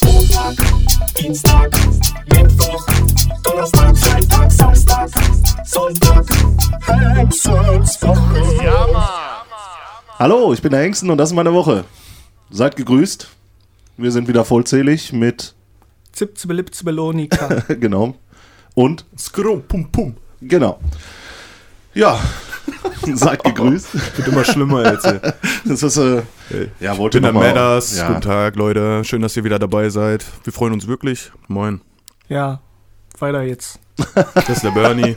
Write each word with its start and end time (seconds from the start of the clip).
Montag, 0.00 0.54
Dienstag, 1.18 1.70
Mittwoch, 2.30 2.86
Donnerstag, 3.42 3.98
Freitag, 3.98 4.50
Samstag, 4.50 5.10
Sonntag, 5.66 6.24
Hexenswoche. 7.16 8.64
Ja, 8.64 9.44
Hallo, 10.18 10.54
ich 10.54 10.62
bin 10.62 10.70
der 10.70 10.80
Hengsten 10.80 11.10
und 11.10 11.18
das 11.18 11.30
ist 11.30 11.34
meine 11.34 11.52
Woche. 11.52 11.84
Seid 12.50 12.76
gegrüßt. 12.76 13.28
Wir 13.98 14.10
sind 14.10 14.28
wieder 14.28 14.44
vollzählig 14.46 15.12
mit, 15.12 15.54
Zipzibelipzibelonika. 16.12 17.62
genau. 17.74 18.14
Und, 18.74 19.04
Skrum, 19.18 19.62
pum, 19.62 19.92
pum. 19.92 20.16
genau. 20.40 20.80
Ja, 21.92 22.18
seid 23.14 23.42
gegrüßt. 23.44 24.16
Wird 24.16 24.28
immer 24.28 24.44
schlimmer 24.44 24.92
jetzt. 24.92 25.04
ey. 25.06 25.20
Das 25.64 25.82
ist, 25.82 25.96
äh, 25.96 26.22
ja, 26.80 26.96
wollte 26.98 27.18
Ich 27.18 27.24
bin 27.24 27.32
der 27.34 27.42
Madders. 27.42 27.96
Ja. 27.96 28.08
Guten 28.08 28.20
Tag, 28.20 28.56
Leute. 28.56 29.04
Schön, 29.04 29.22
dass 29.22 29.36
ihr 29.36 29.44
wieder 29.44 29.58
dabei 29.58 29.88
seid. 29.88 30.24
Wir 30.44 30.52
freuen 30.52 30.72
uns 30.72 30.86
wirklich. 30.86 31.32
Moin. 31.48 31.80
ja, 32.28 32.60
weiter 33.18 33.42
jetzt. 33.42 33.78
Das 34.34 34.48
ist 34.48 34.64
der 34.64 34.70
Bernie. 34.70 35.16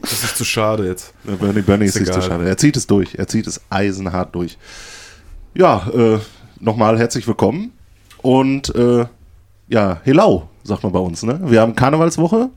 Das 0.00 0.24
ist 0.24 0.36
zu 0.36 0.44
schade 0.44 0.86
jetzt. 0.86 1.12
Der 1.24 1.32
Bernie 1.32 1.60
Bernie 1.62 1.84
ist 1.84 1.96
Ist 1.96 2.08
egal. 2.08 2.22
schade. 2.22 2.48
Er 2.48 2.56
zieht 2.56 2.76
es 2.76 2.86
durch. 2.86 3.14
Er 3.16 3.28
zieht 3.28 3.46
es 3.46 3.60
eisenhart 3.70 4.34
durch. 4.34 4.56
Ja, 5.54 5.86
äh, 5.94 6.18
nochmal 6.58 6.98
herzlich 6.98 7.26
willkommen. 7.28 7.72
Und 8.22 8.74
äh, 8.74 9.04
ja, 9.68 10.00
Helau, 10.04 10.48
sagt 10.64 10.82
man 10.82 10.92
bei 10.92 10.98
uns. 10.98 11.22
Ne? 11.22 11.40
Wir 11.44 11.60
haben 11.60 11.76
Karnevalswoche 11.76 12.50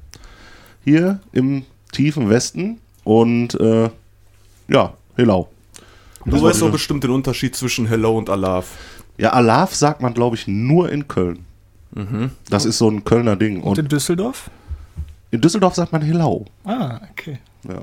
hier 0.83 1.19
im 1.33 1.65
tiefen 1.91 2.29
Westen. 2.29 2.79
Und 3.03 3.59
äh, 3.59 3.89
ja, 4.69 4.93
Helau. 5.15 5.49
Du 6.25 6.41
weißt 6.41 6.61
doch 6.61 6.71
bestimmt 6.71 7.03
den 7.03 7.11
Unterschied 7.11 7.55
zwischen 7.55 7.87
Hello 7.87 8.17
und 8.17 8.29
Alaf. 8.29 8.67
Ja, 9.17 9.31
Alaf 9.31 9.73
sagt 9.75 10.01
man, 10.01 10.13
glaube 10.13 10.35
ich, 10.35 10.47
nur 10.47 10.91
in 10.91 11.07
Köln. 11.07 11.45
Mhm. 11.95 12.31
Das 12.49 12.65
ist 12.65 12.77
so 12.77 12.89
ein 12.89 13.03
Kölner 13.03 13.35
Ding. 13.35 13.57
Und 13.61 13.71
Und 13.71 13.79
in 13.79 13.87
Düsseldorf? 13.87 14.49
in 15.31 15.41
Düsseldorf 15.41 15.75
sagt 15.75 15.91
man 15.91 16.01
Helau. 16.01 16.45
Ah, 16.65 16.99
okay. 17.11 17.39
Ja, 17.67 17.81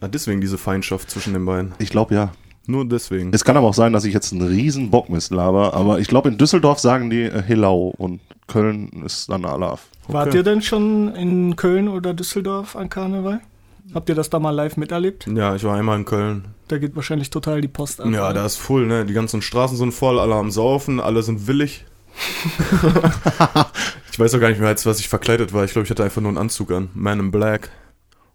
Ah, 0.00 0.08
deswegen 0.08 0.40
diese 0.42 0.58
Feindschaft 0.58 1.10
zwischen 1.10 1.32
den 1.32 1.46
beiden. 1.46 1.72
ich 1.78 1.88
glaube 1.90 2.14
ja. 2.14 2.32
Nur 2.66 2.84
deswegen. 2.86 3.30
Es 3.32 3.44
kann 3.44 3.56
aber 3.56 3.68
auch 3.68 3.74
sein, 3.74 3.92
dass 3.92 4.04
ich 4.04 4.12
jetzt 4.12 4.32
einen 4.32 4.42
riesen 4.46 4.90
Bockmist 4.90 5.30
laber, 5.30 5.72
aber 5.74 6.00
ich 6.00 6.08
glaube, 6.08 6.28
in 6.28 6.36
Düsseldorf 6.36 6.80
sagen 6.80 7.08
die 7.10 7.22
äh, 7.22 7.40
Helau 7.42 7.94
und 7.96 8.20
Köln 8.48 8.90
ist 9.06 9.30
dann 9.30 9.44
Alaf. 9.44 9.86
Wart 10.08 10.34
ihr 10.34 10.42
denn 10.42 10.60
schon 10.62 11.14
in 11.14 11.54
Köln 11.56 11.88
oder 11.88 12.12
Düsseldorf 12.12 12.74
an 12.76 12.90
Karneval? 12.90 13.40
Habt 13.94 14.08
ihr 14.08 14.14
das 14.14 14.30
da 14.30 14.38
mal 14.38 14.50
live 14.50 14.76
miterlebt? 14.76 15.26
Ja, 15.26 15.54
ich 15.54 15.64
war 15.64 15.76
einmal 15.76 15.98
in 15.98 16.04
Köln. 16.04 16.48
Da 16.68 16.78
geht 16.78 16.96
wahrscheinlich 16.96 17.30
total 17.30 17.60
die 17.60 17.68
Post 17.68 18.00
ab. 18.00 18.08
Ja, 18.10 18.26
oder? 18.26 18.34
da 18.34 18.46
ist 18.46 18.56
voll, 18.56 18.86
ne? 18.86 19.04
Die 19.04 19.14
ganzen 19.14 19.42
Straßen 19.42 19.76
sind 19.76 19.92
voll, 19.92 20.18
alle 20.18 20.34
am 20.34 20.50
Saufen, 20.50 21.00
alle 21.00 21.22
sind 21.22 21.46
willig. 21.46 21.84
ich 24.12 24.18
weiß 24.18 24.34
auch 24.34 24.40
gar 24.40 24.48
nicht 24.48 24.58
mehr, 24.60 24.68
als 24.68 24.86
was 24.86 25.00
ich 25.00 25.08
verkleidet 25.08 25.52
war. 25.52 25.64
Ich 25.64 25.72
glaube, 25.72 25.84
ich 25.84 25.90
hatte 25.90 26.02
einfach 26.02 26.20
nur 26.20 26.30
einen 26.30 26.38
Anzug 26.38 26.72
an. 26.72 26.88
Man 26.94 27.20
in 27.20 27.30
Black. 27.30 27.70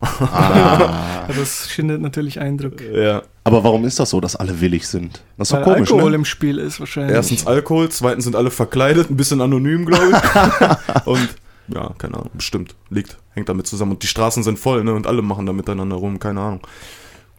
Ah. 0.02 1.08
Das 1.38 1.69
schindet 1.69 2.02
natürlich 2.02 2.41
Eindruck. 2.41 2.81
Ja. 2.81 3.21
aber 3.45 3.63
warum 3.63 3.86
ist 3.86 3.99
das 3.99 4.09
so, 4.09 4.19
dass 4.19 4.36
alle 4.36 4.59
willig 4.59 4.86
sind? 4.88 5.21
Das 5.38 5.47
ist 5.49 5.53
Weil 5.53 5.63
doch 5.63 5.73
komisch, 5.73 5.91
Alkohol 5.91 6.09
ne? 6.09 6.15
im 6.17 6.25
Spiel 6.25 6.58
ist 6.58 6.80
wahrscheinlich. 6.80 7.15
Erstens 7.15 7.47
Alkohol, 7.47 7.88
zweitens 7.89 8.25
sind 8.25 8.36
alle 8.36 8.52
verkleidet, 8.52 9.09
ein 9.09 9.15
bisschen 9.15 9.39
anonym, 9.39 9.86
glaube 9.86 10.11
ich. 10.11 11.05
und 11.05 11.30
ja, 11.73 11.94
keine 11.97 12.16
Ahnung, 12.16 12.31
bestimmt. 12.33 12.75
Liegt, 12.89 13.17
hängt 13.31 13.50
damit 13.50 13.67
zusammen. 13.67 13.91
Und 13.94 14.03
die 14.03 14.08
Straßen 14.08 14.44
sind 14.44 14.59
voll, 14.59 14.83
ne? 14.83 14.94
Und 14.94 15.08
alle 15.08 15.22
machen 15.22 15.45
da 15.45 15.53
miteinander 15.53 15.95
rum, 15.95 16.19
keine 16.19 16.41
Ahnung. 16.41 16.61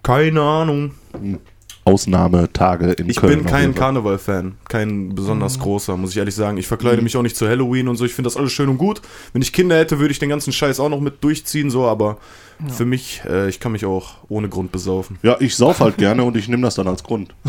Keine 0.02 0.40
Ahnung. 0.40 0.92
Ausnahmetage 1.84 2.92
in 2.92 3.08
Ich 3.10 3.16
Köln. 3.16 3.38
bin 3.38 3.46
auf 3.46 3.52
kein. 3.52 3.74
Karneval-Fan. 3.74 4.54
Kein 4.68 5.14
besonders 5.14 5.58
großer, 5.58 5.96
muss 5.96 6.10
ich 6.12 6.16
ehrlich 6.16 6.34
sagen. 6.34 6.56
Ich 6.56 6.68
verkleide 6.68 7.02
mich 7.02 7.16
auch 7.16 7.22
nicht 7.22 7.36
zu 7.36 7.48
Halloween 7.48 7.88
und 7.88 7.96
so. 7.96 8.04
Ich 8.04 8.14
finde 8.14 8.28
das 8.28 8.36
alles 8.36 8.52
schön 8.52 8.68
und 8.68 8.78
gut. 8.78 9.02
Wenn 9.32 9.42
ich 9.42 9.52
Kinder 9.52 9.76
hätte, 9.76 9.98
würde 9.98 10.12
ich 10.12 10.18
den 10.20 10.28
ganzen 10.28 10.52
Scheiß 10.52 10.78
auch 10.78 10.88
noch 10.88 11.00
mit 11.00 11.24
durchziehen, 11.24 11.70
so, 11.70 11.86
aber 11.86 12.18
für 12.68 12.84
mich, 12.84 13.22
äh, 13.28 13.48
ich 13.48 13.60
kann 13.60 13.72
mich 13.72 13.84
auch 13.84 14.14
ohne 14.28 14.48
Grund 14.48 14.72
besaufen. 14.72 15.18
Ja, 15.22 15.36
ich 15.40 15.56
sauf 15.56 15.80
halt 15.80 15.98
gerne 15.98 16.24
und 16.24 16.36
ich 16.36 16.48
nehme 16.48 16.62
das 16.62 16.74
dann 16.74 16.88
als 16.88 17.02
Grund. 17.02 17.34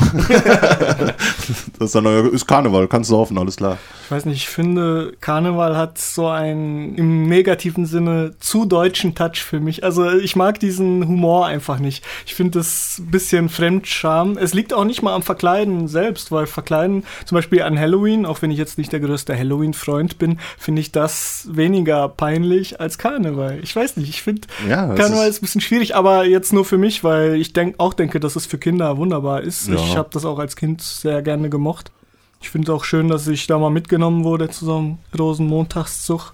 das 1.80 1.88
ist 1.88 1.96
dann 1.96 2.06
ist 2.06 2.48
Karneval, 2.48 2.88
kannst 2.88 3.10
saufen, 3.10 3.38
alles 3.38 3.58
klar. 3.58 3.78
Ich 4.06 4.12
weiß 4.12 4.26
nicht, 4.26 4.38
ich 4.38 4.50
finde, 4.50 5.14
Karneval 5.22 5.78
hat 5.78 5.98
so 5.98 6.28
einen 6.28 6.96
im 6.96 7.28
negativen 7.28 7.86
Sinne 7.86 8.36
zu 8.40 8.66
deutschen 8.66 9.16
Touch 9.16 9.38
für 9.38 9.60
mich. 9.60 9.84
Also 9.84 10.12
ich 10.12 10.36
mag 10.36 10.60
diesen 10.60 11.08
Humor 11.08 11.46
einfach 11.46 11.80
nicht. 11.80 12.04
Ich 12.26 12.36
finde 12.36 12.60
das 12.60 13.00
ein 13.00 13.12
bisschen 13.12 13.50
Fremdscham. 13.50 14.38
Es 14.38 14.54
liegt 14.54 14.74
auch 14.74 14.86
nicht 14.86 15.02
mal 15.02 15.14
am 15.14 15.24
Verkleiden 15.24 15.88
selbst, 15.88 16.32
weil 16.32 16.48
Verkleiden 16.48 17.04
zum 17.26 17.36
Beispiel 17.36 17.62
an 17.62 17.80
Halloween, 17.80 18.26
auch 18.26 18.42
wenn 18.42 18.52
ich 18.52 18.58
jetzt 18.58 18.78
nicht 18.78 18.92
der 18.92 19.00
größte 19.00 19.38
Halloween-Freund 19.38 20.18
bin, 20.18 20.40
finde 20.58 20.82
ich 20.82 20.92
das 20.92 21.48
weniger 21.52 22.10
peinlich 22.10 22.80
als 22.80 22.98
Karneval. 22.98 23.60
Ich 23.64 23.76
weiß 23.76 23.98
nicht, 23.98 24.10
ich 24.10 24.22
finde 24.22 24.48
Ja, 24.68 24.94
Karneval 25.04 25.28
ist- 25.30 25.38
ein 25.40 25.42
bisschen 25.42 25.62
schwierig, 25.62 25.96
aber 25.96 26.26
jetzt 26.26 26.54
nur 26.54 26.66
für 26.66 26.78
mich, 26.78 27.04
weil 27.04 27.36
ich 27.36 27.54
denk, 27.54 27.76
auch 27.80 27.94
denke, 27.94 28.20
dass 28.20 28.36
es 28.36 28.46
für 28.46 28.58
Kinder 28.58 28.98
wunderbar 28.98 29.42
ist. 29.42 29.68
Ja. 29.68 29.76
Ich 29.76 29.96
habe 29.98 30.10
das 30.12 30.26
auch 30.26 30.40
als 30.40 30.56
Kind 30.56 30.82
sehr 30.82 31.22
gerne 31.22 31.50
gemocht. 31.50 31.92
Ich 32.42 32.50
finde 32.50 32.72
es 32.72 32.76
auch 32.78 32.84
schön, 32.84 33.08
dass 33.08 33.28
ich 33.28 33.48
da 33.48 33.58
mal 33.58 33.70
mitgenommen 33.70 34.24
wurde 34.26 34.50
zu 34.50 34.66
so 34.66 34.78
einem 34.78 34.98
Rosenmontagszug. 35.18 36.34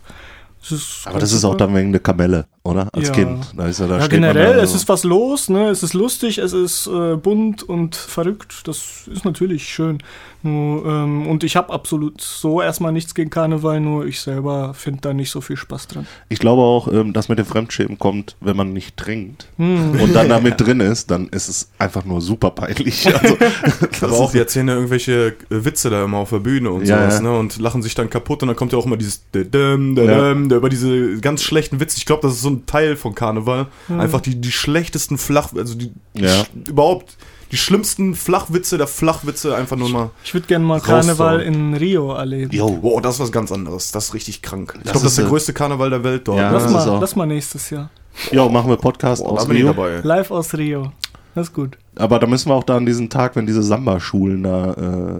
Das 0.69 1.03
Aber 1.06 1.19
das 1.19 1.31
ist 1.31 1.46
auch 1.46 1.56
dann 1.56 1.74
wegen 1.75 1.90
eine 1.90 2.00
Kamelle, 2.00 2.46
oder? 2.64 2.88
Als 2.94 3.08
Ja. 3.08 3.14
Kind. 3.14 3.53
Da 3.58 3.68
ist 3.68 3.80
ja, 3.80 3.88
da 3.88 3.97
Ja, 3.97 4.06
steht 4.06 4.20
man 4.22 4.34
generell, 4.34 4.58
da, 4.58 4.64
es 4.64 4.74
ist 4.75 4.88
was 4.90 5.03
los, 5.03 5.50
ne? 5.50 5.70
Es 5.70 5.84
ist 5.84 5.94
lustig, 5.94 6.38
es 6.38 6.53
ist 6.53 6.88
äh, 6.88 7.16
bunt 7.16 7.64
und 7.64 7.96
verrückt. 7.96 8.68
Das 8.68 9.08
ist 9.12 9.25
natürlich 9.25 9.68
schön. 9.68 10.00
Nur, 10.42 10.86
ähm, 10.86 11.28
und 11.28 11.44
ich 11.44 11.58
habe 11.58 11.74
absolut 11.74 12.22
so 12.22 12.62
erstmal 12.62 12.94
nichts 12.94 13.14
gegen 13.14 13.30
Karneval, 13.30 13.81
nur 13.81 14.06
ich 14.06 14.22
selber 14.22 14.74
finde 14.74 15.02
da 15.02 15.14
nicht 15.14 15.31
so 15.31 15.42
viel 15.42 15.58
Spaß 15.58 15.88
dran. 15.88 16.08
Ich 16.30 16.40
glaube 16.40 16.62
auch, 16.62 16.88
ähm, 16.92 17.12
dass 17.12 17.28
mit 17.28 17.40
dem 17.40 17.46
Fremdschämen 17.46 18.00
kommt, 18.00 18.38
wenn 18.40 18.56
man 18.56 18.72
nicht 18.72 18.96
trinkt 18.96 19.48
Hm. 19.58 20.00
und 20.00 20.14
dann 20.16 20.30
damit 20.30 20.62
drin 20.62 20.80
ist, 20.80 21.12
dann 21.12 21.28
ist 21.28 21.50
es 21.50 21.69
einfach 21.78 22.06
nur 22.06 22.22
super 22.22 22.52
peinlich. 22.52 23.06
Also, 23.19 23.36
das 23.81 24.03
Aber 24.03 24.14
auch, 24.14 24.25
ist- 24.28 24.34
die 24.34 24.38
erzählen 24.40 24.68
ja 24.69 24.75
irgendwelche 24.75 25.28
äh, 25.28 25.34
Witze 25.50 25.90
da 25.90 26.06
immer 26.06 26.19
auf 26.19 26.30
der 26.30 26.40
Bühne 26.40 26.72
und 26.72 26.86
Ja, 26.86 27.00
sowas, 27.02 27.16
ja. 27.16 27.22
ne? 27.22 27.38
Und 27.38 27.59
lachen 27.59 27.81
sich 27.81 27.96
dann 27.96 28.09
kaputt 28.09 28.42
und 28.42 28.48
dann 28.48 28.56
kommt 28.56 28.72
ja 28.72 28.78
auch 28.78 28.86
immer 28.86 28.96
dieses 28.98 29.22
über 29.34 30.69
diese 30.69 31.19
ganz 31.19 31.44
schlechten 31.44 31.80
Witze. 31.80 31.98
Ich 31.98 32.06
glaube, 32.06 32.22
das 32.22 32.34
ist 32.34 32.42
so 32.42 32.49
ein 32.50 32.66
Teil 32.66 32.96
von 32.96 33.16
Karneval. 33.16 33.68
Einfach 33.90 34.22
die, 34.22 34.36
die 34.40 34.52
schlechtesten 34.52 35.18
Flach, 35.18 35.50
also 35.56 35.76
die, 35.76 35.92
die 36.16 36.22
Ja. 36.22 36.44
sch 36.44 36.50
überhaupt 36.68 37.18
die 37.52 37.58
schlimmsten 37.58 38.14
Flachwitze 38.14 38.78
der 38.78 38.86
Flachwitze 38.86 39.56
einfach 39.56 39.76
nur 39.76 39.90
mal. 39.90 40.10
Ich 40.24 40.34
würde 40.36 40.46
gerne 40.46 40.66
mal. 40.66 40.80
Karneval 40.80 41.42
in 41.42 41.74
Rio 41.74 42.14
erleben. 42.14 42.52
Jo. 42.56 42.70
Boah, 42.70 43.02
das 43.02 43.16
ist 43.16 43.22
was 43.22 43.32
ganz 43.32 43.52
anderes. 43.52 43.92
Das 43.92 44.10
ist 44.10 44.14
richtig 44.14 44.42
krank. 44.44 44.74
Ich 44.78 44.84
glaube, 44.84 45.00
das 45.00 45.04
ist, 45.04 45.18
der 45.18 45.26
größte 45.26 45.54
Karneval 45.54 45.90
der 45.90 46.04
Welt 46.04 46.28
dort. 46.28 46.38
Ja? 46.38 46.52
Lass 46.52 46.70
mal, 46.72 47.00
lass 47.00 47.16
mal 47.16 47.26
nächstes 47.26 47.70
Jahr. 47.72 47.90
Jo, 48.32 48.50
machen 48.50 48.70
wir 48.70 48.78
Podcast 48.78 49.24
da 49.24 49.28
aus 49.28 49.50
Rio. 49.50 49.68
dabei. 49.68 50.02
Live 50.04 50.30
aus 50.30 50.54
Rio. 50.54 50.92
Das 51.36 51.48
ist 51.48 51.54
gut. 51.54 51.78
Aber 51.96 52.20
da 52.20 52.28
müssen 52.28 52.50
wir 52.50 52.56
auch 52.56 52.64
da 52.64 52.78
an 52.78 52.86
diesen 52.86 53.10
Tag, 53.10 53.36
wenn 53.36 53.46
diese 53.46 53.64
Samba-Schulen 53.64 54.44
da, 54.44 54.74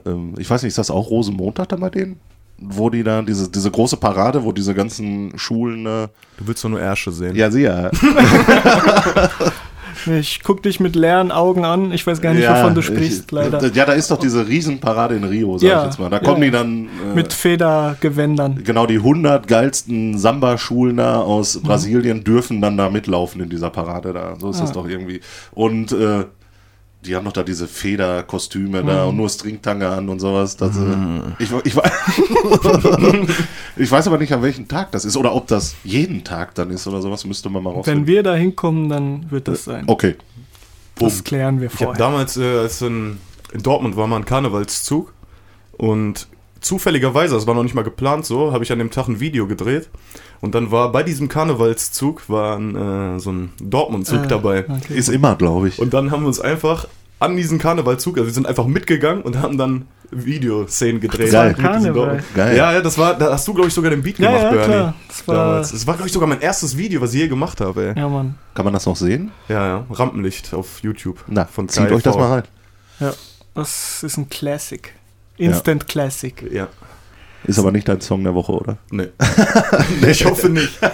äh, 0.06 0.10
ähm, 0.10 0.34
ich 0.38 0.50
weiß 0.50 0.64
nicht, 0.64 0.70
ist 0.70 0.78
das 0.78 0.92
auch 0.92 1.10
Rosenmontag 1.10 1.70
da 1.70 1.76
bei 1.78 1.90
denen? 1.90 2.20
Wo 2.62 2.90
die 2.90 3.04
da, 3.04 3.22
diese, 3.22 3.50
diese 3.50 3.72
große 3.72 3.98
Parade, 3.98 4.44
wo 4.44 4.52
diese 4.52 4.74
ganzen 4.74 5.32
Schulen, 5.38 5.86
äh, 5.86 6.08
Du 6.38 6.48
willst 6.48 6.64
doch 6.64 6.70
nur 6.70 6.80
Ärsche 6.82 7.12
sehen. 7.12 7.36
ja, 7.36 7.50
sie 7.52 7.62
ja. 7.64 7.90
Ich 10.18 10.42
guck 10.44 10.64
dich 10.64 10.80
mit 10.80 10.96
leeren 10.96 11.30
Augen 11.32 11.66
an. 11.66 11.92
Ich 11.92 12.08
weiß 12.08 12.22
gar 12.22 12.34
nicht, 12.34 12.48
wovon 12.48 12.74
du 12.74 12.82
sprichst, 12.82 13.26
ich, 13.26 13.32
leider. 13.32 13.62
Ja, 13.74 13.86
da 13.86 13.92
ist 13.94 14.10
doch 14.10 14.18
diese 14.18 14.48
Riesenparade 14.48 15.16
in 15.16 15.26
Rio, 15.26 15.58
sag 15.58 15.68
Ja, 15.68 15.80
ich 15.82 15.86
jetzt 15.88 16.00
mal. 16.00 16.10
Da 16.10 16.20
kommen 16.20 16.38
ja. 16.42 16.46
die 16.46 16.52
dann, 16.52 16.86
äh, 17.12 17.16
mit 17.16 17.34
Federgewändern. 17.34 18.64
genau 18.64 18.86
die 18.86 19.00
100 19.00 19.46
geilsten 19.48 20.18
Samba-Schulen 20.18 20.96
da 20.98 21.18
Mhm. 21.18 21.24
aus 21.24 21.60
Brasilien 21.62 22.24
dürfen 22.24 22.62
dann 22.62 22.78
da 22.78 22.90
mitlaufen 22.90 23.42
in 23.42 23.50
dieser 23.50 23.72
Parade 23.72 24.14
da. 24.14 24.36
So 24.40 24.52
ist 24.52 24.62
das 24.62 24.70
Ah. 24.70 24.74
doch 24.76 24.88
irgendwie. 24.88 25.20
Und, 25.52 25.92
äh, 25.92 26.24
die 27.06 27.16
haben 27.16 27.24
doch 27.26 27.32
da 27.32 27.44
diese 27.44 27.68
Federkostüme 27.68 28.84
da 28.84 29.04
Mhm. 29.04 29.10
und 29.10 29.18
nur 29.18 29.30
Stringtanga 29.30 29.96
an 29.98 30.10
und 30.10 30.20
sowas. 30.20 30.58
Das, 30.58 30.76
äh, 30.78 30.82
ich, 31.40 31.50
ich, 31.64 31.74
weiß- 31.74 33.28
ich 33.78 33.90
weiß 33.92 34.08
aber 34.08 34.18
nicht, 34.18 34.34
an 34.34 34.42
welchem 34.42 34.68
Tag 34.68 34.92
das 34.92 35.06
ist 35.06 35.16
oder 35.18 35.34
ob 35.34 35.48
das 35.48 35.76
jeden 35.84 36.24
Tag 36.24 36.56
dann 36.56 36.70
ist 36.72 36.88
oder 36.88 37.02
sowas, 37.02 37.26
müsste 37.26 37.50
man 37.50 37.64
mal 37.64 37.70
Wenn 37.72 37.78
rausfinden. 37.78 38.08
wir 38.08 38.24
da 38.24 38.36
hinkommen, 38.36 38.90
dann 38.90 39.32
wird 39.32 39.48
das 39.48 39.64
sein. 39.64 39.86
Okay. 39.88 40.16
Das 40.96 41.24
klären 41.24 41.62
wir 41.62 41.68
Ich 41.68 41.74
vorher. 41.74 41.96
damals, 41.96 42.36
äh, 42.38 42.58
als 42.60 42.82
in, 42.82 43.18
in 43.54 43.62
Dortmund 43.64 43.96
war 43.96 44.06
mal 44.08 44.18
ein 44.18 44.26
Karnevalszug 44.26 45.14
und 45.78 46.28
zufälligerweise, 46.62 47.36
das 47.36 47.48
war 47.48 47.54
noch 47.56 47.64
nicht 47.64 47.76
mal 47.76 47.84
geplant 47.84 48.26
so, 48.26 48.52
habe 48.54 48.64
ich 48.64 48.72
an 48.72 48.80
dem 48.80 48.92
Tag 48.92 49.08
ein 49.08 49.20
Video 49.20 49.48
gedreht 49.48 49.90
und 50.42 50.56
dann 50.56 50.72
war 50.72 50.92
bei 50.92 51.04
diesem 51.04 51.30
Karnevalszug 51.30 52.30
war 52.30 52.58
ein, 52.58 52.76
äh, 53.16 53.20
so 53.20 53.32
ein 53.32 53.52
Dortmund-Zug 53.62 54.20
Ah, 54.24 54.28
dabei. 54.28 54.66
okay. 54.70 54.96
Ist 54.96 55.10
immer, 55.10 55.36
glaube 55.36 55.68
ich. 55.70 55.80
Und 55.80 55.94
dann 55.94 56.12
haben 56.12 56.22
wir 56.24 56.28
uns 56.28 56.40
einfach 56.40 56.88
an 57.20 57.36
diesen 57.36 57.60
Karnevalzug, 57.60 58.18
also 58.18 58.28
wir 58.28 58.34
sind 58.34 58.48
einfach 58.48 58.66
mitgegangen 58.66 59.24
und 59.24 59.38
haben 59.42 59.58
dann 59.58 59.88
Videoszenen 60.12 61.00
gedreht. 61.02 61.32
Geil. 61.32 61.50
mit 61.50 61.58
diesem 61.58 61.72
Karneval. 61.72 62.24
Geil. 62.36 62.58
Ja, 62.58 62.72
ja, 62.74 62.82
das 62.82 62.98
war, 62.98 63.14
da 63.16 63.32
hast 63.34 63.48
du, 63.48 63.54
glaube 63.54 63.68
ich, 63.68 63.74
sogar 63.74 63.92
den 63.92 64.02
Beat 64.02 64.18
Ja, 64.20 64.28
gemacht, 64.30 64.44
ja, 64.44 64.50
Bernie. 64.52 64.66
klar. 64.66 64.94
Das 65.08 65.28
war- 65.28 65.36
damals. 65.36 65.72
Das 65.72 65.86
war, 65.88 65.94
glaube 65.96 66.08
ich, 66.08 66.14
sogar 66.14 66.28
mein 66.30 66.42
erstes 66.42 66.78
Video, 66.78 67.02
was 67.02 67.14
ich 67.14 67.20
je 67.22 67.28
gemacht 67.28 67.62
habe, 67.62 67.90
ey. 67.90 68.00
Ja, 68.00 68.08
Mann. 68.10 68.36
Kann 68.56 68.66
man 68.66 68.74
das 68.74 68.86
noch 68.86 68.96
sehen? 68.96 69.32
Ja, 69.50 69.68
ja, 69.68 69.86
Rampenlicht 69.92 70.54
auf 70.54 70.80
YouTube. 70.82 71.24
Na, 71.28 71.46
Von 71.46 71.68
zieht 71.70 71.84
KIV. 71.88 71.96
euch 71.98 72.04
das 72.04 72.16
mal 72.16 72.30
rein. 72.32 72.44
Ja. 73.00 73.14
Das 73.54 74.02
ist 74.04 74.18
ein 74.18 74.30
Classic. 74.30 74.94
Instant 75.40 75.88
Classic. 75.88 76.44
Ja. 76.52 76.68
Ist 77.46 77.58
aber 77.58 77.72
nicht 77.72 77.88
dein 77.88 78.02
Song 78.02 78.24
der 78.24 78.36
Woche, 78.36 78.52
oder? 78.52 78.78
Nee. 78.92 79.08
ich 80.08 80.26
hoffe 80.26 80.50
nicht. 80.50 80.78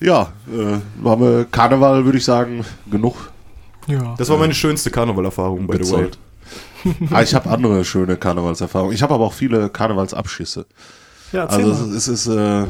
Ja, 0.00 0.32
äh, 0.52 1.04
haben 1.08 1.22
wir 1.22 1.44
Karneval, 1.50 2.04
würde 2.04 2.18
ich 2.18 2.24
sagen, 2.24 2.64
genug 2.90 3.30
Ja. 3.86 4.14
Das 4.18 4.28
war 4.28 4.36
meine 4.36 4.52
schönste 4.54 4.90
Karnevalerfahrung, 4.90 5.66
by 5.66 5.82
the 5.82 5.92
way. 5.92 6.08
ah, 7.10 7.22
ich 7.22 7.34
habe 7.34 7.48
andere 7.48 7.84
schöne 7.84 8.16
Karnevalserfahrungen. 8.16 8.94
Ich 8.94 9.02
habe 9.02 9.14
aber 9.14 9.24
auch 9.24 9.32
viele 9.32 9.68
Karnevalsabschüsse. 9.70 10.66
ja, 11.32 11.46
Also 11.46 11.68
mal. 11.68 11.96
es, 11.96 12.08
es 12.08 12.08
ist, 12.08 12.26
äh, 12.26 12.66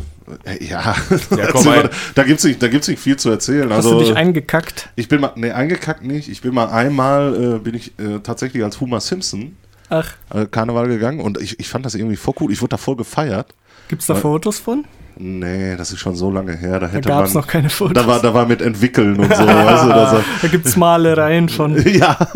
ja, 0.61 0.95
komm, 1.09 1.39
Erzähl 1.39 1.65
mal, 1.65 1.91
da 2.15 2.23
gibt's 2.25 2.45
nicht, 2.45 2.63
da 2.63 2.69
gibt's 2.69 2.89
nicht 2.89 3.01
viel 3.01 3.17
zu 3.17 3.31
erzählen. 3.31 3.69
Hast 3.71 3.87
Also 3.87 3.99
du 3.99 4.05
dich 4.05 4.15
eingekackt? 4.17 4.91
ich 4.95 5.09
bin 5.09 5.21
mal, 5.23 5.33
nee, 5.35 5.51
eingekackt 5.51 6.05
nicht. 6.05 6.29
Ich 6.29 6.43
bin 6.43 6.55
mal 6.55 6.67
einmal, 6.69 7.57
äh, 7.57 7.59
bin 7.59 7.75
ich 7.75 7.99
äh, 7.99 8.21
tatsächlich 8.23 8.63
als 8.63 8.81
Homer 8.81 9.01
Simpson 9.01 9.57
Ach, 9.95 10.15
äh, 10.35 10.47
Karneval 10.47 10.89
gegangen 10.89 11.21
und 11.21 11.41
ich, 11.41 11.59
ich 11.61 11.69
fand 11.69 11.85
das 11.87 11.95
irgendwie 11.95 12.17
voll 12.17 12.35
cool. 12.41 12.53
Ich 12.53 12.61
wurde 12.61 12.71
da 12.71 12.77
voll 12.77 12.97
gefeiert. 12.97 13.55
gibt's 13.89 14.07
da 14.07 14.15
Fotos 14.15 14.59
von? 14.59 14.85
Nee, 15.17 15.77
das 15.77 15.93
ist 15.93 16.01
schon 16.01 16.17
so 16.17 16.31
lange 16.31 16.57
her. 16.57 16.81
Da 16.81 16.89
Da 16.89 16.99
gab's 17.01 17.35
man, 17.35 17.43
noch 17.43 17.49
keine 17.49 17.71
Fotos. 17.71 17.95
da 17.95 18.07
war, 18.07 18.21
da 18.21 18.35
war 18.35 18.47
mit 18.47 18.61
entwickeln 18.61 19.17
und 19.19 19.35
so. 19.35 19.47
weißt 19.47 19.85
du, 19.85 19.89
das, 19.89 20.25
Da 20.43 20.49
gibt's 20.49 20.77
Malereien 20.77 21.49
von. 21.49 21.81
ja. 21.93 22.17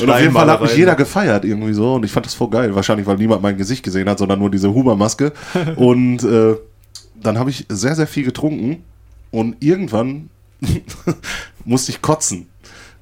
Und 0.00 0.10
auf 0.10 0.20
jeden 0.20 0.32
Fall 0.32 0.50
hat 0.50 0.62
mich 0.62 0.76
jeder 0.76 0.94
gefeiert 0.94 1.44
irgendwie 1.44 1.74
so 1.74 1.94
und 1.94 2.04
ich 2.04 2.12
fand 2.12 2.24
das 2.24 2.34
voll 2.34 2.48
geil. 2.48 2.74
Wahrscheinlich, 2.74 3.06
weil 3.06 3.16
niemand 3.16 3.42
mein 3.42 3.56
Gesicht 3.56 3.82
gesehen 3.82 4.08
hat, 4.08 4.18
sondern 4.18 4.38
nur 4.38 4.50
diese 4.50 4.72
Hummermaske. 4.72 5.32
und 5.76 6.22
äh, 6.22 6.54
dann 7.20 7.38
habe 7.38 7.50
ich 7.50 7.66
sehr, 7.68 7.94
sehr 7.94 8.06
viel 8.06 8.24
getrunken 8.24 8.84
und 9.30 9.56
irgendwann 9.60 10.30
musste 11.64 11.90
ich 11.92 12.00
kotzen. 12.02 12.46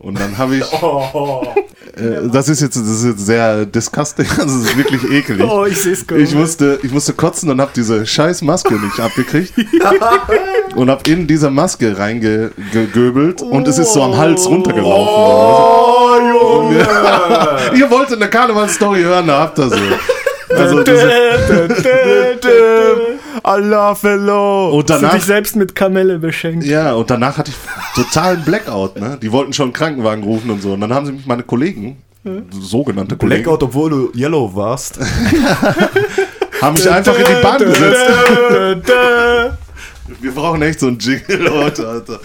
Und 0.02 0.18
dann 0.18 0.36
habe 0.36 0.56
ich, 0.56 0.64
äh, 1.96 2.28
das 2.32 2.48
ist 2.48 2.60
jetzt, 2.60 2.76
das 2.76 2.88
ist 2.88 3.04
jetzt 3.04 3.24
sehr 3.24 3.64
disgusting, 3.64 4.26
es 4.38 4.52
ist 4.52 4.76
wirklich 4.76 5.04
ekelig. 5.08 5.48
Oh, 5.48 5.64
ich 5.64 5.80
seh's 5.80 6.04
gut. 6.04 6.18
Ich 6.18 6.34
musste, 6.34 6.80
ich 6.82 6.90
musste 6.90 7.12
kotzen 7.12 7.48
und 7.50 7.60
habe 7.60 7.70
diese 7.74 8.04
scheiß 8.04 8.42
Maske 8.42 8.74
nicht 8.74 8.98
abgekriegt. 8.98 9.52
und 10.74 10.90
habe 10.90 11.08
in 11.08 11.28
diese 11.28 11.50
Maske 11.50 11.96
reingegöbelt 11.96 13.42
und 13.42 13.68
es 13.68 13.78
ist 13.78 13.92
so 13.92 14.02
am 14.02 14.16
Hals 14.16 14.44
runtergelaufen. 14.48 15.06
Oh, 15.06 16.18
Junge! 16.18 16.86
Ihr 17.78 17.88
wolltet 17.88 18.20
eine 18.20 18.28
Karnevalsstory 18.28 19.02
hören, 19.02 19.28
da 19.28 19.38
habt 19.38 19.58
ihr 19.60 19.70
sie. 19.70 20.21
Also 20.56 20.84
Allah 23.42 23.94
fellow! 23.94 24.70
und 24.70 24.90
danach, 24.90 25.14
dich 25.14 25.24
selbst 25.24 25.56
mit 25.56 25.74
Kamelle 25.74 26.18
beschenkt? 26.18 26.64
ja, 26.64 26.92
und 26.94 27.10
danach 27.10 27.38
hatte 27.38 27.50
ich 27.50 27.56
totalen 27.94 28.42
Blackout, 28.42 28.96
ne? 28.96 29.18
Die 29.20 29.32
wollten 29.32 29.52
schon 29.52 29.64
einen 29.66 29.72
Krankenwagen 29.72 30.24
rufen 30.24 30.50
und 30.50 30.62
so. 30.62 30.72
Und 30.72 30.80
dann 30.80 30.92
haben 30.94 31.06
sie 31.06 31.12
mich 31.12 31.26
meine 31.26 31.42
Kollegen, 31.42 31.96
sogenannte 32.50 33.16
Kollegen, 33.16 33.42
Blackout, 33.42 33.62
obwohl 33.64 33.90
du 33.90 34.12
Yellow 34.14 34.54
warst. 34.54 34.98
haben 36.60 36.74
mich 36.74 36.88
einfach 36.88 37.18
in 37.18 37.24
die 37.24 37.42
Bahn 37.42 37.58
gesetzt. 37.58 38.06
Wir 40.20 40.32
brauchen 40.32 40.62
echt 40.62 40.80
so 40.80 40.86
einen 40.88 40.98
Jingle, 40.98 41.38
Leute, 41.42 41.88
Alter. 41.88 42.20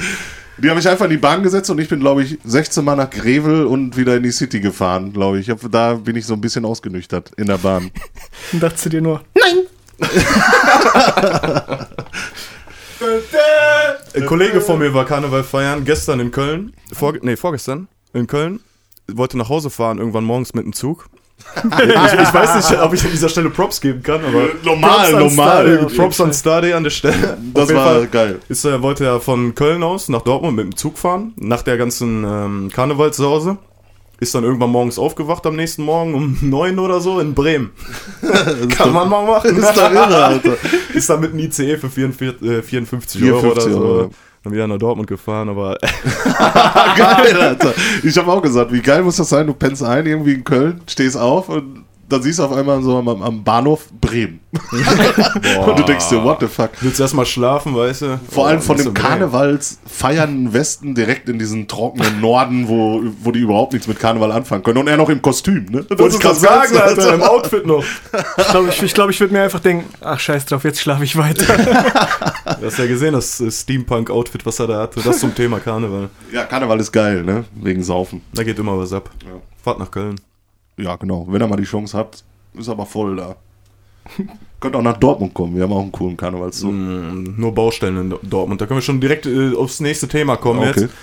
Die 0.59 0.69
haben 0.69 0.77
mich 0.77 0.89
einfach 0.89 1.06
in 1.06 1.12
die 1.12 1.18
Bahn 1.18 1.44
gesetzt 1.44 1.69
und 1.69 1.80
ich 1.80 1.88
bin, 1.88 2.00
glaube 2.00 2.24
ich, 2.24 2.39
16 2.44 2.83
Mal 2.83 2.95
nach 2.95 3.09
Grevel 3.09 3.65
und 3.65 3.95
wieder 3.95 4.15
in 4.15 4.24
die 4.24 4.31
City 4.31 4.59
gefahren, 4.59 5.13
glaube 5.13 5.39
ich. 5.39 5.48
ich 5.48 5.51
hab, 5.51 5.71
da 5.71 5.94
bin 5.94 6.15
ich 6.15 6.25
so 6.25 6.33
ein 6.33 6.42
bisschen 6.42 6.65
ausgenüchtert 6.65 7.31
in 7.38 7.45
der 7.45 7.59
Bahn. 7.59 7.92
Und 8.54 8.63
dachte 8.63 8.89
dir 8.89 9.01
nur, 9.01 9.21
Ein 14.15 14.25
Kollege 14.25 14.62
von 14.62 14.80
mir 14.80 14.94
war 14.94 15.06
Karneval 15.06 15.44
feiern, 15.44 15.86
gestern 15.86 16.19
in 16.19 16.31
Köln. 16.31 16.74
Vor, 16.92 17.13
nee, 17.21 17.36
vorgestern 17.36 17.88
in 18.13 18.25
Köln. 18.27 18.59
Wollte 19.12 19.38
nach 19.38 19.50
Hause 19.50 19.69
fahren, 19.69 20.00
irgendwann 20.00 20.24
morgens 20.24 20.54
mit 20.54 20.65
dem 20.65 20.74
Zug. 20.74 21.07
ich, 21.56 22.19
ich 22.19 22.34
weiß 22.34 22.56
nicht, 22.69 22.81
ob 22.81 22.94
ich 22.94 23.04
an 23.04 23.12
dieser 23.12 23.30
Stelle 23.30 23.50
Props 23.50 23.80
geben 23.80 24.01
kann, 24.04 24.22
aber 24.24 24.50
Normal, 24.63 24.89
Props 24.89 25.13
an 25.13 25.19
normal. 25.19 25.88
Props 25.95 26.22
an 26.22 26.34
Stade 26.34 26.75
an 26.75 26.84
der 26.84 26.89
Stelle. 26.89 27.38
Das 27.54 27.74
war 27.74 27.86
Fall 27.86 28.07
geil. 28.07 28.39
Ist, 28.50 28.66
er 28.66 28.81
wollte 28.81 29.06
er 29.06 29.19
von 29.19 29.56
Köln 29.56 29.84
aus 29.84 30.10
nach 30.10 30.22
Dortmund 30.22 30.56
mit 30.56 30.66
dem 30.66 30.75
Zug 30.75 30.98
fahren, 30.98 31.34
nach 31.38 31.62
der 31.62 31.78
ganzen 31.78 32.24
ähm, 32.24 32.69
Karnevalssause. 32.74 33.57
Ist 34.19 34.34
dann 34.34 34.44
irgendwann 34.44 34.72
morgens 34.72 34.98
aufgewacht 34.98 35.45
am 35.45 35.56
nächsten 35.56 35.84
Morgen 35.84 36.16
um 36.16 36.38
neun 36.50 36.80
oder 36.80 37.00
so 37.00 37.19
in 37.19 37.36
Bremen. 37.36 37.72
Kann 38.69 38.92
man 38.92 39.07
mal 39.07 39.25
machen. 39.25 39.56
Ist 39.56 39.78
doch 39.78 39.92
irre, 39.92 40.25
Alter. 40.25 40.57
Ist 40.94 41.10
dann 41.10 41.19
mit 41.19 41.31
einem 41.31 41.40
ICE 41.40 41.78
für 41.78 41.90
44, 41.90 42.50
äh, 42.50 42.62
54 42.63 43.24
Euro 43.24 43.51
oder 43.51 43.62
54 43.62 43.74
so. 43.74 43.80
Euro. 43.80 44.12
Dann 44.48 44.54
wieder 44.54 44.68
nach 44.68 44.78
Dortmund 44.78 45.10
gefahren, 45.10 45.50
aber 45.50 45.78
geil, 46.98 47.36
Alter. 47.38 47.74
Ich 48.02 48.18
habe 48.18 48.32
auch 48.32 48.42
gesagt, 48.42 48.72
wie 48.72 48.82
geil 48.82 49.04
muss 49.04 49.18
das 49.18 49.28
sein? 49.28 49.46
Du 49.46 49.54
pennst 49.54 49.84
ein 49.84 50.06
irgendwie 50.06 50.36
in 50.36 50.46
Köln, 50.46 50.80
stehst 50.88 51.18
auf 51.18 51.50
und 51.50 51.84
dann 52.09 52.21
siehst 52.21 52.39
du 52.39 52.44
auf 52.44 52.54
einmal 52.54 52.81
so 52.81 52.98
am, 52.98 53.07
am 53.07 53.44
Bahnhof 53.44 53.89
Bremen. 54.00 54.39
und 54.71 55.80
du 55.80 55.83
denkst 55.83 56.09
dir, 56.09 56.24
what 56.24 56.39
the 56.39 56.48
fuck? 56.48 56.69
willst 56.81 57.00
erstmal 57.00 57.25
schlafen, 57.25 57.75
weißt 57.75 58.01
du? 58.01 58.19
Vor 58.30 58.48
allem 58.48 58.59
Oh, 58.59 58.62
von 58.62 58.75
nicht 58.77 58.88
dem 58.88 58.95
so 58.95 59.01
Karnevals 59.01 59.80
feiernden 59.86 60.54
Westen 60.54 60.95
direkt 60.95 61.30
in 61.30 61.38
diesen 61.38 61.68
trockenen 61.68 62.21
Norden, 62.21 62.68
wo, 62.68 63.01
wo 63.21 63.31
die 63.31 63.39
überhaupt 63.39 63.74
nichts 63.74 63.88
mit 63.88 64.00
Karneval 64.00 64.31
anfangen 64.31 64.63
können. 64.63 64.77
Und 64.80 64.88
er 64.88 64.98
noch 64.98 65.09
im 65.09 65.21
Kostüm, 65.21 65.65
ne? 65.65 65.86
Wollte 65.89 66.15
ich 66.15 66.21
gerade 66.21 66.36
sagen, 66.36 66.77
Alter, 66.77 67.13
im 67.13 67.21
Outfit 67.21 67.65
noch. 67.65 67.83
ich 68.38 68.48
glaube, 68.48 68.69
ich, 68.69 68.81
ich, 68.81 68.94
glaub, 68.94 69.09
ich 69.09 69.19
würde 69.19 69.33
mir 69.33 69.44
einfach 69.44 69.59
denken, 69.59 69.86
ach 70.01 70.19
scheiß 70.19 70.45
drauf, 70.45 70.63
jetzt 70.63 70.80
schlafe 70.80 71.04
ich 71.04 71.18
weiter. 71.18 71.45
Du 72.59 72.65
hast 72.65 72.80
ja 72.80 72.88
gesehen, 72.88 73.13
das 73.13 73.44
Steampunk-Outfit, 73.50 74.45
was 74.45 74.59
er 74.59 74.68
da 74.68 74.81
hatte. 74.81 75.01
Das 75.01 75.19
zum 75.19 75.36
Thema 75.36 75.59
Karneval. 75.59 76.09
Ja, 76.31 76.45
Karneval 76.45 76.80
ist 76.80 76.92
geil, 76.92 77.24
ne? 77.24 77.45
Wegen 77.56 77.83
Saufen. 77.83 78.21
Da 78.33 78.44
geht 78.44 78.57
immer 78.57 78.77
was 78.77 78.94
ab. 78.94 79.09
Ja. 79.25 79.42
Fahrt 79.63 79.80
nach 79.80 79.92
Köln. 79.92 80.15
Ja, 80.78 80.96
genau. 80.96 81.26
Wenn 81.30 81.42
ihr 81.42 81.48
mal 81.48 81.56
die 81.58 81.64
Chance 81.64 81.98
habt, 81.98 82.24
ist 82.54 82.70
aber 82.70 82.86
voll 82.86 83.16
da. 83.16 83.36
Könnt 84.60 84.76
auch 84.76 84.82
nach 84.82 84.98
Dortmund 84.98 85.34
kommen. 85.34 85.56
Wir 85.56 85.64
haben 85.64 85.74
auch 85.74 85.82
einen 85.82 85.92
coolen 85.92 86.18
Karnevalszug. 86.18 86.72
Mm, 86.72 87.36
Nur 87.40 87.54
Baustellen 87.54 87.98
in 87.98 88.10
Do- 88.12 88.20
Dortmund. 88.24 88.62
Da 88.62 88.66
können 88.66 88.78
wir 88.78 88.84
schon 88.84 89.02
direkt 89.02 89.26
äh, 89.26 89.54
aufs 89.56 89.80
nächste 89.80 90.08
Thema 90.08 90.38
kommen 90.38 90.60
Okay. 90.60 90.82
jetzt. 90.82 90.94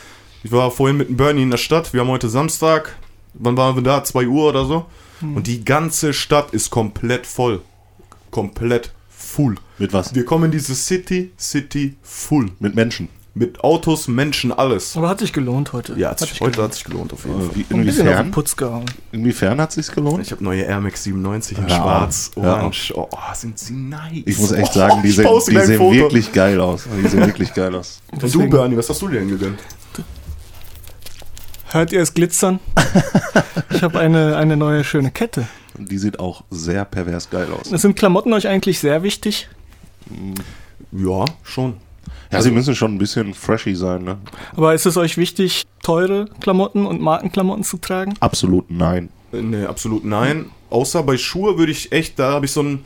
Ich 0.42 0.52
war 0.52 0.70
vorhin 0.70 0.96
mit 0.96 1.08
dem 1.08 1.16
Bernie 1.16 1.42
in 1.42 1.50
der 1.50 1.58
Stadt. 1.58 1.92
Wir 1.92 2.00
haben 2.00 2.08
heute 2.08 2.28
Samstag. 2.28 2.96
Wann 3.34 3.56
waren 3.56 3.76
wir 3.76 3.82
da? 3.82 4.04
2 4.04 4.26
Uhr 4.28 4.48
oder 4.48 4.64
so. 4.64 4.86
Und 5.20 5.46
die 5.46 5.64
ganze 5.64 6.12
Stadt 6.12 6.50
ist 6.52 6.70
komplett 6.70 7.26
voll. 7.26 7.62
Komplett 8.30 8.92
full. 9.08 9.54
Mit 9.78 9.92
was? 9.92 10.14
Wir 10.14 10.24
kommen 10.24 10.46
in 10.46 10.50
diese 10.50 10.74
City, 10.74 11.32
City 11.38 11.96
full. 12.02 12.50
Mit 12.58 12.74
Menschen. 12.74 13.08
Mit 13.36 13.64
Autos, 13.64 14.06
Menschen, 14.06 14.52
alles. 14.52 14.96
Aber 14.96 15.08
hat 15.08 15.18
sich 15.18 15.32
gelohnt 15.32 15.72
heute. 15.72 15.94
Ja, 15.98 16.10
hat 16.10 16.20
sich, 16.20 16.40
heute 16.40 16.52
gelohnt. 16.52 16.58
hat 16.70 16.74
sich 16.74 16.84
gelohnt 16.84 17.12
auf 17.12 17.24
jeden 17.24 17.40
Äh, 17.40 17.44
Fall. 17.44 17.54
wie, 17.56 17.60
Ein 17.74 17.84
bisschen 17.84 17.88
auf 17.88 17.94
den 17.96 18.06
inwiefern? 18.06 18.30
Putz 18.30 18.56
gehauen. 18.56 18.84
Inwiefern 19.10 19.60
hat 19.60 19.72
sich's 19.72 19.90
gelohnt? 19.90 20.22
Ich 20.22 20.30
habe 20.30 20.44
neue 20.44 20.62
Air 20.62 20.80
Max 20.80 21.02
97 21.02 21.58
in 21.58 21.66
Ja, 21.68 21.74
schwarz, 21.76 22.30
ja. 22.36 22.42
orange. 22.42 22.92
Oh, 22.96 23.08
sind 23.34 23.58
sie 23.58 23.72
nice. 23.72 24.22
Ich 24.24 24.38
muss 24.38 24.52
echt 24.52 24.70
Oh, 24.70 24.78
sagen, 24.78 25.02
die 25.02 25.08
ich 25.08 25.16
sehen, 25.16 25.26
die 25.50 25.58
sehen 25.60 25.80
wirklich 25.94 26.32
geil 26.32 26.60
aus. 26.60 26.84
Die 27.02 27.08
sehen 27.08 27.26
wirklich 27.26 27.52
geil 27.52 27.74
aus. 27.74 28.00
Und 28.12 28.32
du, 28.34 28.48
Bernie, 28.48 28.76
was 28.76 28.88
hast 28.88 29.02
du 29.02 29.08
dir 29.08 29.18
denn 29.18 29.28
gegönnt? 29.28 29.58
Hört 31.72 31.90
ihr 31.90 32.02
es 32.02 32.14
glitzern? 32.14 32.60
ich 33.70 33.82
habe 33.82 33.98
eine, 33.98 34.36
eine 34.36 34.56
neue 34.56 34.84
schöne 34.84 35.10
Kette. 35.10 35.48
Und 35.76 35.90
die 35.90 35.98
sieht 35.98 36.20
auch 36.20 36.44
sehr 36.50 36.84
pervers 36.84 37.30
geil 37.30 37.48
aus. 37.50 37.68
Sind 37.68 37.96
Klamotten 37.96 38.32
euch 38.32 38.46
eigentlich 38.46 38.78
sehr 38.78 39.02
wichtig? 39.02 39.48
Ja, 40.92 41.24
schon. 41.42 41.78
Ja, 42.34 42.42
sie 42.42 42.50
müssen 42.50 42.74
schon 42.74 42.94
ein 42.94 42.98
bisschen 42.98 43.34
freshy 43.34 43.74
sein, 43.74 44.04
ne? 44.04 44.18
Aber 44.56 44.74
ist 44.74 44.86
es 44.86 44.96
euch 44.96 45.16
wichtig, 45.16 45.64
teure 45.82 46.26
Klamotten 46.40 46.86
und 46.86 47.00
Markenklamotten 47.00 47.64
zu 47.64 47.78
tragen? 47.78 48.14
Absolut 48.20 48.70
nein. 48.70 49.10
Nee, 49.32 49.64
absolut 49.64 50.04
nein. 50.04 50.46
Außer 50.70 51.02
bei 51.02 51.16
Schuhe 51.16 51.58
würde 51.58 51.72
ich 51.72 51.92
echt, 51.92 52.18
da 52.18 52.32
habe 52.32 52.46
ich 52.46 52.52
so 52.52 52.62
ein. 52.62 52.84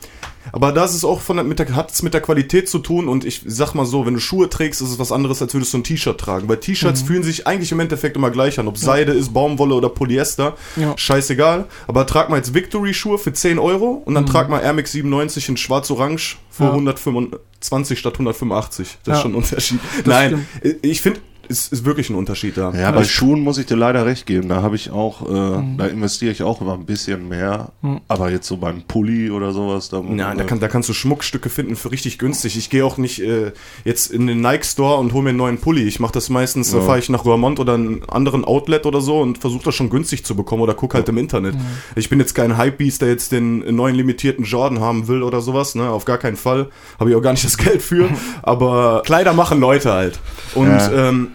Aber 0.51 0.71
das 0.71 0.95
ist 0.95 1.03
auch 1.03 1.21
von 1.21 1.37
der, 1.37 1.43
mit 1.45 1.59
der, 1.59 1.75
hat 1.75 1.91
es 1.91 2.01
mit 2.03 2.13
der 2.13 2.21
Qualität 2.21 2.67
zu 2.69 2.79
tun 2.79 3.07
und 3.07 3.25
ich 3.25 3.41
sag 3.45 3.73
mal 3.73 3.85
so, 3.85 4.05
wenn 4.05 4.13
du 4.13 4.19
Schuhe 4.19 4.49
trägst, 4.49 4.81
ist 4.81 4.89
es 4.91 4.99
was 4.99 5.11
anderes, 5.11 5.41
als 5.41 5.53
würdest 5.53 5.73
du 5.73 5.77
ein 5.79 5.83
T-Shirt 5.83 6.17
tragen. 6.19 6.47
Weil 6.49 6.57
Mhm. 6.57 6.61
T-Shirts 6.61 7.01
fühlen 7.01 7.23
sich 7.23 7.47
eigentlich 7.47 7.71
im 7.71 7.79
Endeffekt 7.79 8.15
immer 8.15 8.31
gleich 8.31 8.59
an. 8.59 8.67
Ob 8.67 8.77
Seide 8.77 9.11
ist, 9.13 9.33
Baumwolle 9.33 9.75
oder 9.75 9.89
Polyester, 9.89 10.55
Ja. 10.75 10.97
scheißegal. 10.97 11.65
Aber 11.87 12.05
trag 12.05 12.29
mal 12.29 12.37
jetzt 12.37 12.53
Victory-Schuhe 12.53 13.17
für 13.17 13.33
10 13.33 13.59
Euro 13.59 14.01
und 14.05 14.15
dann 14.15 14.25
trag 14.25 14.49
mal 14.49 14.59
Air 14.61 14.73
Max 14.73 14.91
97 14.91 15.49
in 15.49 15.57
schwarz-orange 15.57 16.37
für 16.49 16.63
Mhm. 16.63 16.69
Ja. 16.69 16.73
125 16.75 17.99
statt 17.99 18.13
185. 18.19 18.97
Das 19.03 19.17
ist 19.17 19.21
schon 19.21 19.31
ein 19.31 19.35
Unterschied. 19.35 19.79
Nein, 20.05 20.45
stimmt. 20.61 20.85
ich 20.85 21.01
finde, 21.01 21.19
es 21.49 21.67
ist 21.67 21.83
wirklich 21.83 22.09
ein 22.09 22.15
Unterschied 22.15 22.55
da. 22.57 22.71
Ja, 22.73 22.91
bei 22.91 23.03
Schuhen 23.03 23.41
muss 23.41 23.57
ich 23.57 23.65
dir 23.65 23.75
leider 23.75 24.05
recht 24.05 24.25
geben. 24.25 24.47
Da 24.49 24.61
habe 24.61 24.75
ich 24.75 24.91
auch, 24.91 25.23
äh, 25.23 25.61
da 25.77 25.87
investiere 25.87 26.31
ich 26.31 26.43
auch 26.43 26.61
immer 26.61 26.75
ein 26.75 26.85
bisschen 26.85 27.27
mehr. 27.27 27.71
Aber 28.07 28.29
jetzt 28.31 28.47
so 28.47 28.57
beim 28.57 28.83
Pulli 28.83 29.31
oder 29.31 29.51
sowas, 29.51 29.89
da, 29.89 30.01
Nein, 30.01 30.37
da, 30.37 30.43
kann, 30.43 30.59
da 30.59 30.67
kannst 30.67 30.87
du 30.89 30.93
Schmuckstücke 30.93 31.49
finden 31.49 31.75
für 31.75 31.91
richtig 31.91 32.19
günstig. 32.19 32.55
Ich 32.57 32.69
gehe 32.69 32.85
auch 32.85 32.97
nicht 32.97 33.19
äh, 33.21 33.51
jetzt 33.83 34.11
in 34.11 34.27
den 34.27 34.41
Nike 34.41 34.63
Store 34.65 34.97
und 34.97 35.11
hole 35.13 35.23
mir 35.23 35.29
einen 35.29 35.37
neuen 35.39 35.57
Pulli. 35.57 35.83
Ich 35.83 35.99
mache 35.99 36.13
das 36.13 36.29
meistens, 36.29 36.71
da 36.71 36.77
Ja. 36.77 36.83
fahre 36.83 36.99
ich 36.99 37.09
nach 37.09 37.25
Roermond 37.25 37.59
oder 37.59 37.73
einen 37.73 38.03
anderen 38.07 38.45
Outlet 38.45 38.85
oder 38.85 39.01
so 39.01 39.19
und 39.19 39.39
versuche 39.39 39.63
das 39.65 39.75
schon 39.75 39.89
günstig 39.89 40.23
zu 40.25 40.35
bekommen 40.35 40.61
oder 40.61 40.75
guck 40.75 40.93
halt 40.93 41.09
im 41.09 41.17
Internet. 41.17 41.55
Ich 41.95 42.09
bin 42.09 42.19
jetzt 42.19 42.35
kein 42.35 42.57
Hypebeast, 42.57 43.01
der 43.01 43.09
jetzt 43.09 43.31
den 43.31 43.75
neuen 43.75 43.95
limitierten 43.95 44.45
Jordan 44.45 44.79
haben 44.81 45.07
will 45.07 45.23
oder 45.23 45.41
sowas, 45.41 45.73
ne? 45.75 45.89
Auf 45.89 46.05
gar 46.05 46.19
keinen 46.19 46.37
Fall. 46.37 46.67
Habe 46.99 47.09
ich 47.09 47.15
auch 47.15 47.21
gar 47.21 47.31
nicht 47.31 47.43
das 47.43 47.57
Geld 47.57 47.81
für. 47.81 48.07
Aber 48.43 49.01
Kleider 49.05 49.33
machen 49.33 49.59
Leute 49.59 49.91
halt. 49.91 50.19
Und 50.53 50.67
Ja. 50.67 51.09
ähm, 51.09 51.31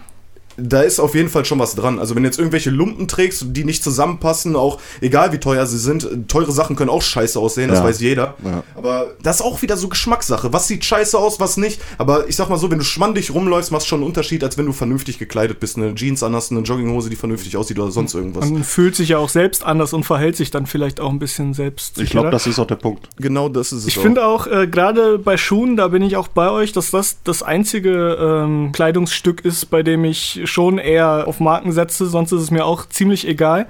da 0.57 0.81
ist 0.81 0.99
auf 0.99 1.15
jeden 1.15 1.29
Fall 1.29 1.45
schon 1.45 1.59
was 1.59 1.75
dran. 1.75 1.99
Also 1.99 2.15
wenn 2.15 2.23
du 2.23 2.29
jetzt 2.29 2.37
irgendwelche 2.39 2.69
Lumpen 2.69 3.07
trägst, 3.07 3.45
die 3.49 3.63
nicht 3.63 3.83
zusammenpassen, 3.83 4.55
auch 4.55 4.79
egal 5.01 5.31
wie 5.33 5.37
teuer 5.39 5.65
sie 5.65 5.77
sind, 5.77 6.07
teure 6.27 6.51
Sachen 6.51 6.75
können 6.75 6.89
auch 6.89 7.01
scheiße 7.01 7.39
aussehen, 7.39 7.69
das 7.69 7.79
Ja. 7.79 7.85
weiß 7.85 7.99
jeder. 8.01 8.35
Ja. 8.43 8.63
Aber 8.75 9.07
das 9.21 9.37
ist 9.37 9.41
auch 9.41 9.61
wieder 9.61 9.77
so 9.77 9.87
Geschmackssache. 9.89 10.53
Was 10.53 10.67
sieht 10.67 10.85
scheiße 10.85 11.17
aus, 11.17 11.39
was 11.39 11.57
nicht. 11.57 11.81
Aber 11.97 12.27
ich 12.29 12.35
sag 12.35 12.49
mal 12.49 12.57
so, 12.57 12.71
wenn 12.71 12.79
du 12.79 12.85
schwandig 12.85 13.33
rumläufst, 13.33 13.71
machst 13.71 13.87
schon 13.87 13.99
einen 13.99 14.07
Unterschied, 14.07 14.43
als 14.43 14.57
wenn 14.57 14.65
du 14.65 14.71
vernünftig 14.73 15.19
gekleidet 15.19 15.59
bist. 15.59 15.77
Eine 15.77 15.93
Jeans 15.95 16.23
anhast, 16.23 16.51
eine 16.51 16.61
Jogginghose, 16.61 17.09
die 17.09 17.15
vernünftig 17.15 17.57
aussieht 17.57 17.79
oder 17.79 17.91
sonst 17.91 18.13
irgendwas. 18.13 18.49
Man 18.49 18.63
fühlt 18.63 18.95
sich 18.95 19.09
ja 19.09 19.17
auch 19.17 19.29
selbst 19.29 19.63
anders 19.65 19.93
und 19.93 20.03
verhält 20.03 20.35
sich 20.35 20.51
dann 20.51 20.65
vielleicht 20.65 20.99
auch 20.99 21.09
ein 21.09 21.19
bisschen 21.19 21.53
selbst. 21.53 21.99
Ich 21.99 22.09
glaube, 22.11 22.31
das 22.31 22.47
ist 22.47 22.59
auch 22.59 22.67
der 22.67 22.75
Punkt. 22.75 23.07
Genau 23.17 23.49
das 23.49 23.71
ist 23.71 23.79
es 23.83 23.87
Ich 23.87 23.97
auch. 23.97 24.01
finde 24.03 24.25
auch, 24.25 24.47
äh, 24.47 24.67
gerade 24.67 25.17
bei 25.19 25.37
Schuhen, 25.37 25.75
da 25.75 25.87
bin 25.89 26.01
ich 26.01 26.15
auch 26.17 26.27
bei 26.27 26.49
euch, 26.49 26.71
dass 26.71 26.91
das 26.91 27.17
das 27.23 27.43
einzige 27.43 28.17
ähm, 28.19 28.71
Kleidungsstück 28.71 29.43
ist, 29.43 29.69
bei 29.69 29.83
dem 29.83 30.03
ich 30.05 30.41
schon 30.45 30.77
eher 30.77 31.27
auf 31.27 31.39
Marken 31.39 31.71
setze, 31.71 32.05
sonst 32.05 32.31
ist 32.31 32.41
es 32.41 32.51
mir 32.51 32.65
auch 32.65 32.85
ziemlich 32.87 33.27
egal. 33.27 33.67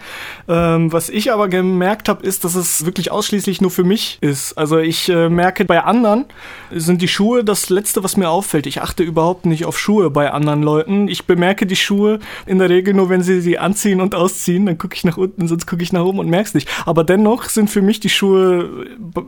Ähm, 0.47 0.91
was 0.91 1.09
ich 1.09 1.31
aber 1.31 1.47
gemerkt 1.47 2.09
habe, 2.09 2.25
ist, 2.25 2.43
dass 2.43 2.55
es 2.55 2.85
wirklich 2.85 3.11
ausschließlich 3.11 3.61
nur 3.61 3.71
für 3.71 3.83
mich 3.83 4.17
ist. 4.21 4.57
Also 4.57 4.77
ich 4.77 5.09
äh, 5.09 5.29
merke, 5.29 5.65
bei 5.65 5.83
anderen 5.83 6.25
sind 6.71 7.01
die 7.01 7.07
Schuhe 7.07 7.43
das 7.43 7.69
Letzte, 7.69 8.03
was 8.03 8.17
mir 8.17 8.29
auffällt. 8.29 8.67
Ich 8.67 8.81
achte 8.81 9.03
überhaupt 9.03 9.45
nicht 9.45 9.65
auf 9.65 9.79
Schuhe 9.79 10.09
bei 10.09 10.31
anderen 10.31 10.63
Leuten. 10.63 11.07
Ich 11.07 11.25
bemerke 11.25 11.65
die 11.65 11.75
Schuhe 11.75 12.19
in 12.45 12.59
der 12.59 12.69
Regel 12.69 12.93
nur, 12.93 13.09
wenn 13.09 13.21
sie 13.21 13.41
sie 13.41 13.57
anziehen 13.57 14.01
und 14.01 14.15
ausziehen. 14.15 14.65
Dann 14.65 14.77
gucke 14.77 14.95
ich 14.95 15.03
nach 15.03 15.17
unten, 15.17 15.47
sonst 15.47 15.65
gucke 15.67 15.83
ich 15.83 15.93
nach 15.93 16.03
oben 16.03 16.19
und 16.19 16.29
merk's 16.29 16.53
nicht. 16.53 16.69
Aber 16.85 17.03
dennoch 17.03 17.45
sind 17.45 17.69
für 17.69 17.81
mich 17.81 17.99
die 17.99 18.09
Schuhe 18.09 18.85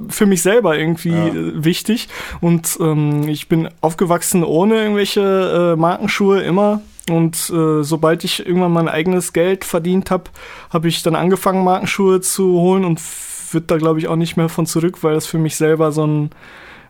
für 0.09 0.25
mich 0.25 0.41
selber 0.41 0.77
irgendwie 0.77 1.09
äh, 1.09 1.63
wichtig. 1.63 2.07
Und 2.41 2.77
ähm, 2.79 3.27
ich 3.27 3.47
bin 3.47 3.69
aufgewachsen 3.81 4.43
ohne 4.43 4.75
irgendwelche 4.75 5.73
äh, 5.73 5.79
Markenschuhe 5.79 6.41
immer. 6.41 6.81
Und 7.09 7.49
äh, 7.49 7.83
sobald 7.83 8.23
ich 8.23 8.45
irgendwann 8.45 8.71
mein 8.73 8.89
eigenes 8.89 9.33
Geld 9.33 9.63
verdient 9.65 10.11
habe, 10.11 10.25
habe 10.71 10.87
ich 10.87 11.03
dann 11.03 11.15
angefangen, 11.15 11.63
Markenschuhe 11.63 12.21
zu 12.21 12.51
holen 12.59 12.83
und 12.85 12.99
wird 13.51 13.71
da, 13.71 13.77
glaube 13.77 13.99
ich, 13.99 14.07
auch 14.07 14.15
nicht 14.17 14.35
mehr 14.37 14.49
von 14.49 14.65
zurück, 14.65 15.03
weil 15.03 15.13
das 15.13 15.25
für 15.25 15.37
mich 15.37 15.55
selber 15.55 15.93
so 15.93 16.05
ein, 16.05 16.31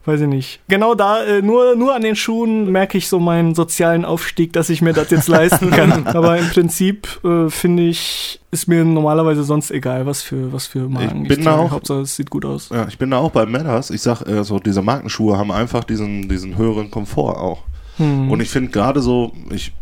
weiß 0.06 0.22
ich 0.22 0.28
nicht. 0.28 0.60
Genau 0.70 0.96
da, 0.96 1.24
äh, 1.24 1.42
nur, 1.44 1.76
nur 1.76 1.94
an 1.94 2.02
den 2.02 2.16
Schuhen 2.16 2.72
merke 2.72 2.98
ich 2.98 3.08
so 3.10 3.20
meinen 3.20 3.54
sozialen 3.54 4.06
Aufstieg, 4.06 4.54
dass 4.54 4.70
ich 4.72 4.82
mir 4.82 4.94
das 4.94 5.12
jetzt 5.12 5.28
leisten 5.28 5.70
kann. 5.70 6.08
Aber 6.16 6.38
im 6.38 6.48
Prinzip 6.50 7.20
äh, 7.24 7.50
finde 7.50 7.84
ich, 7.84 8.40
ist 8.50 8.68
mir 8.68 8.84
normalerweise 8.86 9.44
sonst 9.44 9.70
egal, 9.70 10.08
was 10.08 10.24
für, 10.24 10.52
was 10.52 10.66
für 10.66 10.90
Marken 10.90 11.28
bin 11.28 11.44
da 11.44 11.52
trage. 11.52 11.62
auch- 11.64 11.72
Hauptsache, 11.72 12.00
es 12.02 12.16
sieht 12.16 12.32
gut 12.32 12.46
aus. 12.46 12.70
Ja, 12.74 12.88
ich 12.88 12.98
bin 12.98 13.12
da 13.12 13.18
auch 13.18 13.32
bei 13.32 13.46
Matters. 13.46 13.92
Ich 13.92 14.02
sag, 14.02 14.24
äh, 14.28 14.44
so 14.44 14.58
diese 14.60 14.82
Markenschuhe 14.82 15.38
haben 15.38 15.52
einfach 15.52 15.84
diesen, 15.84 16.28
diesen 16.28 16.58
höheren 16.58 16.90
Komfort 16.90 17.38
auch. 17.38 17.60
Hm. 17.98 18.32
Und 18.32 18.40
ich 18.40 18.50
finde 18.50 18.72
gerade 18.72 19.02
so, 19.02 19.32
ich, 19.52 19.74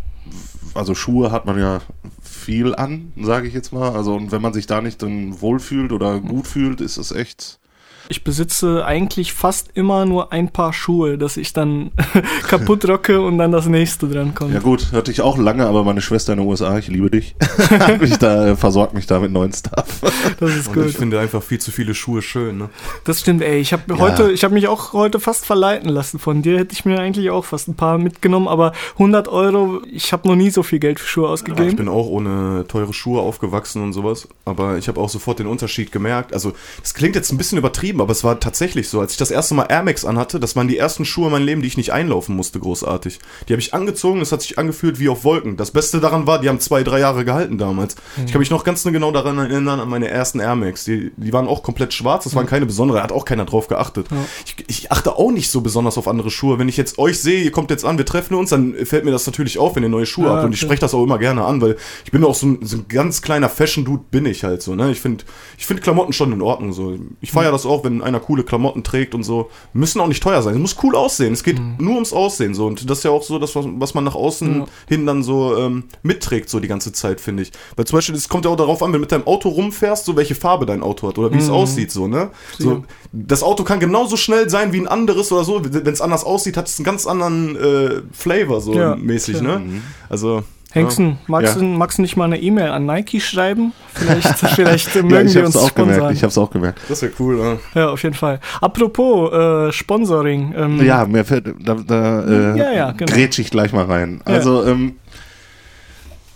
also 0.76 0.94
Schuhe 0.94 1.32
hat 1.32 1.46
man 1.46 1.58
ja 1.58 1.82
viel 2.22 2.76
an, 2.76 3.14
sage 3.22 3.48
ich 3.48 3.54
jetzt 3.54 3.74
mal. 3.74 3.94
Also 3.94 4.16
und 4.16 4.32
wenn 4.32 4.42
man 4.42 4.54
sich 4.54 4.68
da 4.68 4.82
nicht 4.82 5.02
dann 5.02 5.42
wohlfühlt 5.42 5.92
oder 5.92 6.20
gut 6.20 6.48
fühlt, 6.48 6.82
ist 6.82 6.98
es 6.98 7.12
echt. 7.12 7.60
Ich 8.08 8.24
besitze 8.24 8.86
eigentlich 8.86 9.34
fast 9.34 9.70
immer 9.74 10.06
nur 10.06 10.32
ein 10.32 10.50
Paar 10.52 10.74
Schuhe, 10.74 11.18
dass 11.18 11.38
ich 11.38 11.54
dann 11.54 11.90
kaputt 12.48 12.88
rocke 12.88 13.20
und 13.20 13.40
dann 13.40 13.52
das 13.52 13.66
nächste 13.66 14.08
dran 14.08 14.36
kommt. 14.36 14.54
Ja 14.54 14.60
gut, 14.60 14.92
hatte 14.92 15.10
ich 15.12 15.22
auch 15.22 15.40
lange, 15.40 15.66
aber 15.66 15.84
meine 15.84 16.02
Schwester 16.02 16.34
in 16.34 16.40
den 16.40 16.48
USA, 16.48 16.78
ich 16.78 16.88
liebe 16.88 17.10
dich, 17.10 17.36
ich 18.02 18.18
da, 18.18 18.50
äh, 18.50 18.56
versorgt 18.56 18.94
mich 18.94 19.08
da 19.08 19.20
mit 19.20 19.32
neuen 19.32 19.52
Stuff. 19.54 20.02
Das 20.40 20.54
ist 20.56 20.68
Und 20.68 20.74
gut. 20.74 20.86
ich 20.88 20.98
finde 20.98 21.20
einfach 21.20 21.42
viel 21.42 21.60
zu 21.60 21.72
viele 21.72 21.96
Schuhe 21.96 22.22
schön. 22.22 22.58
Ne? 22.58 22.70
Das 23.06 23.22
stimmt, 23.22 23.42
ey. 23.42 23.60
Ich 23.60 23.74
habe 23.74 23.98
heute, 23.98 24.32
ich 24.32 24.44
habe 24.44 24.54
mich 24.54 24.68
auch 24.68 24.92
heute 24.94 25.20
fast 25.20 25.46
verleiten 25.46 25.88
lassen. 25.90 26.20
Von 26.20 26.42
dir 26.42 26.58
hätte 26.60 26.74
ich 26.74 26.84
mir 26.84 27.00
eigentlich 27.00 27.30
auch 27.30 27.46
fast 27.46 27.68
ein 27.70 27.76
paar 27.76 27.98
mitgenommen, 27.98 28.48
aber 28.48 28.74
100 28.94 29.28
Euro, 29.30 29.82
ich 29.90 30.12
habe 30.14 30.28
noch 30.28 30.36
nie 30.36 30.50
so 30.50 30.62
viel 30.62 30.80
Geld 30.80 31.00
für 31.00 31.08
Schuhe 31.08 31.24
Ja, 31.26 31.30
ich 31.30 31.34
ausgegeben. 31.34 31.76
bin 31.78 31.88
auch 31.88 32.08
ohne 32.08 32.66
teure 32.68 32.94
Schuhe 32.94 33.22
aufgewachsen 33.22 33.82
und 33.82 33.94
sowas, 33.94 34.28
aber 34.46 34.78
ich 34.78 34.88
habe 34.88 35.00
auch 35.00 35.10
sofort 35.10 35.40
den 35.40 35.48
Unterschied 35.48 35.92
gemerkt. 35.92 36.34
Also, 36.34 36.54
das 36.82 36.94
klingt 36.94 37.16
jetzt 37.16 37.32
ein 37.32 37.38
bisschen 37.38 37.58
übertrieben, 37.58 37.95
aber 38.02 38.12
es 38.12 38.24
war 38.24 38.40
tatsächlich 38.40 38.90
so. 38.90 39.00
Als 39.00 39.14
ich 39.14 39.18
das 39.18 39.32
erste 39.32 39.54
Mal 39.54 39.68
Air 39.70 39.84
Max 39.84 40.06
anhatte, 40.06 40.40
das 40.40 40.56
waren 40.56 40.68
die 40.68 40.78
ersten 40.78 41.06
Schuhe 41.06 41.26
in 41.26 41.32
meinem 41.32 41.46
Leben, 41.46 41.62
die 41.62 41.68
ich 41.68 41.78
nicht 41.78 41.94
einlaufen 41.94 42.36
musste, 42.36 42.60
großartig. 42.60 43.20
Die 43.48 43.54
habe 43.54 43.62
ich 43.62 43.74
angezogen, 43.74 44.22
es 44.22 44.32
hat 44.32 44.42
sich 44.42 44.58
angefühlt 44.58 45.00
wie 45.00 45.10
auf 45.10 45.24
Wolken. 45.24 45.58
Das 45.58 45.72
Beste 45.72 46.00
daran 46.00 46.28
war, 46.28 46.40
die 46.40 46.50
haben 46.50 46.60
zwei, 46.60 46.84
drei 46.84 47.00
Jahre 47.00 47.26
gehalten 47.26 47.58
damals. 47.58 47.96
Ich 48.26 48.32
kann 48.32 48.40
mich 48.40 48.50
noch 48.50 48.64
ganz 48.64 48.84
genau 48.84 49.12
daran 49.12 49.38
erinnern, 49.38 49.80
an 49.80 49.90
meine 49.90 50.10
ersten 50.10 50.40
Air 50.40 50.56
Max. 50.56 50.84
Die, 50.86 51.12
die 51.18 51.34
waren 51.34 51.48
auch 51.48 51.64
komplett 51.64 51.94
schwarz, 51.94 52.26
das 52.26 52.36
waren 52.36 52.46
keine 52.46 52.66
besondere, 52.66 52.98
da 52.98 53.04
hat 53.04 53.12
auch 53.12 53.26
keiner 53.26 53.46
drauf 53.46 53.68
geachtet. 53.68 54.08
Ich, 54.46 54.56
ich 54.68 54.92
achte 54.92 55.16
auch 55.16 55.32
nicht 55.32 55.50
so 55.50 55.62
besonders 55.62 55.98
auf 55.98 56.08
andere 56.08 56.32
Schuhe. 56.32 56.60
Wenn 56.60 56.70
ich 56.70 56.78
jetzt 56.78 56.98
euch 56.98 57.20
sehe, 57.20 57.42
ihr 57.42 57.52
kommt 57.52 57.70
jetzt 57.70 57.86
an, 57.86 57.98
wir 57.98 58.06
treffen 58.06 58.36
uns, 58.36 58.50
dann 58.50 58.76
fällt 58.86 59.06
mir 59.06 59.12
das 59.12 59.26
natürlich 59.26 59.58
auf, 59.58 59.76
wenn 59.76 59.84
ihr 59.84 59.90
neue 59.90 60.06
Schuhe 60.06 60.26
Ja, 60.26 60.34
habt. 60.34 60.46
Und 60.46 60.54
ich 60.54 60.60
okay. 60.60 60.68
spreche 60.68 60.82
das 60.82 60.94
auch 60.94 61.04
immer 61.04 61.18
gerne 61.18 61.46
an, 61.46 61.62
weil 61.62 61.78
ich 62.04 62.12
bin 62.12 62.24
auch 62.24 62.36
so 62.36 62.48
ein, 62.48 62.60
so 62.62 62.78
ein 62.78 62.86
ganz 62.90 63.22
kleiner 63.22 63.50
Fashion-Dude, 63.50 64.04
bin 64.12 64.26
ich 64.26 64.44
halt 64.44 64.62
so. 64.62 64.76
Ne? 64.76 64.92
Ich 64.92 65.02
finde 65.02 65.24
ich 65.58 65.66
find 65.66 65.82
Klamotten 65.82 66.14
schon 66.14 66.34
in 66.34 66.42
Ordnung. 66.42 66.74
So. 66.74 66.98
Ich 67.22 67.32
feiere 67.32 67.52
das 67.52 67.66
auch, 67.66 67.84
wenn 67.86 68.02
einer 68.02 68.20
coole 68.20 68.44
Klamotten 68.44 68.84
trägt 68.84 69.16
und 69.16 69.24
so. 69.24 69.50
Müssen 69.72 70.02
auch 70.02 70.08
nicht 70.08 70.22
teuer 70.22 70.42
sein. 70.42 70.56
Es 70.56 70.60
muss 70.60 70.76
cool 70.84 70.96
aussehen. 70.96 71.32
Es 71.32 71.44
geht 71.44 71.58
nur 71.80 71.94
ums 71.94 72.12
Aussehen. 72.12 72.54
So. 72.54 72.68
Und 72.68 72.90
das 72.90 72.98
ist 72.98 73.04
ja 73.06 73.12
auch 73.12 73.24
so, 73.24 73.40
das, 73.40 73.56
was, 73.56 73.66
was 73.78 73.94
man 73.94 74.04
nach 74.04 74.16
außen 74.16 74.60
Ja. 74.60 74.66
hin 74.88 75.06
dann 75.06 75.24
so 75.24 75.56
ähm, 75.58 75.84
mitträgt, 76.04 76.50
so 76.50 76.60
die 76.60 76.68
ganze 76.68 76.92
Zeit, 76.92 77.22
finde 77.22 77.44
ich. 77.44 77.52
Weil 77.78 77.86
zum 77.86 77.98
Beispiel, 77.98 78.16
es 78.16 78.28
kommt 78.28 78.44
ja 78.46 78.52
auch 78.52 78.58
darauf 78.58 78.84
an, 78.84 78.88
wenn 78.92 79.00
du 79.00 79.00
mit 79.02 79.12
deinem 79.14 79.26
Auto 79.28 79.48
rumfährst, 79.50 80.04
so 80.06 80.16
welche 80.18 80.36
Farbe 80.36 80.66
dein 80.66 80.84
Auto 80.84 81.08
hat 81.08 81.18
oder 81.18 81.32
wie 81.32 81.38
es 81.38 81.50
aussieht, 81.50 81.92
so, 81.92 82.08
ne? 82.08 82.32
So, 82.58 82.84
das 83.14 83.44
Auto 83.44 83.64
kann 83.64 83.80
genauso 83.80 84.18
schnell 84.18 84.50
sein 84.50 84.74
wie 84.74 84.80
ein 84.82 84.88
anderes 84.88 85.32
oder 85.32 85.44
so. 85.46 85.62
Wenn 85.64 85.94
es 85.94 86.02
anders 86.02 86.24
aussieht, 86.24 86.58
hat 86.58 86.68
es 86.68 86.78
einen 86.80 86.86
ganz 86.86 87.06
anderen 87.08 87.56
äh, 87.56 88.02
Flavor, 88.12 88.60
so 88.62 88.74
Ja, 88.74 88.96
mäßig, 88.96 89.40
klar. 89.40 89.60
ne? 89.60 89.82
Also. 90.10 90.44
Hengsten, 90.76 91.18
magst, 91.28 91.56
Ja. 91.56 91.62
du, 91.62 91.66
magst 91.68 91.98
du 91.98 92.02
nicht 92.02 92.18
mal 92.18 92.26
eine 92.26 92.40
E-Mail 92.40 92.70
an 92.70 92.86
Nike 92.86 93.20
schreiben? 93.22 93.72
Vielleicht, 93.94 94.28
vielleicht 94.56 94.94
Ja, 94.96 95.04
mögen 95.04 95.28
ich 95.28 95.36
wir 95.36 95.44
hab's 95.46 95.56
uns 95.56 95.64
auch 95.66 95.74
gemerkt. 95.74 95.96
sponsern. 95.96 96.14
Ich 96.16 96.24
hab's 96.24 96.38
auch 96.38 96.52
gemerkt. 96.52 96.80
Das 96.90 97.02
wäre 97.02 97.12
cool, 97.20 97.38
ne? 97.38 97.60
Ja, 97.74 97.90
auf 97.90 98.04
jeden 98.04 98.16
Fall. 98.16 98.40
Apropos 98.62 99.32
äh, 99.34 99.72
Sponsoring. 99.72 100.54
Ähm, 100.58 100.84
Ja, 100.86 101.06
mir 101.06 101.24
fällt, 101.24 101.48
da, 101.64 101.76
da 101.76 102.24
äh, 102.26 102.58
Ja, 102.60 102.72
ja, 102.74 102.92
genau. 102.92 103.12
grätsch 103.12 103.40
ich 103.40 103.50
gleich 103.50 103.72
mal 103.74 103.86
rein. 103.86 104.22
Ja. 104.28 104.34
Also, 104.34 104.66
ähm, 104.66 104.96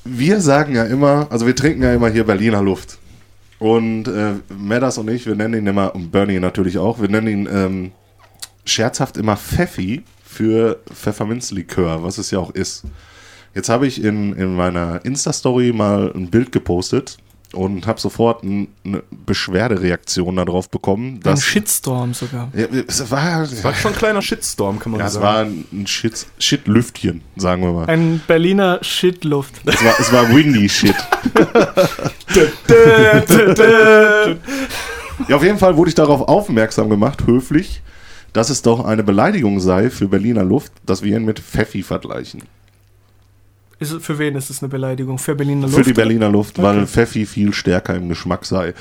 wir 0.06 0.40
sagen 0.42 0.76
ja 0.76 0.86
immer, 0.86 1.28
also 1.30 1.46
wir 1.46 1.56
trinken 1.56 1.84
ja 1.84 1.94
immer 1.94 2.10
hier 2.10 2.24
Berliner 2.24 2.62
Luft. 2.62 2.98
Und 3.60 4.08
äh, 4.08 4.36
Medders 4.58 4.98
und 4.98 5.10
ich, 5.10 5.26
wir 5.26 5.36
nennen 5.36 5.54
ihn 5.56 5.68
immer, 5.68 5.94
und 5.94 6.12
Bernie 6.12 6.40
natürlich 6.40 6.78
auch, 6.78 7.02
wir 7.02 7.10
nennen 7.10 7.28
ihn 7.28 7.50
ähm, 7.52 7.92
scherzhaft 8.64 9.18
immer 9.18 9.36
Pfeffi 9.36 10.04
für 10.24 10.80
Pfefferminzlikör, 10.94 12.02
was 12.04 12.18
es 12.20 12.32
ja 12.32 12.40
auch 12.40 12.52
ist. 12.52 12.84
Jetzt 13.56 13.70
habe 13.70 13.88
ich 13.88 14.04
in, 14.04 14.34
in 14.34 14.56
meiner 14.56 15.04
Insta-Story 15.06 15.74
mal 15.74 16.12
ein 16.16 16.30
Bild 16.30 16.52
gepostet 16.52 17.18
und 17.52 17.88
habe 17.88 18.00
sofort 18.00 18.44
ein, 18.44 18.68
eine 18.86 19.02
Beschwerdereaktion 19.26 20.36
darauf 20.36 20.70
bekommen. 20.70 21.16
ein 21.16 21.20
Dass, 21.22 21.44
Shitstorm 21.44 22.14
sogar. 22.14 22.50
ja, 22.56 22.68
es 22.88 23.10
war, 23.10 23.48
War 23.64 23.74
schon 23.74 23.94
ein 23.94 23.98
kleiner 23.98 24.22
Shitstorm, 24.22 24.80
kann 24.80 24.92
man 24.92 25.02
ja, 25.02 25.08
es 25.08 25.14
sagen. 25.14 25.24
war 25.26 25.42
ein 25.80 25.88
Shit, 25.88 26.28
Shit-Lüftchen, 26.38 27.22
sagen 27.38 27.64
wir 27.64 27.72
mal. 27.74 27.88
Ein 27.88 28.22
Berliner 28.28 28.78
Shitluft. 28.84 29.56
Es 29.66 29.84
war, 29.84 29.94
es 30.00 30.14
war 30.14 30.30
windy 30.30 30.70
Shit. 30.70 30.96
Ja, 35.28 35.36
auf 35.36 35.44
jeden 35.44 35.58
Fall 35.58 35.76
wurde 35.76 35.90
ich 35.90 35.96
darauf 35.96 36.22
aufmerksam 36.28 36.90
gemacht, 36.90 37.26
höflich, 37.26 37.82
dass 38.34 38.50
es 38.50 38.62
doch 38.62 38.86
eine 38.86 39.04
Beleidigung 39.04 39.60
sei 39.60 39.90
für 39.90 40.08
Berliner 40.08 40.44
Luft, 40.44 40.72
dass 40.86 41.02
wir 41.04 41.18
ihn 41.18 41.26
mit 41.26 41.40
Pfeffi 41.40 41.84
vergleichen. 41.84 42.44
Ist, 43.80 44.02
für 44.02 44.20
wen 44.20 44.36
ist 44.36 44.50
es 44.50 44.62
eine 44.62 44.70
Beleidigung? 44.70 45.18
Für 45.18 45.36
Berliner 45.36 45.62
Luft? 45.68 45.76
Für 45.76 45.84
die 45.84 45.94
Berliner 45.94 46.30
Luft, 46.30 46.62
weil 46.62 46.78
Okay. 46.80 46.88
Pfeffi 46.88 47.26
viel 47.26 47.54
stärker 47.54 47.96
im 47.96 48.10
Geschmack 48.10 48.46
sei. 48.46 48.74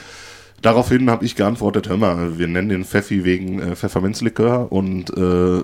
Daraufhin 0.61 1.09
habe 1.09 1.25
ich 1.25 1.37
geantwortet, 1.37 1.89
hör 1.89 1.97
mal, 1.97 2.39
wir 2.39 2.49
nennen 2.49 2.69
den 2.69 2.85
Pfeffi 2.85 3.23
wegen 3.25 3.61
äh, 3.61 3.77
Pfefferminzlikör 3.77 4.73
und 4.73 5.11
äh, 5.17 5.63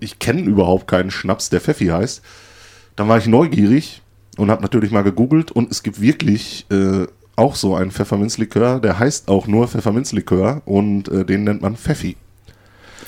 ich 0.00 0.18
kenne 0.18 0.42
überhaupt 0.42 0.88
keinen 0.88 1.12
Schnaps, 1.12 1.48
der 1.50 1.60
Pfeffi 1.60 1.86
heißt. 1.86 2.22
Dann 2.96 3.08
war 3.08 3.18
ich 3.18 3.26
neugierig 3.26 4.02
und 4.36 4.50
habe 4.50 4.62
natürlich 4.62 4.90
mal 4.90 5.02
gegoogelt 5.02 5.52
und 5.52 5.70
es 5.70 5.84
gibt 5.84 6.00
wirklich 6.00 6.66
äh, 6.72 7.06
auch 7.36 7.54
so 7.54 7.76
einen 7.76 7.92
Pfefferminzlikör, 7.92 8.80
der 8.80 8.98
heißt 8.98 9.28
auch 9.28 9.46
nur 9.46 9.68
Pfefferminzlikör 9.68 10.62
und 10.64 11.08
äh, 11.08 11.24
den 11.24 11.44
nennt 11.44 11.62
man 11.62 11.76
Pfeffi. 11.76 12.16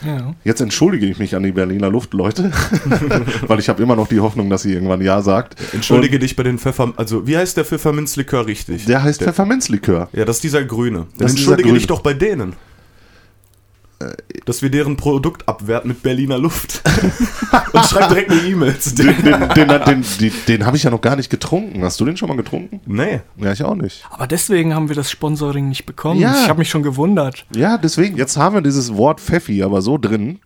Ja. 0.05 0.35
Jetzt 0.45 0.61
entschuldige 0.61 1.07
ich 1.07 1.19
mich 1.19 1.35
an 1.37 1.43
die 1.43 1.53
Berliner 1.53 1.91
Luft, 1.91 2.13
Leute, 2.15 2.53
weil 3.47 3.59
ich 3.59 3.69
habe 3.69 3.83
immer 3.83 3.97
noch 3.97 4.09
die 4.09 4.21
Hoffnung, 4.21 4.51
dass 4.51 4.63
sie 4.63 4.73
irgendwann 4.73 5.01
Ja 5.01 5.23
sagt. 5.23 5.57
Entschuldige 5.73 6.19
dich 6.19 6.37
bei 6.37 6.43
den 6.43 6.59
Pfeffer... 6.59 6.93
Also, 6.97 7.27
wie 7.27 7.37
heißt 7.37 7.57
der 7.57 7.65
Pfefferminzlikör 7.65 8.47
richtig? 8.47 8.83
Und 8.83 8.89
der 8.89 9.03
heißt 9.03 9.23
Pfefferminzlikör. 9.23 10.09
ja, 10.13 10.25
das 10.25 10.37
ist 10.37 10.45
dieser 10.45 10.65
grüne. 10.65 11.07
Dann 11.19 11.27
ist 11.27 11.39
dieser 11.39 11.51
entschuldige 11.53 11.73
dich 11.75 11.87
Grüne. 11.87 11.99
doch 11.99 12.03
bei 12.03 12.15
denen. 12.15 12.55
Dass 14.45 14.61
wir 14.63 14.71
deren 14.71 14.97
Produkt 14.97 15.49
abwerten 15.49 15.89
mit 15.89 16.03
Berliner 16.03 16.37
Luft. 16.39 16.83
Und 17.73 17.85
schreib 17.87 18.09
direkt 18.11 18.31
eine 18.31 18.41
E-Mail 18.43 18.79
zu 18.79 18.95
Den, 18.95 19.07
denen. 19.23 19.49
den, 19.55 19.69
den, 19.69 19.85
den, 19.85 20.05
den, 20.21 20.33
den 20.49 20.67
habe 20.67 20.77
ich 20.77 20.83
ja 20.83 20.91
noch 20.91 21.01
gar 21.01 21.17
nicht 21.17 21.31
getrunken. 21.31 21.83
Hast 21.83 21.99
du 21.99 22.05
den 22.05 22.17
schon 22.17 22.29
mal 22.29 22.37
getrunken? 22.37 22.81
Nee. 22.87 23.21
Ja, 23.37 23.53
ich 23.53 23.63
auch 23.65 23.75
nicht. 23.75 24.05
Aber 24.11 24.27
deswegen 24.27 24.75
haben 24.75 24.89
wir 24.89 24.97
das 24.97 25.11
Sponsoring 25.11 25.69
nicht 25.69 25.87
bekommen. 25.87 26.21
Ja. 26.21 26.35
Ich 26.43 26.49
habe 26.49 26.59
mich 26.59 26.69
schon 26.69 26.83
gewundert. 26.83 27.47
Ja, 27.57 27.79
deswegen, 27.79 28.17
jetzt 28.19 28.37
haben 28.37 28.55
wir 28.55 28.61
dieses 28.63 28.95
Wort 28.97 29.21
Pfeffi 29.21 29.63
aber 29.63 29.81
so 29.81 29.97
drin, 29.99 30.41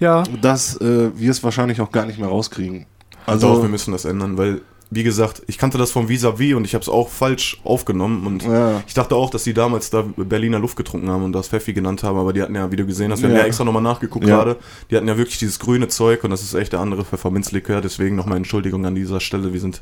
Ja. 0.00 0.24
dass 0.40 0.76
äh, 0.80 1.10
wir 1.16 1.30
es 1.30 1.42
wahrscheinlich 1.44 1.80
auch 1.80 1.92
gar 1.92 2.06
nicht 2.06 2.18
mehr 2.18 2.28
rauskriegen. 2.28 2.86
Also, 3.26 3.46
Doch, 3.46 3.50
Also, 3.52 3.62
wir 3.62 3.68
müssen 3.70 3.92
das 3.92 4.04
ändern, 4.04 4.36
weil 4.36 4.60
wie 4.94 5.04
gesagt, 5.04 5.42
ich 5.46 5.56
kannte 5.56 5.78
das 5.78 5.90
vom 5.90 6.08
Vis-a-vis 6.10 6.54
und 6.54 6.66
ich 6.66 6.74
habe 6.74 6.82
es 6.82 6.88
auch 6.90 7.08
falsch 7.08 7.58
aufgenommen 7.64 8.26
und 8.26 8.42
Ja. 8.42 8.82
ich 8.86 8.92
dachte 8.92 9.16
auch, 9.16 9.30
dass 9.30 9.42
die 9.44 9.54
damals 9.54 9.88
da 9.88 10.04
Berliner 10.16 10.58
Luft 10.58 10.76
getrunken 10.76 11.08
haben 11.08 11.24
und 11.24 11.32
das 11.32 11.48
Pfeffi 11.48 11.72
genannt 11.72 12.02
haben, 12.02 12.18
aber 12.18 12.34
die 12.34 12.42
hatten 12.42 12.54
ja, 12.54 12.70
wie 12.70 12.76
du 12.76 12.84
gesehen 12.84 13.10
hast, 13.10 13.22
wir 13.22 13.28
haben 13.30 13.34
Ja. 13.36 13.40
ja 13.42 13.46
extra 13.46 13.64
nochmal 13.64 13.80
nachgeguckt 13.82 14.26
Ja. 14.26 14.36
gerade, 14.36 14.56
die 14.90 14.96
hatten 14.96 15.08
ja 15.08 15.16
wirklich 15.16 15.38
dieses 15.38 15.58
grüne 15.58 15.88
Zeug 15.88 16.24
und 16.24 16.30
das 16.30 16.42
ist 16.42 16.52
echt 16.52 16.72
der 16.74 16.80
andere 16.80 17.04
Pfefferminzlikör, 17.06 17.80
deswegen 17.80 18.16
nochmal 18.16 18.36
Entschuldigung 18.36 18.84
an 18.84 18.94
dieser 18.94 19.20
Stelle, 19.20 19.52
wir 19.54 19.60
sind 19.60 19.80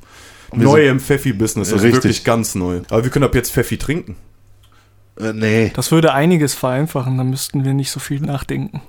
Wir 0.52 0.62
neu 0.64 0.82
sind- 0.82 0.90
im 0.90 1.00
Pfeffi-Business, 1.00 1.70
das 1.70 1.76
Richtig. 1.82 1.90
ist 1.90 1.96
wirklich 2.04 2.24
ganz 2.24 2.54
neu. 2.54 2.80
Aber 2.88 3.02
wir 3.02 3.10
können 3.10 3.24
ab 3.24 3.34
jetzt 3.34 3.50
Pfeffi 3.52 3.78
trinken. 3.78 4.14
Äh, 5.18 5.32
nee. 5.32 5.72
Das 5.74 5.90
würde 5.90 6.14
einiges 6.14 6.54
vereinfachen, 6.54 7.18
dann 7.18 7.30
müssten 7.30 7.64
wir 7.64 7.74
nicht 7.74 7.90
so 7.90 7.98
viel 8.00 8.20
nachdenken. 8.20 8.80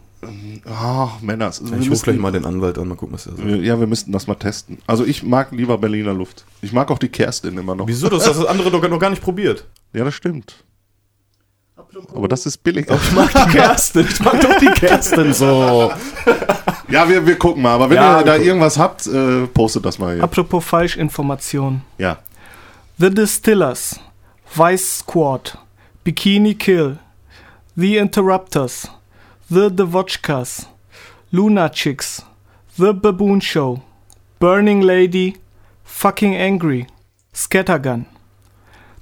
Ah, 0.65 1.09
Männer. 1.21 1.45
Also 1.47 1.63
Ich 1.79 1.89
rufe 1.89 2.03
gleich 2.03 2.17
mal 2.17 2.31
den 2.31 2.45
Anwalt 2.45 2.77
an, 2.77 2.87
mal 2.87 2.95
gucken, 2.95 3.15
was 3.15 3.25
er 3.25 3.35
sagt. 3.35 3.47
Ja, 3.47 3.79
wir 3.79 3.87
müssten 3.87 4.11
das 4.11 4.27
mal 4.27 4.35
testen. 4.35 4.77
Also 4.87 5.05
ich 5.05 5.23
mag 5.23 5.51
lieber 5.51 5.77
Berliner 5.77 6.13
Luft. 6.13 6.45
Ich 6.61 6.71
mag 6.73 6.91
auch 6.91 6.99
die 6.99 7.09
Kerstin 7.09 7.57
immer 7.57 7.75
noch. 7.75 7.87
Wieso? 7.87 8.07
Du 8.09 8.17
hast 8.17 8.27
das 8.27 8.45
andere 8.45 8.69
doch 8.71 8.87
noch 8.87 8.99
gar 8.99 9.09
nicht 9.09 9.21
probiert. 9.23 9.65
Ja, 9.93 10.03
das 10.03 10.13
stimmt. 10.13 10.63
Aber 12.15 12.27
das 12.29 12.45
ist 12.45 12.59
billig. 12.63 12.87
Ich 12.89 13.11
mag 13.11 13.29
die 13.33 13.51
Kerstin. 13.51 14.07
Ich 14.09 14.19
mag 14.21 14.39
doch 14.39 14.57
die 14.59 14.67
Kerstin 14.67 15.33
so. 15.33 15.91
Ja, 16.89 17.07
wir, 17.07 17.25
wir 17.25 17.39
gucken 17.39 17.63
mal. 17.63 17.75
Aber 17.75 17.89
wenn 17.89 17.95
Ja, 17.95 18.19
ihr 18.19 18.25
da 18.25 18.31
gucken. 18.33 18.47
irgendwas 18.47 18.77
habt, 18.77 19.07
äh, 19.07 19.47
postet 19.47 19.85
das 19.85 19.97
mal 19.97 20.13
hier. 20.15 20.23
Apropos 20.25 20.65
Falschinformation. 20.65 21.81
Ja. 21.97 22.17
The 22.97 23.09
Distillers, 23.09 23.97
Vice 24.53 24.97
Squad, 24.99 25.57
Bikini 26.03 26.53
Kill, 26.55 26.99
The 27.77 27.95
Interrupters, 27.95 28.91
The 29.53 29.69
Devotchkas, 29.69 30.67
Luna 31.29 31.67
Chicks, 31.67 32.23
The 32.77 32.93
Baboon 32.93 33.41
Show, 33.41 33.81
Burning 34.39 34.81
Lady, 34.81 35.33
Fucking 35.83 36.37
Angry, 36.37 36.87
Scattergun. 37.35 38.05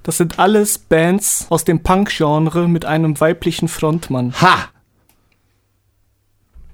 Das 0.01 0.17
sind 0.17 0.39
alles 0.39 0.79
Bands 0.79 1.45
aus 1.51 1.65
dem 1.65 1.83
Punk-Genre 1.83 2.67
mit 2.67 2.83
einem 2.83 3.19
weiblichen 3.19 3.67
Frontmann. 3.67 4.33
Ha! 4.41 4.69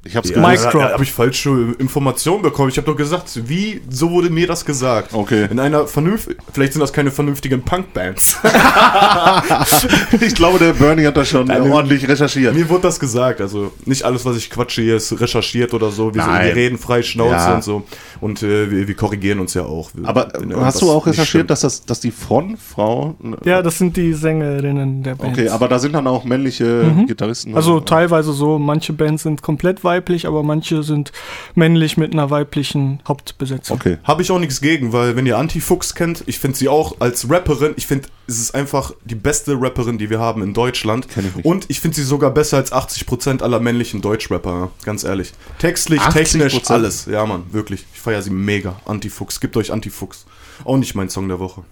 Ich 0.07 0.15
hab's 0.15 0.29
Ja. 0.29 0.39
Mic 0.47 0.61
da, 0.61 0.71
da 0.71 0.91
habe 0.93 1.03
ich 1.03 1.11
falsche 1.11 1.75
Informationen 1.79 2.41
bekommen. 2.43 2.69
Ich 2.69 2.77
habe 2.77 2.85
doch 2.85 2.95
gesagt, 2.95 3.47
wie, 3.49 3.81
so 3.89 4.11
wurde 4.11 4.29
mir 4.29 4.45
das 4.47 4.63
gesagt. 4.63 5.13
Okay. 5.13 5.47
In 5.49 5.59
einer 5.59 5.87
vernünft, 5.87 6.29
vielleicht 6.53 6.73
sind 6.73 6.79
das 6.79 6.93
keine 6.93 7.11
vernünftigen 7.11 7.61
Punkbands. 7.63 8.37
Ich 10.21 10.35
glaube, 10.35 10.59
der 10.59 10.73
Bernie 10.73 11.05
hat 11.05 11.17
das 11.17 11.29
schon 11.29 11.47
Nein, 11.47 11.65
äh, 11.65 11.69
ordentlich 11.69 12.07
recherchiert. 12.07 12.53
mir 12.55 12.69
wurde 12.69 12.83
das 12.83 12.99
gesagt. 12.99 13.41
Also 13.41 13.71
nicht 13.85 14.03
alles, 14.03 14.25
was 14.25 14.37
ich 14.37 14.49
quatsche 14.49 14.81
hier, 14.81 14.95
ist 14.97 15.19
recherchiert 15.19 15.73
oder 15.73 15.91
so. 15.91 16.13
Wir, 16.13 16.21
sind, 16.23 16.31
Nein. 16.31 16.45
wir 16.47 16.55
reden 16.55 16.77
frei 16.77 17.01
Schnauze 17.03 17.33
Ja. 17.35 17.55
und 17.55 17.63
so. 17.63 17.83
Und 18.21 18.41
äh, 18.43 18.69
wir, 18.71 18.87
wir 18.87 18.95
korrigieren 18.95 19.39
uns 19.39 19.53
ja 19.53 19.63
auch. 19.63 19.89
Aber 20.03 20.33
äh, 20.35 20.53
hast 20.55 20.81
du 20.81 20.91
auch 20.91 21.05
recherchiert, 21.05 21.49
dass, 21.49 21.61
das, 21.61 21.83
dass 21.85 21.99
die 21.99 22.11
Frontfrau. 22.11 23.15
Ja, 23.43 23.61
das 23.61 23.77
sind 23.77 23.97
die 23.97 24.13
Sängerinnen 24.13 25.03
der 25.03 25.15
Band. 25.15 25.33
Okay, 25.33 25.49
aber 25.49 25.67
da 25.67 25.79
sind 25.79 25.93
dann 25.93 26.07
auch 26.07 26.23
männliche 26.23 26.91
Gitarristen. 27.07 27.55
Also 27.55 27.79
Äh, 27.79 27.81
teilweise 27.85 28.31
so, 28.33 28.57
manche 28.57 28.93
Bands 28.93 29.23
sind 29.23 29.41
komplett 29.41 29.83
weiblich, 29.95 30.27
aber 30.27 30.43
manche 30.43 30.83
sind 30.83 31.11
männlich 31.55 31.97
mit 31.97 32.13
einer 32.13 32.29
weiblichen 32.29 32.99
Hauptbesetzung. 33.07 33.77
Okay. 33.77 33.97
Habe 34.03 34.21
ich 34.21 34.31
auch 34.31 34.39
nichts 34.39 34.59
gegen, 34.61 34.91
weil 34.93 35.15
wenn 35.15 35.25
ihr 35.25 35.37
Anti-Fuchs 35.37 35.95
kennt, 35.95 36.23
ich 36.25 36.39
finde 36.39 36.57
sie 36.57 36.67
auch 36.67 36.99
als 36.99 37.29
Rapperin, 37.29 37.73
ich 37.77 37.87
finde, 37.87 38.09
es 38.27 38.39
ist 38.39 38.55
einfach 38.55 38.91
die 39.05 39.15
beste 39.15 39.59
Rapperin, 39.59 39.97
die 39.97 40.09
wir 40.09 40.19
haben 40.19 40.41
in 40.41 40.53
Deutschland. 40.53 41.07
Kenn 41.09 41.27
ich 41.27 41.35
nicht. 41.35 41.45
Und 41.45 41.65
ich 41.69 41.79
finde 41.79 41.95
sie 41.95 42.03
sogar 42.03 42.31
besser 42.31 42.57
als 42.57 42.71
80% 42.71 43.41
aller 43.41 43.59
männlichen 43.59 44.01
Deutschrapper, 44.01 44.71
ganz 44.83 45.03
ehrlich. 45.03 45.31
Textlich, 45.59 46.01
80%? 46.01 46.11
technisch, 46.13 46.69
alles. 46.69 47.05
Ja, 47.05 47.25
Mann, 47.25 47.43
wirklich. 47.51 47.85
Ich 47.93 48.01
feiere 48.01 48.21
sie 48.21 48.31
mega. 48.31 48.79
Anti-Fuchs, 48.85 49.39
gebt 49.39 49.55
euch 49.57 49.71
Anti-Fuchs. 49.71 50.25
Auch 50.63 50.77
nicht 50.77 50.95
mein 50.95 51.09
Song 51.09 51.27
der 51.27 51.39
Woche. 51.39 51.63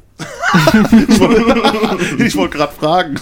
Ich 2.19 2.35
wollte 2.35 2.57
gerade 2.57 2.73
fragen. 2.73 3.15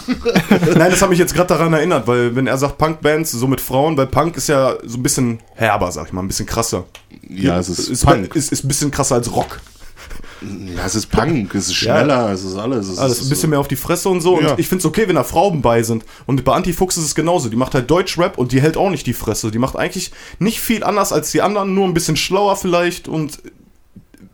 Nein, 0.76 0.92
das 0.92 1.02
hat 1.02 1.10
mich 1.10 1.20
jetzt 1.20 1.34
gerade 1.34 1.48
daran 1.48 1.74
erinnert, 1.74 2.08
weil 2.08 2.36
wenn 2.36 2.48
er 2.48 2.58
sagt 2.58 2.78
Punk-Bands, 2.78 3.32
so 3.32 3.48
mit 3.48 3.62
Frauen, 3.62 3.96
weil 3.98 4.08
Punk 4.08 4.36
ist 4.38 4.50
ja 4.50 4.76
so 4.86 4.98
ein 4.98 5.04
bisschen 5.04 5.40
herber, 5.56 5.92
sag 5.92 6.08
ich 6.08 6.14
mal, 6.14 6.22
ein 6.22 6.28
bisschen 6.28 6.46
krasser. 6.46 6.86
Ja, 7.30 7.58
es 7.60 7.70
ist, 7.70 7.90
ist, 7.90 8.06
Punk. 8.06 8.36
Ist, 8.36 8.52
ist 8.52 8.64
ein 8.66 8.68
bisschen 8.68 8.92
krasser 8.92 9.16
als 9.16 9.34
Rock. 9.34 9.62
ja, 10.42 10.86
es 10.86 10.96
ist 10.96 11.08
Punk. 11.08 11.56
Es 11.56 11.68
ist 11.68 11.76
schneller. 11.76 12.32
Es 12.32 12.44
ist 12.44 12.58
alles. 12.58 12.88
Es 12.90 12.98
Alles 12.98 13.20
ist 13.20 13.28
ein 13.28 13.30
bisschen 13.30 13.50
mehr 13.52 13.60
auf 13.60 13.68
die 13.68 13.76
Fresse 13.76 14.10
und 14.10 14.22
so. 14.22 14.42
Ja. 14.42 14.52
Und 14.52 14.60
ich 14.60 14.68
finde 14.68 14.82
es 14.82 14.86
okay, 14.86 15.08
wenn 15.08 15.16
da 15.16 15.24
Frauen 15.24 15.62
bei 15.62 15.84
sind. 15.84 16.04
Und 16.26 16.44
bei 16.44 16.54
Antifuchs 16.54 16.98
ist 16.98 17.06
es 17.06 17.16
genauso. 17.16 17.50
Die 17.50 17.56
macht 17.56 17.74
halt 17.74 17.90
Deutschrap 17.90 18.38
und 18.38 18.52
die 18.52 18.62
hält 18.62 18.76
auch 18.76 18.90
nicht 18.90 19.08
die 19.08 19.14
Fresse. 19.14 19.52
Die 19.52 19.60
macht 19.60 19.76
eigentlich 19.78 20.12
nicht 20.40 20.60
viel 20.60 20.84
anders 20.84 21.14
als 21.14 21.32
die 21.32 21.42
anderen, 21.42 21.74
nur 21.74 21.88
ein 21.88 21.94
bisschen 21.94 22.18
schlauer 22.18 22.58
vielleicht 22.58 23.08
und 23.08 23.40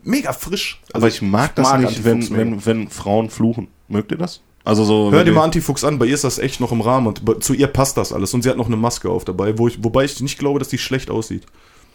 mega 0.02 0.32
frisch. 0.32 0.80
Also, 0.92 1.04
Aber 1.04 1.08
ich 1.08 1.22
mag 1.22 1.54
das 1.54 1.68
mag 1.70 1.80
nicht, 1.80 2.04
wenn, 2.04 2.30
wenn, 2.36 2.66
wenn 2.66 2.88
Frauen 2.88 3.30
fluchen. 3.30 3.68
Mögt 3.88 4.12
ihr 4.12 4.18
das? 4.18 4.40
Also 4.64 4.84
so. 4.84 5.10
Hör 5.10 5.24
dir 5.24 5.32
mal 5.32 5.44
Antifuchs 5.44 5.82
an, 5.84 5.98
bei 5.98 6.06
ihr 6.06 6.14
ist 6.14 6.24
das 6.24 6.38
echt 6.38 6.60
noch 6.60 6.72
im 6.72 6.82
Rahmen 6.82 7.06
und 7.06 7.42
zu 7.42 7.54
ihr 7.54 7.68
passt 7.68 7.96
das 7.96 8.12
alles. 8.12 8.34
Und 8.34 8.42
sie 8.42 8.50
hat 8.50 8.56
noch 8.58 8.66
eine 8.66 8.76
Maske 8.76 9.08
auf 9.08 9.24
dabei, 9.24 9.56
wo 9.58 9.66
ich, 9.66 9.82
wobei 9.82 10.04
ich 10.04 10.20
nicht 10.20 10.38
glaube, 10.38 10.58
dass 10.58 10.68
die 10.68 10.78
schlecht 10.78 11.10
aussieht. 11.10 11.46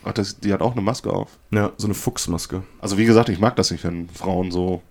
Ach, 0.04 0.12
das, 0.12 0.40
die 0.40 0.52
hat 0.52 0.62
auch 0.62 0.74
eine 0.74 0.82
Maske 0.82 1.12
auf. 1.12 1.30
Ja, 1.52 1.72
so 1.78 1.88
eine 1.88 1.94
Fuchsmaske. 1.94 2.64
Also 2.82 2.98
wie 2.98 3.06
gesagt, 3.06 3.30
ich 3.30 3.40
mag 3.40 3.56
das 3.56 3.72
nicht, 3.72 3.84
wenn 3.84 4.10
Frauen 4.10 4.52
so. 4.52 4.82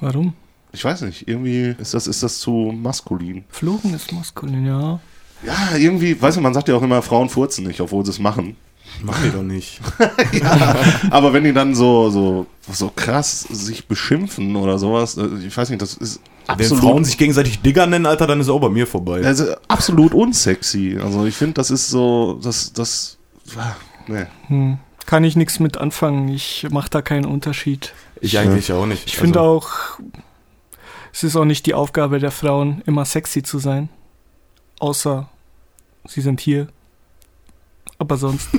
Warum? 0.00 0.34
Ich 0.72 0.84
weiß 0.84 1.02
nicht, 1.02 1.26
irgendwie 1.28 1.74
ist 1.78 1.94
das, 1.94 2.06
ist 2.06 2.22
das 2.22 2.38
zu 2.38 2.72
maskulin. 2.76 3.44
Fluchen 3.48 3.94
ist 3.94 4.12
maskulin, 4.12 4.66
ja. 4.66 5.00
Ja, 5.44 5.76
irgendwie, 5.76 6.20
weißt 6.20 6.36
du, 6.36 6.40
man 6.40 6.54
sagt 6.54 6.68
ja 6.68 6.76
auch 6.76 6.82
immer, 6.82 7.02
Frauen 7.02 7.28
furzen 7.28 7.66
nicht, 7.66 7.80
obwohl 7.80 8.04
sie 8.04 8.10
es 8.10 8.18
machen. 8.18 8.56
Machen 9.02 9.24
die 9.24 9.30
doch 9.30 9.42
nicht. 9.42 9.80
Aber 11.10 11.32
wenn 11.32 11.44
die 11.44 11.52
dann 11.52 11.74
so, 11.74 12.10
so, 12.10 12.46
so 12.70 12.92
krass 12.94 13.40
sich 13.40 13.86
beschimpfen 13.86 14.56
oder 14.56 14.78
sowas, 14.78 15.16
äh, 15.16 15.26
ich 15.46 15.56
weiß 15.56 15.70
nicht, 15.70 15.82
das 15.82 15.94
ist 15.94 16.20
Wenn 16.46 16.54
absolut, 16.54 16.84
Frauen 16.84 17.04
sich 17.04 17.18
gegenseitig 17.18 17.60
Digger 17.60 17.86
nennen, 17.86 18.06
Alter, 18.06 18.26
dann 18.26 18.40
ist 18.40 18.48
auch 18.48 18.60
bei 18.60 18.68
mir 18.68 18.86
vorbei. 18.86 19.24
also 19.24 19.54
absolut 19.68 20.14
unsexy. 20.14 20.98
Also 21.02 21.26
ich 21.26 21.34
finde, 21.34 21.54
das 21.54 21.70
ist 21.70 21.90
so, 21.90 22.38
das, 22.42 22.72
das, 22.72 23.18
nee. 24.06 24.26
Hm. 24.48 24.78
Kann 25.06 25.24
ich 25.24 25.36
nichts 25.36 25.60
mit 25.60 25.76
anfangen. 25.76 26.28
Ich 26.28 26.66
mache 26.70 26.88
da 26.88 27.02
keinen 27.02 27.26
Unterschied. 27.26 27.92
Ich 28.20 28.38
eigentlich 28.38 28.72
auch 28.72 28.86
nicht. 28.86 29.06
Ich 29.06 29.16
finde 29.16 29.40
Also, 29.40 29.50
auch, 29.50 29.70
es 31.12 31.24
ist 31.24 31.36
auch 31.36 31.44
nicht 31.44 31.66
die 31.66 31.74
Aufgabe 31.74 32.18
der 32.18 32.30
Frauen, 32.30 32.82
immer 32.86 33.04
sexy 33.04 33.42
zu 33.42 33.58
sein. 33.58 33.90
Außer 34.78 35.28
sie 36.06 36.20
sind 36.22 36.40
hier. 36.40 36.68
Aber 38.04 38.16
sonst. 38.18 38.48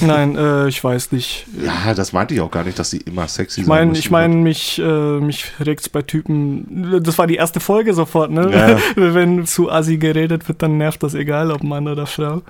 Nein, 0.00 0.36
äh, 0.36 0.68
ich 0.68 0.82
weiß 0.82 1.12
nicht. 1.12 1.46
Ja, 1.62 1.92
das 1.94 2.12
meinte 2.14 2.32
ich 2.34 2.40
auch 2.40 2.50
gar 2.50 2.64
nicht, 2.64 2.78
dass 2.78 2.90
die 2.90 2.96
immer 3.02 3.28
sexy 3.28 3.60
Ich 3.60 3.66
meine, 3.66 3.86
müssen. 3.90 4.00
ich 4.00 4.10
meine, 4.10 4.34
mich, 4.34 4.78
äh, 4.78 5.20
mich 5.20 5.52
regt's 5.60 5.88
bei 5.90 6.00
Typen. 6.00 6.98
Das 7.02 7.18
war 7.18 7.26
die 7.26 7.34
erste 7.36 7.60
Folge 7.60 7.92
sofort, 7.92 8.30
ne? 8.30 8.50
Ja. 8.50 8.78
Wenn 9.14 9.44
zu 9.46 9.70
assi 9.70 9.98
geredet 9.98 10.48
wird, 10.48 10.62
dann 10.62 10.78
nervt 10.78 11.02
das 11.02 11.12
egal, 11.14 11.52
ob 11.52 11.62
Mann 11.62 11.86
oder 11.86 12.06
Frau. 12.06 12.40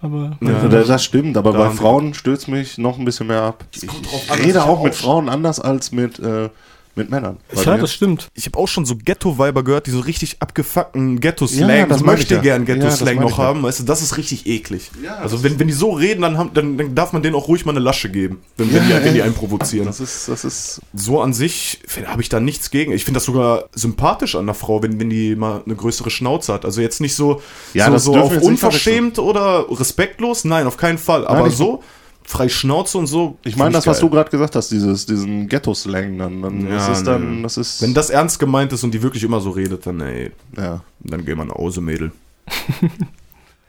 Aber 0.00 0.38
Ja. 0.40 0.68
Das, 0.68 0.88
das 0.88 1.04
stimmt, 1.04 1.36
aber 1.36 1.52
Da- 1.52 1.58
bei 1.58 1.70
Frauen 1.70 2.14
stößt 2.14 2.48
mich 2.48 2.78
noch 2.78 2.98
ein 2.98 3.04
bisschen 3.04 3.26
mehr 3.26 3.42
ab. 3.42 3.64
Ich, 3.74 3.82
ich 3.84 4.44
rede 4.44 4.64
auch 4.64 4.82
mit 4.82 4.94
Frauen 4.94 5.28
anders 5.28 5.60
als 5.60 5.92
mit, 5.92 6.18
äh, 6.18 6.48
mit 6.96 7.10
Männern. 7.10 7.36
Ja, 7.54 7.72
mir. 7.74 7.78
das 7.80 7.92
stimmt. 7.92 8.28
ich 8.34 8.46
habe 8.46 8.58
auch 8.58 8.66
schon 8.68 8.84
so 8.86 8.96
Ghetto-Weiber 8.96 9.62
gehört, 9.62 9.86
die 9.86 9.90
so 9.90 10.00
richtig 10.00 10.36
abgefuckten 10.40 11.20
Ghetto-Slang, 11.20 11.68
Ja, 11.68 11.86
das 11.86 12.00
ich 12.00 12.06
möchte 12.06 12.34
ja. 12.36 12.40
gern 12.40 12.66
Ja, 12.66 12.74
Ghetto-Slang 12.74 13.16
meine 13.16 13.28
noch 13.30 13.38
ja. 13.38 13.44
haben, 13.44 13.62
weißt 13.62 13.80
du, 13.80 13.84
das 13.84 14.02
ist 14.02 14.16
richtig 14.16 14.46
eklig. 14.46 14.90
Ja, 15.04 15.16
also 15.16 15.42
wenn, 15.42 15.58
wenn 15.58 15.66
die 15.68 15.74
so 15.74 15.90
reden, 15.92 16.22
dann, 16.22 16.38
haben, 16.38 16.50
dann, 16.54 16.78
dann 16.78 16.94
darf 16.94 17.12
man 17.12 17.22
denen 17.22 17.34
auch 17.36 17.48
ruhig 17.48 17.64
mal 17.66 17.72
eine 17.72 17.80
Lasche 17.80 18.08
geben, 18.10 18.40
wenn, 18.56 18.72
wenn, 18.72 18.84
die, 18.84 18.90
Ja, 18.90 19.04
wenn 19.04 19.12
die 19.12 19.18
ja. 19.18 19.24
einen 19.24 19.34
provozieren. 19.34 19.86
das 19.86 20.00
ist, 20.00 20.28
das 20.28 20.44
ist, 20.44 20.80
So 20.94 21.20
an 21.20 21.32
sich 21.34 21.80
habe 22.06 22.22
ich 22.22 22.28
da 22.28 22.40
nichts 22.40 22.70
gegen. 22.70 22.92
Ich 22.92 23.04
finde 23.04 23.18
das 23.18 23.24
sogar 23.24 23.64
sympathisch 23.74 24.34
an 24.34 24.42
einer 24.42 24.54
Frau, 24.54 24.82
wenn, 24.82 24.98
wenn 24.98 25.10
die 25.10 25.36
mal 25.36 25.62
eine 25.66 25.74
größere 25.76 26.10
Schnauze 26.10 26.52
hat. 26.52 26.64
Also 26.64 26.80
jetzt 26.80 27.00
nicht 27.00 27.14
so, 27.14 27.42
Ja, 27.74 27.86
so, 27.86 27.92
das 27.92 28.04
so 28.04 28.12
dürfen 28.14 28.38
auf 28.38 28.42
unverschämt 28.42 29.18
oder 29.18 29.66
respektlos. 29.70 30.44
Nein, 30.44 30.66
auf 30.66 30.76
keinen 30.76 30.98
Fall. 30.98 31.26
Aber 31.26 31.46
ich- 31.48 31.56
so 31.56 31.82
frei 32.26 32.48
Schnauze 32.48 32.98
und 32.98 33.06
so. 33.06 33.38
ich 33.44 33.56
meine 33.56 33.72
das, 33.72 33.86
was 33.86 33.98
geil. 33.98 34.08
du 34.08 34.14
gerade 34.14 34.30
gesagt 34.30 34.56
hast, 34.56 34.70
dieses, 34.70 35.06
diesen 35.06 35.48
Ghetto-Slang 35.48 36.18
dann, 36.18 36.42
dann 36.42 36.66
Ja, 36.66 36.74
das 36.76 36.98
ist 36.98 37.06
dann, 37.06 37.42
das 37.42 37.56
ist, 37.56 37.82
Wenn 37.82 37.94
das 37.94 38.10
ernst 38.10 38.38
gemeint 38.38 38.72
ist 38.72 38.82
und 38.84 38.92
die 38.92 39.02
wirklich 39.02 39.22
immer 39.22 39.40
so 39.40 39.50
redet, 39.50 39.86
dann 39.86 40.00
ey, 40.00 40.32
ja. 40.56 40.82
dann 41.00 41.24
geh 41.24 41.34
mal 41.34 41.44
nach 41.44 41.54
Hause, 41.54 41.80
Mädel. 41.80 42.12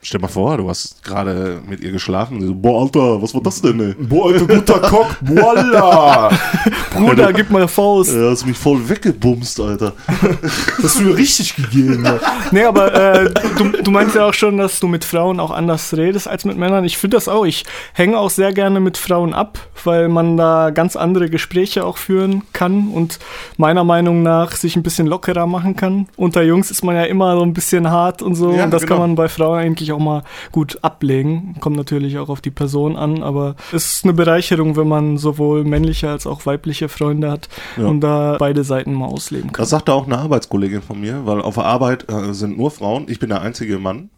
Stell 0.08 0.22
mal 0.22 0.30
vor, 0.30 0.56
du 0.56 0.70
hast 0.70 1.04
gerade 1.04 1.60
mit 1.67 1.82
ihr 1.82 1.91
geschlafen, 1.91 2.39
so, 2.39 2.56
boah, 2.56 2.84
Alter, 2.84 3.22
was 3.22 3.34
war 3.34 3.41
das 3.41 3.62
denn, 3.62 3.78
ey? 3.82 3.93
Boah, 4.00 4.32
alter 4.32 4.48
guter 4.48 4.80
Cock, 4.80 5.17
voila! 5.20 6.30
Bruder, 6.93 7.34
gib 7.34 7.50
mal 7.50 7.67
Faust. 7.67 8.15
Er 8.15 8.32
hast 8.32 8.46
mich 8.46 8.58
voll 8.58 8.88
weggebumst, 8.88 9.60
Alter. 9.60 9.91
Hast 10.82 11.00
du 11.00 11.04
mir 11.04 11.17
richtig 11.17 11.56
gegeben. 11.56 12.06
Ja. 12.06 12.20
Nee, 12.52 12.63
aber 12.63 12.93
äh, 12.93 13.34
du, 13.58 13.84
du 13.84 13.91
meinst 13.91 14.15
ja 14.15 14.26
auch 14.26 14.34
schon, 14.34 14.58
dass 14.58 14.80
du 14.80 14.88
mit 14.88 15.04
Frauen 15.04 15.41
auch 15.41 15.52
anders 15.52 15.96
redest 15.96 16.28
als 16.28 16.46
mit 16.46 16.58
Männern. 16.58 16.86
Ich 16.86 16.98
finde 16.98 17.17
das 17.17 17.28
auch. 17.28 17.46
Ich 17.46 17.65
hänge 17.93 18.17
auch 18.17 18.30
sehr 18.30 18.54
gerne 18.54 18.80
mit 18.80 18.98
Frauen 18.98 19.34
ab, 19.34 19.60
weil 19.84 20.08
man 20.08 20.38
da 20.38 20.70
ganz 20.70 20.96
andere 20.96 21.30
Gespräche 21.30 21.86
auch 21.86 21.98
führen 21.98 22.43
kann 22.54 22.88
und 22.89 23.20
meiner 23.58 23.84
Meinung 23.84 24.24
nach 24.24 24.54
sich 24.54 24.76
ein 24.76 24.84
bisschen 24.84 25.08
lockerer 25.08 25.48
machen 25.48 25.76
kann. 25.76 26.08
Unter 26.15 26.43
Jungs 26.43 26.72
ist 26.72 26.84
man 26.84 26.96
ja 26.96 27.04
immer 27.04 27.36
so 27.36 27.43
ein 27.43 27.54
bisschen 27.54 27.89
hart 27.91 28.22
und 28.22 28.36
so. 28.36 28.54
Ja, 28.54 28.63
und 28.63 28.72
das 28.72 28.84
genau. 28.84 28.96
kann 28.96 29.02
man 29.02 29.15
bei 29.15 29.28
Frauen 29.28 29.60
eigentlich 29.60 29.91
auch 29.91 29.96
auch 29.97 30.03
mal 30.03 30.23
gut 30.51 30.79
ablegen. 30.83 31.55
Kommt 31.60 31.75
natürlich 31.75 32.17
auch 32.19 32.29
auf 32.29 32.41
die 32.41 32.51
Person 32.51 32.95
an, 32.95 33.23
aber 33.23 33.55
es 33.73 33.93
ist 33.93 34.03
eine 34.03 34.13
Bereicherung, 34.13 34.75
wenn 34.75 34.88
man 34.88 35.17
sowohl 35.17 35.63
männliche 35.63 36.10
als 36.10 36.27
auch 36.27 36.45
weibliche 36.45 36.89
Freunde 36.89 37.31
hat 37.31 37.49
Ja. 37.77 37.86
und 37.88 38.01
da 38.01 38.38
beide 38.39 38.63
Seiten 38.63 38.93
mal 38.93 39.07
ausleben 39.07 39.51
kann. 39.51 39.63
Das 39.63 39.69
sagte 39.69 39.93
auch 39.93 40.05
eine 40.05 40.17
Arbeitskollegin 40.17 40.81
von 40.81 40.99
mir, 41.01 41.25
weil 41.25 41.41
auf 41.41 41.55
der 41.55 41.65
Arbeit 41.65 42.05
äh, 42.12 42.33
sind 42.33 42.57
nur 42.57 42.71
Frauen. 42.71 43.05
Ich 43.10 43.19
bin 43.19 43.29
der 43.29 43.41
einzige 43.41 43.79
Mann. 43.79 44.10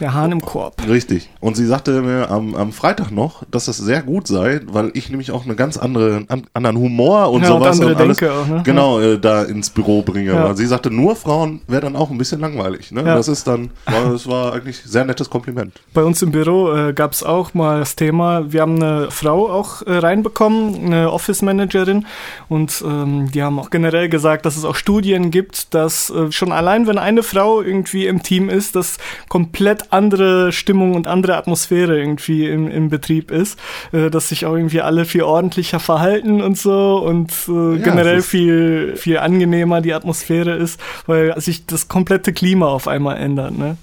Der 0.00 0.14
Hahn 0.14 0.32
im 0.32 0.40
Korb. 0.40 0.74
Richtig. 0.88 1.30
Und 1.40 1.56
sie 1.56 1.66
sagte 1.66 2.02
mir 2.02 2.30
am, 2.30 2.54
am 2.54 2.72
Freitag 2.72 3.10
noch, 3.10 3.44
dass 3.50 3.66
das 3.66 3.78
sehr 3.78 4.02
gut 4.02 4.26
sei, 4.26 4.60
weil 4.66 4.90
ich 4.94 5.10
nämlich 5.10 5.30
auch 5.30 5.44
eine 5.44 5.54
ganz 5.54 5.76
andere, 5.76 6.24
an, 6.28 6.46
anderen 6.52 6.76
Humor 6.76 7.30
und 7.30 7.42
Ja, 7.42 7.52
und 7.52 7.62
sowas 7.62 7.80
andere 7.80 7.96
alles 7.96 8.18
Denke 8.18 8.34
auch, 8.34 8.46
ne? 8.46 8.62
genau 8.64 9.00
äh, 9.00 9.18
da 9.18 9.42
ins 9.42 9.70
Büro 9.70 10.02
bringe. 10.02 10.32
Ja. 10.32 10.54
Sie 10.54 10.66
sagte, 10.66 10.90
nur 10.90 11.16
Frauen 11.16 11.60
wäre 11.66 11.82
dann 11.82 11.96
auch 11.96 12.10
ein 12.10 12.18
bisschen 12.18 12.40
langweilig. 12.40 12.92
Ne? 12.92 13.02
Ja. 13.02 13.14
Das 13.14 13.28
ist 13.28 13.46
dann, 13.46 13.70
war, 13.86 14.10
das 14.12 14.26
war 14.26 14.52
eigentlich 14.52 14.84
ein 14.84 14.88
sehr 14.88 15.04
nettes 15.04 15.30
Kompliment. 15.30 15.72
Bei 15.94 16.02
uns 16.02 16.22
im 16.22 16.30
Büro 16.30 16.72
äh, 16.74 16.92
gab 16.92 17.12
es 17.12 17.22
auch 17.22 17.54
mal 17.54 17.80
das 17.80 17.96
Thema, 17.96 18.52
wir 18.52 18.62
haben 18.62 18.76
eine 18.76 19.10
Frau 19.10 19.50
auch 19.50 19.82
äh, 19.82 19.98
reinbekommen, 19.98 20.86
eine 20.86 21.10
Office-Managerin 21.12 22.06
und 22.48 22.84
ähm, 22.86 23.30
die 23.32 23.42
haben 23.42 23.58
auch 23.58 23.70
generell 23.70 24.08
gesagt, 24.08 24.46
dass 24.46 24.56
es 24.56 24.64
auch 24.64 24.76
Studien 24.76 25.30
gibt, 25.30 25.74
dass 25.74 26.10
äh, 26.10 26.30
schon 26.32 26.52
allein, 26.52 26.86
wenn 26.86 26.98
eine 26.98 27.22
Frau 27.22 27.62
irgendwie 27.62 28.06
im 28.06 28.22
Team 28.22 28.48
ist, 28.48 28.76
dass 28.76 28.98
komplett 29.28 29.85
andere 29.90 30.52
Stimmung 30.52 30.94
und 30.94 31.06
andere 31.06 31.36
Atmosphäre 31.36 31.98
irgendwie 31.98 32.46
im, 32.48 32.68
im 32.68 32.88
Betrieb 32.88 33.30
ist, 33.30 33.58
äh, 33.92 34.10
dass 34.10 34.28
sich 34.28 34.46
auch 34.46 34.54
irgendwie 34.54 34.80
alle 34.80 35.04
viel 35.04 35.22
ordentlicher 35.22 35.80
verhalten 35.80 36.40
und 36.42 36.56
so 36.58 36.98
und 36.98 37.32
äh, 37.48 37.76
Ja, 37.76 37.82
generell 37.84 38.22
viel, 38.22 38.96
viel 38.96 39.18
angenehmer 39.18 39.80
die 39.80 39.94
Atmosphäre 39.94 40.54
ist, 40.54 40.80
weil 41.06 41.38
sich 41.40 41.66
das 41.66 41.88
komplette 41.88 42.32
Klima 42.32 42.66
auf 42.66 42.88
einmal 42.88 43.16
ändert, 43.16 43.56
ne? 43.56 43.76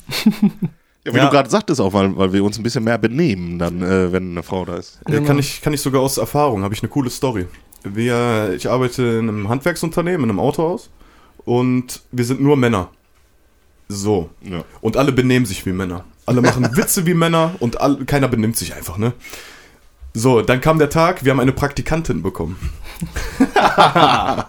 Ja, 1.05 1.13
wie 1.13 1.17
Ja. 1.17 1.25
du 1.25 1.31
gerade 1.31 1.49
sagtest 1.49 1.81
auch, 1.81 1.91
weil, 1.93 2.15
weil 2.15 2.31
wir 2.31 2.43
uns 2.43 2.57
ein 2.57 2.63
bisschen 2.63 2.85
mehr 2.85 2.97
benehmen, 2.97 3.59
dann, 3.59 3.81
äh, 3.81 4.11
wenn 4.13 4.31
eine 4.31 4.43
Frau 4.43 4.63
da 4.63 4.77
ist. 4.77 4.99
Ja, 5.07 5.15
Genau. 5.15 5.27
kann, 5.27 5.39
ich, 5.39 5.61
kann 5.61 5.73
ich 5.73 5.81
sogar 5.81 6.01
aus 6.01 6.17
Erfahrung, 6.17 6.63
habe 6.63 6.73
ich 6.73 6.81
eine 6.81 6.89
coole 6.89 7.09
Story. 7.09 7.45
Wir, 7.83 8.53
ich 8.55 8.69
arbeite 8.69 9.03
in 9.03 9.27
einem 9.27 9.49
Handwerksunternehmen, 9.49 10.23
in 10.23 10.29
einem 10.29 10.39
Autohaus 10.39 10.89
und 11.43 12.01
wir 12.13 12.23
sind 12.23 12.39
nur 12.41 12.55
Männer. 12.55 12.89
So. 13.93 14.29
Ja. 14.41 14.63
Und 14.81 14.97
alle 14.97 15.11
benehmen 15.11 15.45
sich 15.45 15.65
wie 15.65 15.71
Männer. 15.73 16.03
Alle 16.25 16.41
machen 16.41 16.67
Witze 16.77 17.05
wie 17.05 17.13
Männer 17.13 17.55
und 17.59 17.79
all, 17.81 17.97
keiner 18.05 18.27
benimmt 18.27 18.57
sich 18.57 18.73
einfach, 18.75 18.97
ne? 18.97 19.13
So, 20.15 20.41
dann 20.41 20.61
kam 20.61 20.77
der 20.77 20.89
Tag, 20.89 21.23
wir 21.25 21.31
haben 21.31 21.39
eine 21.39 21.51
Praktikantin 21.53 22.21
bekommen. 22.21 22.57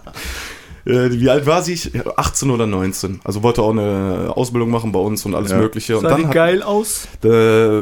Äh, 0.87 1.09
Wie 1.13 1.29
alt 1.31 1.47
war 1.47 1.63
sie? 1.63 1.79
18 2.15 2.51
oder 2.51 2.67
19. 2.67 3.19
Also 3.23 3.41
wollte 3.41 3.63
auch 3.63 3.71
eine 3.71 4.31
Ausbildung 4.35 4.69
machen 4.69 4.91
bei 4.91 4.99
uns 4.99 5.25
und 5.25 5.33
alles 5.33 5.49
Ja. 5.49 5.57
Mögliche. 5.57 5.95
Und 5.97 6.03
Sah 6.03 6.09
dann 6.09 6.19
die 6.21 6.27
hat, 6.27 6.33
geil 6.35 6.61
aus? 6.61 7.07
äh, 7.23 7.81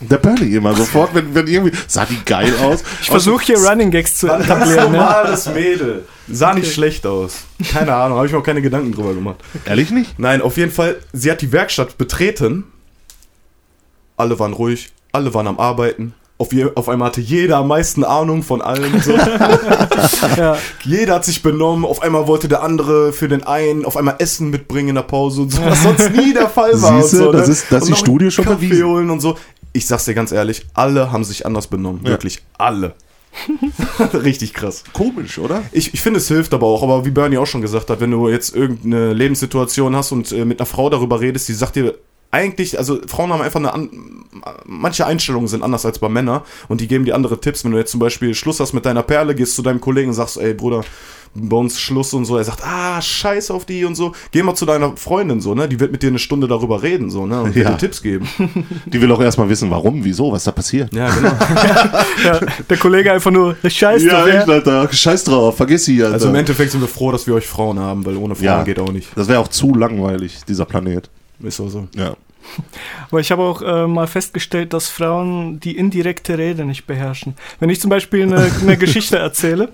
Der 0.00 0.16
Burley 0.22 0.56
immer 0.56 0.74
sofort, 0.74 1.14
wenn, 1.14 1.34
wenn 1.34 1.46
irgendwie, 1.46 1.76
sah 1.86 2.06
die 2.06 2.16
geil 2.24 2.54
aus. 2.62 2.82
Ich 3.02 3.10
versuche 3.10 3.44
hier 3.44 3.58
Running 3.58 3.90
Gags 3.90 4.16
zu 4.16 4.26
etablieren. 4.28 4.90
Ne? 4.92 4.96
normales 4.98 5.46
Mädel. 5.52 6.06
Sah 6.32 6.54
nicht 6.54 6.72
schlecht 6.72 7.06
aus. 7.06 7.38
Keine 7.72 7.94
Ahnung, 7.94 8.16
habe 8.18 8.26
ich 8.26 8.32
mir 8.32 8.38
auch 8.38 8.44
keine 8.44 8.62
Gedanken 8.62 8.92
drüber 8.92 9.14
gemacht. 9.14 9.36
Ehrlich 9.66 9.90
nicht? 9.90 10.18
Nein, 10.18 10.42
auf 10.42 10.56
jeden 10.56 10.72
Fall, 10.72 10.96
sie 11.12 11.30
hat 11.30 11.40
die 11.42 11.52
Werkstatt 11.52 11.98
betreten. 11.98 12.64
Alle 14.16 14.38
waren 14.38 14.52
ruhig, 14.52 14.90
alle 15.12 15.32
waren 15.34 15.46
am 15.46 15.58
Arbeiten. 15.58 16.14
Auf, 16.38 16.52
je, 16.54 16.68
auf 16.74 16.88
einmal 16.88 17.08
hatte 17.08 17.20
jeder 17.20 17.58
am 17.58 17.68
meisten 17.68 18.02
Ahnung 18.02 18.42
von 18.42 18.62
allem. 18.62 19.00
So. 19.00 19.12
Ja. 20.36 20.56
jeder 20.84 21.14
hat 21.16 21.24
sich 21.24 21.42
benommen. 21.42 21.84
Auf 21.84 22.02
einmal 22.02 22.26
wollte 22.26 22.48
der 22.48 22.62
andere 22.62 23.12
für 23.12 23.28
den 23.28 23.42
einen 23.44 23.84
auf 23.84 23.96
einmal 23.96 24.16
Essen 24.18 24.48
mitbringen 24.50 24.90
in 24.90 24.94
der 24.94 25.02
Pause 25.02 25.42
und 25.42 25.52
so, 25.52 25.62
was 25.64 25.82
sonst 25.82 26.12
nie 26.12 26.32
der 26.32 26.48
Fall 26.48 26.80
war. 26.80 27.02
Siehste, 27.02 27.18
und 27.18 27.24
so, 27.26 27.32
das 27.32 27.46
ne? 27.48 27.52
ist- 27.52 27.66
das 27.70 27.82
ist 27.82 27.88
Und 27.88 27.96
die 27.96 28.00
Studie 28.00 28.30
schon 28.30 28.44
Kaffee 28.44 28.68
bewiesen. 28.68 28.86
holen 28.86 29.10
und 29.10 29.20
so. 29.20 29.36
Ich 29.72 29.86
sag's 29.86 30.04
dir 30.06 30.14
ganz 30.14 30.32
ehrlich, 30.32 30.64
alle 30.74 31.12
haben 31.12 31.24
sich 31.24 31.44
anders 31.46 31.66
benommen. 31.66 32.00
Ja. 32.04 32.10
Wirklich 32.10 32.42
alle. 32.58 32.94
Richtig 34.14 34.54
krass. 34.54 34.84
Komisch, 34.92 35.38
oder? 35.38 35.62
Ich, 35.72 35.94
ich 35.94 36.00
finde, 36.00 36.18
es 36.18 36.28
hilft 36.28 36.52
aber 36.52 36.66
auch, 36.66 36.82
aber 36.82 37.04
wie 37.04 37.10
Bernie 37.10 37.38
auch 37.38 37.46
schon 37.46 37.62
gesagt 37.62 37.90
hat, 37.90 38.00
wenn 38.00 38.10
du 38.10 38.28
jetzt 38.28 38.54
irgendeine 38.54 39.12
Lebenssituation 39.12 39.94
hast 39.96 40.12
und 40.12 40.32
äh, 40.32 40.44
mit 40.44 40.60
einer 40.60 40.66
Frau 40.66 40.90
darüber 40.90 41.20
redest, 41.20 41.48
die 41.48 41.54
sagt 41.54 41.76
dir 41.76 41.94
eigentlich, 42.32 42.78
also 42.78 43.00
Frauen 43.06 43.32
haben 43.32 43.42
einfach 43.42 43.58
eine, 43.58 43.72
an, 43.72 43.90
manche 44.64 45.04
Einstellungen 45.04 45.48
sind 45.48 45.62
anders 45.62 45.84
als 45.84 45.98
bei 45.98 46.08
Männern 46.08 46.42
und 46.68 46.80
die 46.80 46.86
geben 46.86 47.04
dir 47.04 47.14
andere 47.14 47.40
Tipps. 47.40 47.64
Wenn 47.64 47.72
du 47.72 47.78
jetzt 47.78 47.90
zum 47.90 48.00
Beispiel 48.00 48.34
Schluss 48.34 48.60
hast 48.60 48.72
mit 48.72 48.86
deiner 48.86 49.02
Perle, 49.02 49.34
gehst 49.34 49.56
zu 49.56 49.62
deinem 49.62 49.80
Kollegen 49.80 50.08
und 50.08 50.14
sagst, 50.14 50.36
ey 50.36 50.54
Bruder, 50.54 50.84
bei 51.34 51.56
uns 51.56 51.78
Schluss 51.80 52.12
und 52.12 52.24
so. 52.24 52.36
Er 52.36 52.44
sagt, 52.44 52.60
ah, 52.64 53.00
scheiß 53.00 53.50
auf 53.52 53.64
die 53.64 53.84
und 53.84 53.94
so. 53.94 54.12
Geh 54.32 54.42
mal 54.42 54.54
zu 54.54 54.66
deiner 54.66 54.96
Freundin 54.96 55.40
so, 55.40 55.54
ne? 55.54 55.68
Die 55.68 55.78
wird 55.78 55.92
mit 55.92 56.02
dir 56.02 56.08
eine 56.08 56.18
Stunde 56.18 56.48
darüber 56.48 56.82
reden, 56.82 57.08
so, 57.10 57.24
ne? 57.26 57.42
Und 57.42 57.54
Ja. 57.54 57.70
dir 57.70 57.78
Tipps 57.78 58.02
geben. 58.02 58.26
Die 58.86 59.00
will 59.00 59.10
auch 59.12 59.20
erstmal 59.20 59.48
wissen, 59.48 59.70
warum, 59.70 60.04
wieso, 60.04 60.32
was 60.32 60.44
da 60.44 60.50
passiert. 60.52 60.92
Ja, 60.92 61.08
genau. 61.10 61.32
Ja, 62.24 62.40
der 62.68 62.76
Kollege 62.76 63.12
einfach 63.12 63.30
nur, 63.30 63.56
scheiße, 63.66 64.06
Ja, 64.06 64.26
wer? 64.26 64.40
echt, 64.40 64.48
Alter. 64.48 64.92
Scheiß 64.92 65.24
drauf, 65.24 65.56
vergiss 65.56 65.84
sie, 65.84 66.02
Alter. 66.02 66.14
Also 66.14 66.28
im 66.28 66.34
Endeffekt 66.34 66.72
sind 66.72 66.80
wir 66.80 66.88
froh, 66.88 67.12
dass 67.12 67.26
wir 67.26 67.34
euch 67.34 67.46
Frauen 67.46 67.78
haben, 67.78 68.04
weil 68.04 68.16
ohne 68.16 68.34
Frauen 68.34 68.44
Ja. 68.46 68.62
geht 68.64 68.78
auch 68.78 68.92
nicht. 68.92 69.08
das 69.16 69.28
wäre 69.28 69.38
auch 69.38 69.48
zu 69.48 69.74
langweilig, 69.74 70.38
dieser 70.48 70.64
Planet. 70.64 71.08
Ist 71.42 71.60
auch 71.60 71.68
so. 71.68 71.86
Ja. 71.96 72.14
Aber 73.10 73.20
ich 73.20 73.30
habe 73.30 73.42
auch 73.42 73.62
äh, 73.62 73.86
mal 73.86 74.06
festgestellt, 74.06 74.72
dass 74.72 74.88
Frauen 74.88 75.60
die 75.60 75.76
indirekte 75.76 76.36
Rede 76.36 76.64
nicht 76.64 76.86
beherrschen. 76.86 77.34
Wenn 77.60 77.70
ich 77.70 77.80
zum 77.80 77.90
Beispiel 77.90 78.22
eine, 78.24 78.50
eine 78.60 78.76
Geschichte 78.78 79.18
erzähle, 79.18 79.68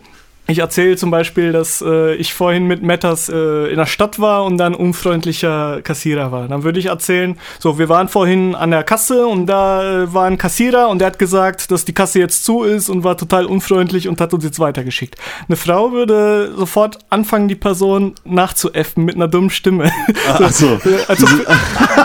ich 0.49 0.59
erzähle 0.59 0.97
zum 0.97 1.11
Beispiel, 1.11 1.53
dass 1.53 1.83
äh, 1.83 2.15
ich 2.15 2.33
vorhin 2.33 2.67
mit 2.67 2.83
Metters 2.83 3.29
äh, 3.29 3.71
in 3.71 3.77
der 3.77 3.87
Stadt 3.87 4.21
war 4.21 4.45
und 4.45 4.59
dann 4.59 4.75
unfreundlicher 4.75 5.83
Kassierer 5.83 6.31
war. 6.31 6.47
Dann 6.47 6.63
würde 6.63 6.79
ich 6.79 6.87
erzählen, 6.87 7.37
so, 7.59 7.79
wir 7.79 7.89
waren 7.89 8.09
vorhin 8.09 8.55
an 8.55 8.71
der 8.71 8.85
Kasse 8.85 9.27
und 9.27 9.47
da 9.47 10.03
äh, 10.03 10.15
war 10.15 10.27
ein 10.27 10.39
Kassierer 10.39 10.89
und 10.89 11.01
der 11.01 11.09
hat 11.09 11.19
gesagt, 11.19 11.71
dass 11.71 11.85
die 11.85 11.93
Kasse 11.93 12.21
jetzt 12.21 12.45
zu 12.45 12.63
ist 12.63 12.89
und 12.89 13.03
war 13.03 13.17
total 13.17 13.47
unfreundlich 13.47 14.09
und 14.09 14.21
hat 14.21 14.35
uns 14.35 14.45
jetzt 14.45 14.61
weitergeschickt. 14.61 15.17
Eine 15.49 15.57
Frau 15.57 15.93
würde 15.93 16.55
sofort 16.57 16.99
anfangen, 17.11 17.49
die 17.49 17.57
Person 17.57 18.15
nachzuäffen 18.25 19.05
mit 19.05 19.17
einer 19.17 19.29
dummen 19.29 19.51
Stimme. 19.51 19.91
Achso. 20.39 20.79
Also, 21.09 21.27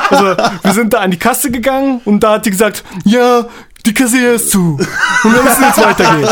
also, 0.10 0.25
wir 0.63 0.73
sind 0.73 0.93
da 0.93 0.99
an 0.99 1.12
die 1.12 1.17
Kasse 1.17 1.49
gegangen 1.49 2.01
und 2.06 2.21
da 2.21 2.34
hat 2.34 2.45
die 2.45 2.51
gesagt, 2.51 2.84
ja, 3.04 3.45
die 3.86 3.93
Kasse 3.93 4.17
hier 4.17 4.34
ist 4.34 4.51
zu. 4.51 4.77
Und 5.23 5.34
wir 5.34 5.43
müssen 5.43 5.63
jetzt 5.63 5.84
weitergehen. 5.84 6.30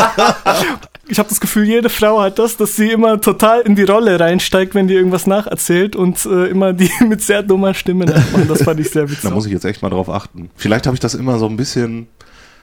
Ich 1.10 1.18
habe 1.18 1.28
das 1.28 1.40
Gefühl, 1.40 1.64
jede 1.64 1.88
Frau 1.88 2.20
hat 2.20 2.38
das, 2.38 2.56
dass 2.56 2.76
sie 2.76 2.92
immer 2.92 3.20
total 3.20 3.62
in 3.62 3.74
die 3.74 3.82
Rolle 3.82 4.20
reinsteigt, 4.20 4.76
wenn 4.76 4.86
die 4.86 4.94
irgendwas 4.94 5.26
nacherzählt 5.26 5.96
und 5.96 6.24
äh, 6.24 6.46
immer 6.46 6.72
die 6.72 6.90
mit 7.04 7.20
sehr 7.20 7.42
dummer 7.42 7.74
Stimme 7.74 8.04
nachmachen. 8.04 8.46
Das 8.46 8.62
fand 8.62 8.78
ich 8.78 8.90
sehr 8.90 9.10
witzig. 9.10 9.22
Da 9.22 9.30
muss 9.30 9.44
ich 9.44 9.52
jetzt 9.52 9.64
echt 9.64 9.82
mal 9.82 9.90
drauf 9.90 10.08
achten. 10.08 10.50
Vielleicht 10.54 10.86
habe 10.86 10.94
ich 10.94 11.00
das 11.00 11.14
immer 11.14 11.38
so 11.38 11.46
ein 11.46 11.56
bisschen 11.56 12.06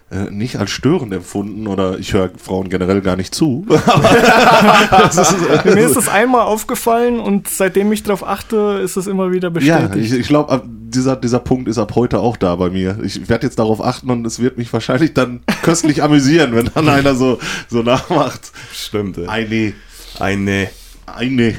nicht 0.09 0.55
als 0.55 0.71
störend 0.71 1.13
empfunden 1.13 1.67
oder 1.67 1.99
ich 1.99 2.13
höre 2.13 2.29
Frauen 2.37 2.69
generell 2.69 3.01
gar 3.01 3.17
nicht 3.17 3.35
zu. 3.35 3.65
das 4.89 5.17
ist, 5.17 5.35
äh, 5.65 5.75
Mir 5.75 5.85
ist 5.85 5.97
das 5.97 6.07
einmal 6.07 6.43
aufgefallen 6.43 7.19
und 7.19 7.49
seitdem 7.49 7.91
ich 7.91 8.03
darauf 8.03 8.25
achte, 8.25 8.79
ist 8.81 8.95
es 8.95 9.07
immer 9.07 9.33
wieder 9.33 9.49
ja, 9.59 9.79
bestätigt. 9.79 10.13
ich, 10.13 10.19
ich 10.19 10.27
glaube, 10.27 10.63
dieser, 10.65 11.17
dieser 11.17 11.39
Punkt 11.39 11.67
ist 11.67 11.77
ab 11.77 11.93
heute 11.95 12.19
auch 12.19 12.37
da 12.37 12.55
bei 12.55 12.69
mir. 12.69 12.99
Ich 13.03 13.27
werde 13.27 13.45
jetzt 13.47 13.59
darauf 13.59 13.83
achten 13.83 14.09
und 14.09 14.25
es 14.25 14.39
wird 14.39 14.57
mich 14.57 14.71
wahrscheinlich 14.71 15.13
dann 15.13 15.41
köstlich 15.61 16.01
amüsieren, 16.01 16.55
wenn 16.55 16.69
dann 16.73 16.87
einer 16.87 17.15
so, 17.15 17.39
so 17.67 17.81
nachmacht. 17.81 18.51
Stimmt, 18.73 19.17
ey. 19.17 19.27
Eine, 19.27 19.73
Eine. 20.19 20.69
eine. 21.05 21.55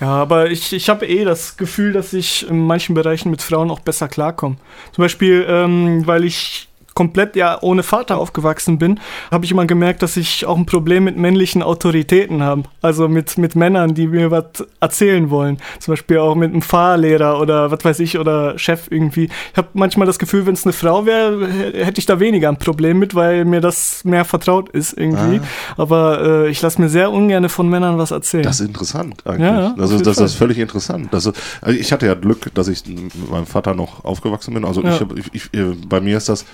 Ja, 0.00 0.08
aber 0.08 0.50
ich, 0.50 0.72
ich 0.72 0.88
habe 0.90 1.06
eh 1.06 1.24
das 1.24 1.56
Gefühl, 1.56 1.92
dass 1.92 2.12
ich 2.12 2.48
in 2.48 2.58
manchen 2.58 2.94
Bereichen 2.94 3.30
mit 3.30 3.40
Frauen 3.40 3.70
auch 3.70 3.80
besser 3.80 4.08
klarkomme. 4.08 4.56
Zum 4.92 5.02
Beispiel, 5.02 5.46
ähm, 5.48 6.06
weil 6.06 6.24
ich 6.24 6.65
komplett 6.96 7.36
ja 7.36 7.58
ohne 7.62 7.84
Vater 7.84 8.16
aufgewachsen 8.18 8.78
bin, 8.78 8.98
habe 9.30 9.44
ich 9.44 9.52
immer 9.52 9.66
gemerkt, 9.66 10.02
dass 10.02 10.16
ich 10.16 10.44
auch 10.46 10.56
ein 10.56 10.66
Problem 10.66 11.04
mit 11.04 11.16
männlichen 11.16 11.62
Autoritäten 11.62 12.42
habe. 12.42 12.62
Also 12.82 13.06
mit, 13.06 13.38
mit 13.38 13.54
Männern, 13.54 13.94
die 13.94 14.08
mir 14.08 14.32
was 14.32 14.66
erzählen 14.80 15.30
wollen. 15.30 15.58
Zum 15.78 15.92
Beispiel 15.92 16.18
auch 16.18 16.34
mit 16.34 16.50
einem 16.52 16.62
Fahrlehrer 16.62 17.40
oder 17.40 17.70
was 17.70 17.84
weiß 17.84 18.00
ich 18.00 18.18
oder 18.18 18.58
Chef 18.58 18.88
irgendwie. 18.90 19.26
Ich 19.52 19.56
habe 19.58 19.68
manchmal 19.74 20.06
das 20.06 20.18
Gefühl, 20.18 20.46
wenn 20.46 20.54
es 20.54 20.64
eine 20.64 20.72
Frau 20.72 21.06
wäre, 21.06 21.46
hätte 21.84 22.00
ich 22.00 22.06
da 22.06 22.18
weniger 22.18 22.48
ein 22.48 22.58
Problem 22.58 22.98
mit, 22.98 23.14
weil 23.14 23.44
mir 23.44 23.60
das 23.60 24.04
mehr 24.04 24.24
vertraut 24.24 24.70
ist 24.70 24.96
irgendwie. 24.98 25.40
Aber 25.76 26.22
äh, 26.46 26.48
ich 26.48 26.62
lasse 26.62 26.80
mir 26.80 26.88
sehr 26.88 27.12
ungern 27.12 27.48
von 27.50 27.68
Männern 27.68 27.98
was 27.98 28.10
erzählen. 28.10 28.42
Das 28.44 28.60
ist 28.60 28.66
interessant 28.68 29.22
eigentlich. 29.26 29.40
Ja, 29.50 29.60
ja, 29.60 29.74
das, 29.76 30.02
das 30.02 30.18
ist 30.18 30.34
völlig 30.34 30.58
interessant. 30.58 31.08
Das 31.12 31.26
ist, 31.26 31.36
also 31.60 31.78
ich 31.78 31.92
hatte 31.92 32.06
ja 32.06 32.14
Glück, 32.14 32.54
dass 32.54 32.68
ich 32.68 32.86
mit 32.86 33.30
meinem 33.30 33.46
Vater 33.46 33.74
noch 33.74 34.04
aufgewachsen 34.04 34.54
bin. 34.54 34.64
Also 34.64 34.82
Ja. 34.82 34.94
ich, 34.94 35.00
hab- 35.00 35.18
ich, 35.18 35.26
ich, 35.34 35.54
äh, 35.54 35.74
bei 35.86 36.00
mir 36.00 36.16
ist 36.16 36.28
das, 36.30 36.44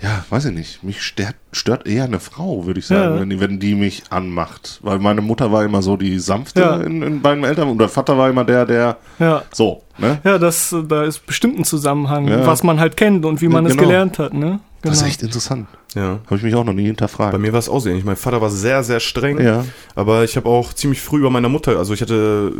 ja, 0.00 0.24
weiß 0.30 0.46
ich 0.46 0.52
nicht, 0.52 0.84
mich 0.84 1.02
stört, 1.02 1.34
stört 1.52 1.86
eher 1.86 2.04
eine 2.04 2.20
Frau, 2.20 2.66
würde 2.66 2.78
ich 2.80 2.86
sagen, 2.86 3.14
Ja. 3.14 3.20
wenn, 3.20 3.30
die, 3.30 3.40
wenn 3.40 3.58
die 3.58 3.74
mich 3.74 4.04
anmacht. 4.10 4.78
Weil 4.82 4.98
meine 5.00 5.20
Mutter 5.22 5.50
war 5.50 5.64
immer 5.64 5.82
so 5.82 5.96
die 5.96 6.18
sanfte 6.20 6.60
Ja. 6.60 6.76
in, 6.76 7.02
in 7.02 7.20
beiden 7.20 7.42
Eltern 7.44 7.68
und 7.68 7.78
der 7.78 7.88
Vater 7.88 8.16
war 8.16 8.30
immer 8.30 8.44
der, 8.44 8.64
der 8.64 8.96
ja. 9.18 9.42
so, 9.52 9.82
ne? 9.98 10.18
Ja, 10.24 10.38
das, 10.38 10.74
da 10.88 11.02
ist 11.04 11.26
bestimmt 11.26 11.58
ein 11.58 11.64
Zusammenhang, 11.64 12.28
Ja. 12.28 12.46
was 12.46 12.62
man 12.62 12.78
halt 12.78 12.96
kennt 12.96 13.24
und 13.24 13.40
wie 13.40 13.48
man 13.48 13.64
Ja, 13.64 13.70
es 13.70 13.76
genau. 13.76 13.88
gelernt 13.88 14.18
hat, 14.18 14.34
ne? 14.34 14.60
Das 14.82 14.98
ist 14.98 15.02
echt 15.08 15.22
interessant. 15.24 15.66
Ja. 15.96 16.20
Habe 16.26 16.36
ich 16.36 16.42
mich 16.44 16.54
auch 16.54 16.62
noch 16.64 16.72
nie 16.72 16.84
hinterfragt. 16.86 17.32
Bei 17.32 17.38
mir 17.38 17.52
war 17.52 17.58
es 17.58 17.68
auch 17.68 17.80
so 17.80 17.88
ähnlich. 17.88 18.04
Mein 18.04 18.14
Vater 18.14 18.40
war 18.40 18.50
sehr, 18.50 18.84
sehr 18.84 19.00
streng. 19.00 19.40
Ja. 19.40 19.64
Aber 19.96 20.22
ich 20.22 20.36
habe 20.36 20.48
auch 20.48 20.72
ziemlich 20.72 21.00
früh 21.00 21.20
bei 21.22 21.30
meiner 21.30 21.48
Mutter, 21.48 21.76
also 21.76 21.92
ich 21.94 22.00
hatte, 22.02 22.52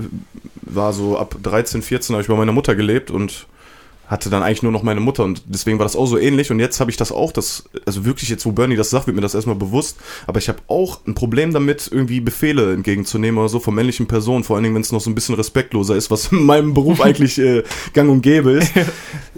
war 0.62 0.92
so 0.92 1.16
ab 1.16 1.36
13, 1.40 1.82
14 1.82 2.14
habe 2.14 2.22
ich 2.22 2.28
bei 2.28 2.34
meiner 2.34 2.50
Mutter 2.50 2.74
gelebt 2.74 3.12
und 3.12 3.46
hatte 4.08 4.30
dann 4.30 4.42
eigentlich 4.42 4.62
nur 4.64 4.72
noch 4.72 4.82
meine 4.82 5.00
Mutter 5.00 5.22
und 5.22 5.42
deswegen 5.46 5.78
war 5.78 5.84
das 5.84 5.94
auch 5.94 6.06
so 6.06 6.18
ähnlich 6.18 6.50
und 6.50 6.58
jetzt 6.58 6.80
habe 6.80 6.90
ich 6.90 6.96
das 6.96 7.12
auch, 7.12 7.30
das, 7.30 7.68
also 7.86 8.04
wirklich 8.04 8.28
jetzt, 8.30 8.44
wo 8.46 8.52
Bernie 8.52 8.74
das 8.74 8.90
sagt, 8.90 9.06
wird 9.06 9.14
mir 9.14 9.22
das 9.22 9.34
erstmal 9.34 9.54
bewusst, 9.56 9.98
aber 10.26 10.38
ich 10.38 10.48
habe 10.48 10.58
auch 10.66 11.00
ein 11.06 11.14
Problem 11.14 11.52
damit, 11.52 11.88
irgendwie 11.92 12.20
Befehle 12.20 12.72
entgegenzunehmen 12.72 13.38
oder 13.38 13.48
so 13.48 13.60
von 13.60 13.74
männlichen 13.74 14.06
Personen, 14.06 14.42
vor 14.44 14.56
allen 14.56 14.62
Dingen, 14.64 14.74
wenn 14.74 14.82
es 14.82 14.90
noch 14.92 15.00
so 15.00 15.10
ein 15.10 15.14
bisschen 15.14 15.34
respektloser 15.34 15.94
ist, 15.94 16.10
was 16.10 16.26
in 16.32 16.42
meinem 16.44 16.74
Beruf 16.74 17.00
eigentlich 17.00 17.38
äh, 17.38 17.62
gang 17.92 18.10
und 18.10 18.22
gäbe 18.22 18.52
ist. 18.52 18.72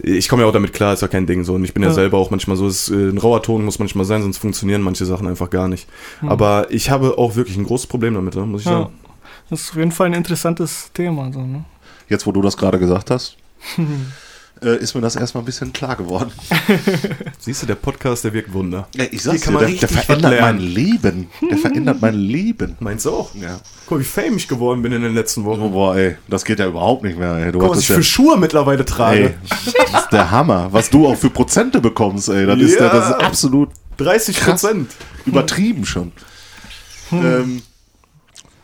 Ich 0.03 0.29
komme 0.31 0.43
ja 0.43 0.49
auch 0.49 0.53
damit 0.53 0.73
klar, 0.73 0.95
ist 0.95 1.03
ja 1.03 1.09
kein 1.09 1.27
Ding 1.27 1.45
so 1.45 1.55
und 1.55 1.65
ich 1.65 1.75
bin 1.75 1.83
ja, 1.83 1.91
Ja. 1.91 1.95
selber 1.95 2.17
auch 2.17 2.31
manchmal 2.31 2.57
so, 2.57 2.67
es, 2.67 2.89
ist, 2.89 2.91
äh, 2.97 3.11
ein 3.11 3.19
rauer 3.19 3.43
Ton 3.43 3.65
muss 3.65 3.79
manchmal 3.79 4.07
sein, 4.07 4.23
sonst 4.23 4.39
funktionieren 4.39 4.81
manche 4.81 5.05
Sachen 5.05 5.27
einfach 5.27 5.51
gar 5.51 5.69
nicht. 5.69 5.89
Aber 6.23 6.69
ich 6.71 6.89
habe 6.91 7.19
auch 7.19 7.37
wirklich 7.37 7.57
ein 7.59 7.65
großes 7.65 7.87
Problem 7.87 8.15
damit, 8.15 8.35
ne, 8.35 8.43
muss 8.47 8.63
ich 8.63 8.67
Ja. 8.67 8.73
sagen. 8.85 8.93
Das 9.51 9.61
ist 9.63 9.71
auf 9.71 9.77
jeden 9.77 9.93
Fall 9.93 10.07
ein 10.07 10.15
interessantes 10.15 10.91
Thema. 10.95 11.31
So, 11.33 11.41
ne? 11.41 11.65
Jetzt, 12.09 12.27
wo 12.27 12.33
du 12.33 12.41
das 12.41 12.57
gerade 12.57 12.79
gesagt 12.79 13.11
hast, 13.11 13.37
äh, 14.63 14.77
ist 14.77 14.95
mir 14.95 15.01
das 15.01 15.17
erstmal 15.17 15.43
ein 15.43 15.47
bisschen 15.47 15.73
klar 15.73 15.97
geworden. 15.97 16.31
Siehst 17.39 17.63
du, 17.63 17.67
der 17.67 17.75
Podcast, 17.77 18.25
der 18.25 18.33
wirkt 18.33 18.53
Wunder. 18.53 18.89
Ja, 18.95 19.05
ich 19.11 19.23
kann 19.41 19.55
man 19.55 19.67
der, 19.67 19.75
der 19.75 19.89
verändert 19.89 20.41
mein. 20.41 20.59
Leben. 20.59 21.29
Der 21.51 21.59
verändert 21.59 22.01
mein 22.01 22.15
Leben. 22.15 22.77
Meinst 22.81 23.07
du 23.07 23.11
auch? 23.11 23.35
Ja. 23.35 23.61
Guck, 23.87 24.01
wie 24.01 24.05
fame 24.05 24.37
ich 24.37 24.49
geworden 24.49 24.83
bin 24.83 24.93
in 24.93 25.03
den 25.03 25.15
letzten 25.15 25.45
Wochen. 25.45 25.61
Oh, 25.63 25.71
boah, 25.71 25.97
ey, 25.97 26.17
das 26.29 26.45
geht 26.45 26.59
ja 26.59 26.67
überhaupt 26.67 27.03
nicht 27.05 27.19
mehr, 27.19 27.35
ey. 27.37 27.53
Du 27.53 27.59
Guck, 27.59 27.71
was 27.71 27.81
ich 27.81 27.87
für 27.87 27.95
ja, 27.95 28.03
Schuhe 28.03 28.37
mittlerweile 28.39 28.85
trage. 28.85 29.21
ey, 29.21 29.35
das 29.93 30.03
ist 30.05 30.11
der 30.13 30.31
Hammer. 30.31 30.69
Was 30.73 30.91
du 30.91 31.07
auch 31.07 31.17
für 31.17 31.31
Prozente 31.31 31.81
bekommst, 31.81 32.29
ey. 32.29 32.47
Das, 32.47 32.59
ist, 32.59 32.79
Ja. 32.79 32.87
ja, 32.87 32.93
das 32.93 33.09
ist 33.11 33.15
absolut 33.15 33.71
30 33.97 34.41
Prozent. 34.41 34.91
übertrieben 35.27 35.85
schon. 35.85 36.13
Ähm, 37.13 37.63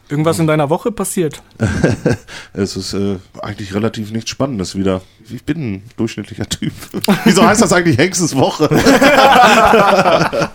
Irgendwas 0.08 0.38
in 0.38 0.46
deiner 0.46 0.70
Woche 0.70 0.92
passiert. 0.92 1.42
es 2.52 2.76
ist 2.76 2.94
äh, 2.94 3.16
eigentlich 3.42 3.74
relativ 3.74 4.12
nichts 4.12 4.30
Spannendes 4.30 4.76
wieder. 4.76 5.00
Ich 5.30 5.44
bin 5.44 5.72
ein 5.72 5.82
durchschnittlicher 5.96 6.48
Typ. 6.48 6.72
Wieso 7.24 7.44
heißt 7.44 7.62
das 7.62 7.72
eigentlich 7.72 7.98
Hengstes 7.98 8.36
Woche? 8.36 8.68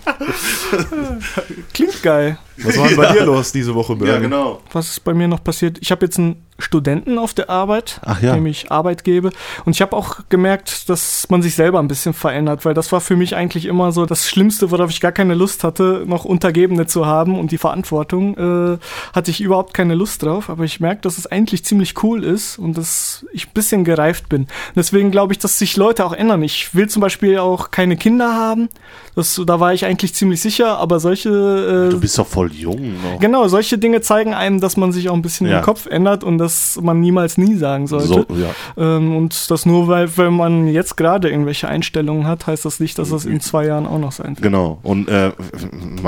Klingt 1.74 2.02
geil. 2.04 2.38
Was 2.64 2.78
war 2.78 2.88
denn 2.88 2.98
bei 2.98 3.12
dir 3.12 3.26
los 3.26 3.52
diese 3.52 3.74
Woche, 3.74 3.96
Bernie? 3.96 4.14
ja, 4.14 4.20
genau. 4.20 4.62
Was 4.72 4.90
ist 4.90 5.04
bei 5.04 5.14
mir 5.14 5.28
noch 5.28 5.44
passiert? 5.44 5.78
Ich 5.82 5.92
habe 5.92 6.06
jetzt 6.06 6.20
einen 6.20 6.46
Studenten 6.60 7.18
auf 7.18 7.34
der 7.34 7.50
Arbeit, 7.50 8.00
Ach 8.04 8.22
ja. 8.22 8.34
dem 8.36 8.46
ich 8.46 8.72
Arbeit 8.72 9.04
gebe. 9.04 9.32
Und 9.66 9.74
ich 9.74 9.82
habe 9.82 9.96
auch 9.96 10.20
gemerkt, 10.30 10.90
dass 10.90 11.28
man 11.30 11.42
sich 11.42 11.56
selber 11.56 11.80
ein 11.80 11.88
bisschen 11.88 12.14
verändert, 12.14 12.66
weil 12.66 12.74
das 12.74 12.92
war 12.92 13.02
für 13.02 13.16
mich 13.16 13.36
eigentlich 13.36 13.66
immer 13.66 13.92
so 13.92 14.06
das 14.06 14.30
Schlimmste, 14.30 14.70
worauf 14.70 14.92
ich 14.92 15.02
gar 15.02 15.12
keine 15.12 15.34
Lust 15.34 15.64
hatte, 15.64 16.04
noch 16.06 16.24
Untergebene 16.26 16.86
zu 16.86 17.06
haben 17.06 17.40
und 17.40 17.52
die 17.52 17.58
Verantwortung 17.58 18.38
äh, 18.38 18.78
hatte 19.14 19.32
ich 19.32 19.42
überhaupt 19.42 19.74
keine 19.74 19.96
Lust 19.96 20.24
drauf. 20.24 20.50
Aber 20.50 20.64
ich 20.64 20.80
merke, 20.80 21.02
dass 21.02 21.18
es 21.18 21.26
eigentlich 21.26 21.66
ziemlich 21.66 22.04
cool 22.04 22.24
ist 22.24 22.60
und 22.60 22.78
dass 22.78 23.26
ich 23.34 23.48
ein 23.48 23.54
bisschen 23.54 23.84
gereift 23.84 24.30
bin. 24.30 24.48
Deswegen 24.76 25.12
glaube 25.12 25.34
ich, 25.34 25.40
dass 25.40 25.58
sich 25.60 25.78
Leute 25.78 26.06
auch 26.06 26.14
ändern. 26.14 26.42
Ich 26.44 26.74
will 26.76 26.88
zum 26.90 27.02
Beispiel 27.02 27.38
auch 27.40 27.72
keine 27.72 27.98
Kinder 27.98 28.34
haben. 28.34 28.70
Das, 29.16 29.42
da 29.46 29.60
war 29.60 29.74
ich 29.74 29.86
eigentlich 29.86 30.14
ziemlich 30.14 30.42
sicher, 30.42 30.78
aber 30.78 31.00
solche 31.02 31.30
äh, 31.30 31.90
Du 31.92 32.00
bist 32.00 32.18
doch 32.18 32.28
voll 32.28 32.52
jung 32.54 32.94
noch. 33.04 33.20
Genau, 33.20 33.48
solche 33.50 33.78
Dinge 33.78 34.02
zeigen 34.02 34.34
einem, 34.34 34.62
dass 34.62 34.78
man 34.78 34.92
sich 34.94 35.10
auch 35.10 35.14
ein 35.14 35.22
bisschen 35.22 35.48
Ja. 35.48 35.60
im 35.60 35.66
Kopf 35.66 35.86
ändert 35.86 36.24
und 36.24 36.38
dass 36.38 36.80
man 36.82 37.02
niemals 37.02 37.38
nie 37.38 37.56
sagen 37.58 37.88
sollte. 37.88 38.08
So, 38.08 38.26
ja. 38.36 38.50
ähm, 38.78 39.16
und 39.18 39.52
das 39.52 39.66
nur, 39.66 39.88
weil 39.90 40.16
wenn 40.18 40.34
man 40.34 40.68
jetzt 40.68 40.96
gerade 40.96 41.30
irgendwelche 41.30 41.68
Einstellungen 41.68 42.26
hat, 42.28 42.48
heißt 42.48 42.64
das 42.64 42.80
nicht, 42.80 42.98
dass 42.98 43.10
das 43.10 43.26
in 43.26 43.42
zwei 43.42 43.66
Jahren 43.66 43.86
auch 43.86 44.00
noch 44.00 44.14
sein 44.14 44.30
wird. 44.30 44.42
Genau. 44.42 44.80
Und 44.84 45.10
äh, 45.10 45.32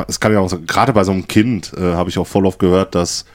es 0.08 0.20
kann 0.20 0.32
ja 0.32 0.39
auch 0.39 0.52
gerade 0.66 0.94
bei 0.94 1.04
so 1.04 1.12
einem 1.12 1.28
Kind 1.28 1.74
äh, 1.78 1.94
habe 1.94 2.10
ich 2.10 2.18
auch 2.18 2.28
voll 2.28 2.46
oft 2.46 2.60
gehört, 2.60 2.96
dass 2.96 3.26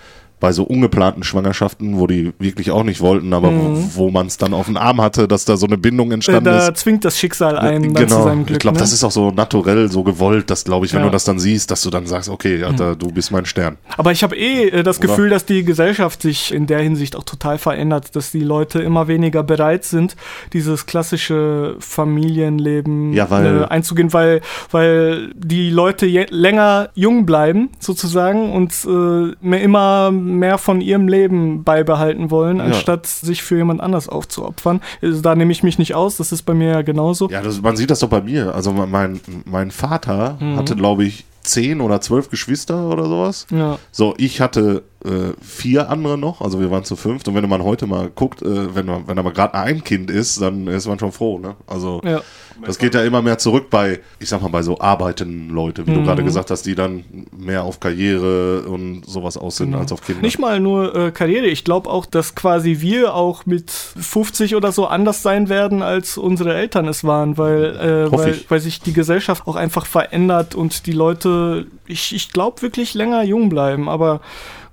bei 0.41 0.53
so 0.53 0.63
ungeplanten 0.65 1.23
Schwangerschaften, 1.25 1.99
wo 1.99 2.07
die 2.07 2.33
wirklich 2.39 2.71
auch 2.71 2.85
nicht 2.85 3.01
wollten, 3.01 3.33
aber 3.33 3.53
wo, 3.53 3.79
wo 3.95 4.11
man 4.11 4.27
es 4.29 4.37
dann 4.39 4.55
auf 4.55 4.67
den 4.67 4.77
Arm 4.77 5.01
hatte, 5.01 5.27
dass 5.29 5.45
da 5.45 5.57
so 5.57 5.67
eine 5.67 5.77
Bindung 5.79 6.13
entstanden 6.13 6.45
da 6.45 6.69
ist. 6.69 6.77
zwingt 6.79 7.05
das 7.05 7.19
Schicksal 7.19 7.59
einen 7.59 7.93
dann 7.95 8.09
zu 8.09 8.15
Genau, 8.15 8.25
seinem 8.25 8.47
Glück. 8.47 8.57
ich 8.57 8.61
glaube, 8.61 8.77
ne? 8.77 8.81
das 8.83 8.93
ist 8.93 9.03
auch 9.05 9.11
so 9.11 9.31
naturell, 9.31 9.91
so 9.91 10.03
gewollt, 10.03 10.51
dass, 10.51 10.65
glaube 10.65 10.87
ich, 10.87 10.93
wenn 10.93 11.01
Ja. 11.01 11.07
du 11.07 11.13
das 11.13 11.25
dann 11.25 11.39
siehst, 11.39 11.71
dass 11.71 11.83
du 11.83 11.91
dann 11.91 12.07
sagst, 12.07 12.29
okay, 12.29 12.63
Alter, 12.63 12.95
du 12.97 13.09
bist 13.09 13.31
mein 13.33 13.47
Stern. 13.47 13.79
Aber 13.97 14.13
ich 14.13 14.23
habe 14.23 14.37
eh 14.37 14.69
äh, 14.69 14.83
das 14.83 14.99
Oder? 14.99 15.09
Gefühl, 15.09 15.31
dass 15.31 15.45
die 15.45 15.65
Gesellschaft 15.65 16.23
sich 16.23 16.53
in 16.55 16.67
der 16.67 16.81
Hinsicht 16.81 17.17
auch 17.17 17.25
total 17.25 17.59
verändert, 17.59 18.15
dass 18.15 18.31
die 18.31 18.41
Leute 18.45 18.81
immer 18.81 19.09
weniger 19.09 19.43
bereit 19.43 19.85
sind, 19.85 20.15
dieses 20.53 20.87
klassische 20.87 21.77
Familienleben 21.81 23.13
Ja, 23.13 23.31
weil- 23.31 23.63
äh, 23.63 23.65
einzugehen, 23.67 24.13
weil, 24.13 24.41
weil 24.71 25.31
die 25.35 25.71
Leute 25.71 26.07
länger 26.07 26.91
jung 26.95 27.27
bleiben, 27.27 27.71
sozusagen, 27.79 28.53
und 28.53 28.73
äh, 28.87 29.35
mehr, 29.41 29.61
immer 29.63 30.11
mehr 30.37 30.59
von 30.59 30.81
ihrem 30.81 31.09
Leben 31.09 31.65
beibehalten 31.65 32.31
wollen, 32.31 32.61
anstatt 32.61 33.07
sich 33.07 33.43
für 33.43 33.57
jemand 33.57 33.81
anders 33.81 34.09
aufzuopfern. 34.09 34.81
Also, 35.03 35.21
da 35.23 35.35
nehme 35.35 35.53
ich 35.53 35.63
mich 35.63 35.79
nicht 35.79 35.95
aus, 35.95 36.17
das 36.17 36.33
ist 36.33 36.43
bei 36.43 36.55
mir 36.55 36.71
ja 36.71 36.83
genauso. 36.83 37.29
Ja, 37.31 37.43
das, 37.43 37.61
man 37.63 37.77
sieht 37.77 37.91
das 37.91 38.01
doch 38.01 38.09
bei 38.09 38.21
mir. 38.21 38.55
Also 38.55 38.73
mein, 38.73 39.21
mein 39.45 39.71
Vater 39.71 40.37
Mhm. 40.41 40.57
hatte, 40.57 40.77
glaube 40.77 41.05
ich, 41.05 41.25
zehn 41.43 41.81
oder 41.81 42.01
zwölf 42.01 42.29
Geschwister 42.29 42.89
oder 42.89 43.07
sowas. 43.07 43.47
Ja. 43.51 43.79
So, 43.91 44.15
ich 44.19 44.41
hatte 44.41 44.83
äh, 45.05 45.33
vier 45.41 45.91
andere 45.91 46.19
noch, 46.19 46.41
also 46.41 46.59
wir 46.61 46.71
waren 46.71 46.85
zu 46.85 46.97
fünft. 46.97 47.29
Und 47.29 47.35
wenn 47.35 47.49
man 47.49 47.63
heute 47.63 47.87
mal 47.87 48.11
guckt, 48.15 48.43
äh, 48.43 48.75
wenn, 48.75 48.87
man, 48.87 49.07
wenn 49.07 49.19
aber 49.19 49.33
gerade 49.33 49.55
ein 49.55 49.85
Kind 49.85 50.11
ist, 50.11 50.41
dann 50.41 50.67
ist 50.67 50.87
man 50.89 50.99
schon 50.99 51.13
froh. 51.13 51.39
Ne? 51.39 51.55
Also 51.69 52.01
Ja. 52.05 52.21
das 52.67 52.79
geht 52.79 52.95
ja 52.97 53.05
immer 53.05 53.23
mehr 53.23 53.39
zurück 53.39 53.71
bei, 53.71 54.01
ich 54.19 54.29
sag 54.29 54.43
mal, 54.43 54.49
bei 54.49 54.63
so 54.63 54.81
arbeitenden 54.81 55.51
Leute, 55.51 55.87
wie 55.87 55.93
du 55.95 56.01
Mhm. 56.01 56.05
gerade 56.05 56.25
gesagt 56.25 56.51
hast, 56.51 56.63
die 56.67 56.75
dann 56.75 57.05
mehr 57.37 57.63
auf 57.63 57.79
Karriere 57.79 58.63
und 58.63 59.05
sowas 59.07 59.37
aus 59.37 59.59
sind 59.59 59.75
als 59.77 59.93
auf 59.93 60.01
Kinder. 60.03 60.21
Nicht 60.23 60.41
mal 60.41 60.59
nur 60.59 60.95
äh, 60.97 61.11
Karriere. 61.13 61.47
Ich 61.47 61.63
glaube 61.63 61.89
auch, 61.89 62.05
dass 62.05 62.35
quasi 62.35 62.81
wir 62.81 63.15
auch 63.15 63.47
mit 63.47 63.71
50 63.71 64.57
oder 64.57 64.73
so 64.73 64.87
anders 64.87 65.23
sein 65.23 65.49
werden, 65.49 65.81
als 65.83 66.19
unsere 66.19 66.55
Eltern 66.55 66.89
es 66.89 67.05
waren, 67.05 67.39
weil, 67.39 67.77
äh, 67.77 68.11
weil, 68.13 68.41
weil 68.49 68.59
sich 68.61 68.81
die 68.81 68.93
Gesellschaft 68.93 69.47
auch 69.47 69.55
einfach 69.57 69.87
verändert 69.87 70.57
und 70.57 70.87
die 70.87 70.93
Leute, 70.93 71.67
ich, 71.87 72.13
ich 72.15 72.33
glaube, 72.33 72.63
wirklich 72.63 72.95
länger 72.95 73.23
jung 73.23 73.49
bleiben. 73.49 73.89
Aber 73.89 74.21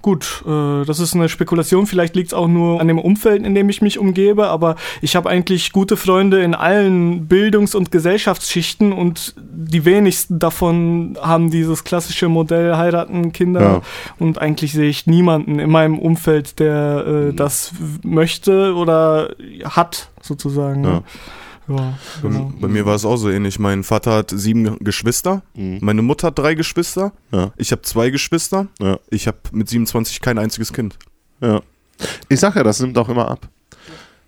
gut, 0.05 0.43
äh, 0.47 0.85
das 0.85 0.99
ist 0.99 1.15
eine 1.15 1.29
Spekulation. 1.29 1.87
Vielleicht 1.87 2.15
liegt 2.15 2.27
es 2.27 2.33
auch 2.35 2.47
nur 2.47 2.79
an 2.79 2.87
dem 2.87 2.99
Umfeld, 2.99 3.43
in 3.43 3.55
dem 3.55 3.67
ich 3.69 3.81
mich 3.81 3.97
umgebe. 3.97 4.45
Aber 4.49 4.75
ich 5.01 5.15
habe 5.15 5.27
eigentlich 5.31 5.71
gute 5.71 5.97
Freunde 5.97 6.43
in 6.43 6.53
allen 6.53 7.27
Bildungs- 7.27 7.73
und 7.73 7.89
Gesellschaftsschichten 7.89 8.93
und 8.93 9.33
die 9.37 9.83
wenigsten 9.83 10.37
davon 10.37 11.17
haben 11.19 11.49
dieses 11.49 11.83
klassische 11.83 12.29
Modell 12.29 12.75
heiraten, 12.77 13.31
Kinder 13.33 13.61
Ja. 13.61 13.81
und 14.19 14.37
eigentlich 14.37 14.73
sehe 14.73 14.89
ich 14.89 15.07
niemanden 15.07 15.57
in 15.57 15.71
meinem 15.71 15.97
Umfeld, 15.97 16.59
der 16.59 17.05
äh, 17.31 17.33
das 17.33 17.73
w- 17.73 18.07
möchte 18.07 18.75
oder 18.75 19.29
hat, 19.63 20.09
sozusagen. 20.21 20.83
Ja. 20.83 21.01
Ja, 21.67 21.97
Bei, 22.21 22.29
genau. 22.29 22.53
bei 22.61 22.67
mir 22.67 22.85
war 22.85 22.95
es 22.95 23.05
auch 23.05 23.17
so 23.17 23.29
ähnlich. 23.29 23.57
Mein 23.59 23.83
Vater 23.83 24.11
hat 24.13 24.31
sieben 24.33 24.77
Geschwister, 24.79 25.41
Mhm. 25.55 25.79
meine 25.81 26.01
Mutter 26.01 26.27
hat 26.27 26.37
drei 26.39 26.53
Geschwister, 26.53 27.11
Ja. 27.31 27.51
ich 27.57 27.71
habe 27.71 27.81
zwei 27.81 28.09
Geschwister, 28.11 28.67
Ja. 28.79 28.99
ich 29.09 29.27
habe 29.27 29.37
mit 29.51 29.67
27 29.69 30.21
kein 30.21 30.37
einziges 30.37 30.71
Kind. 30.73 30.97
Ja. 31.41 31.61
Ich 32.29 32.39
sag 32.39 32.55
ja, 32.55 32.63
das 32.63 32.79
nimmt 32.81 32.97
auch 32.97 33.09
immer 33.09 33.29
ab. 33.29 33.47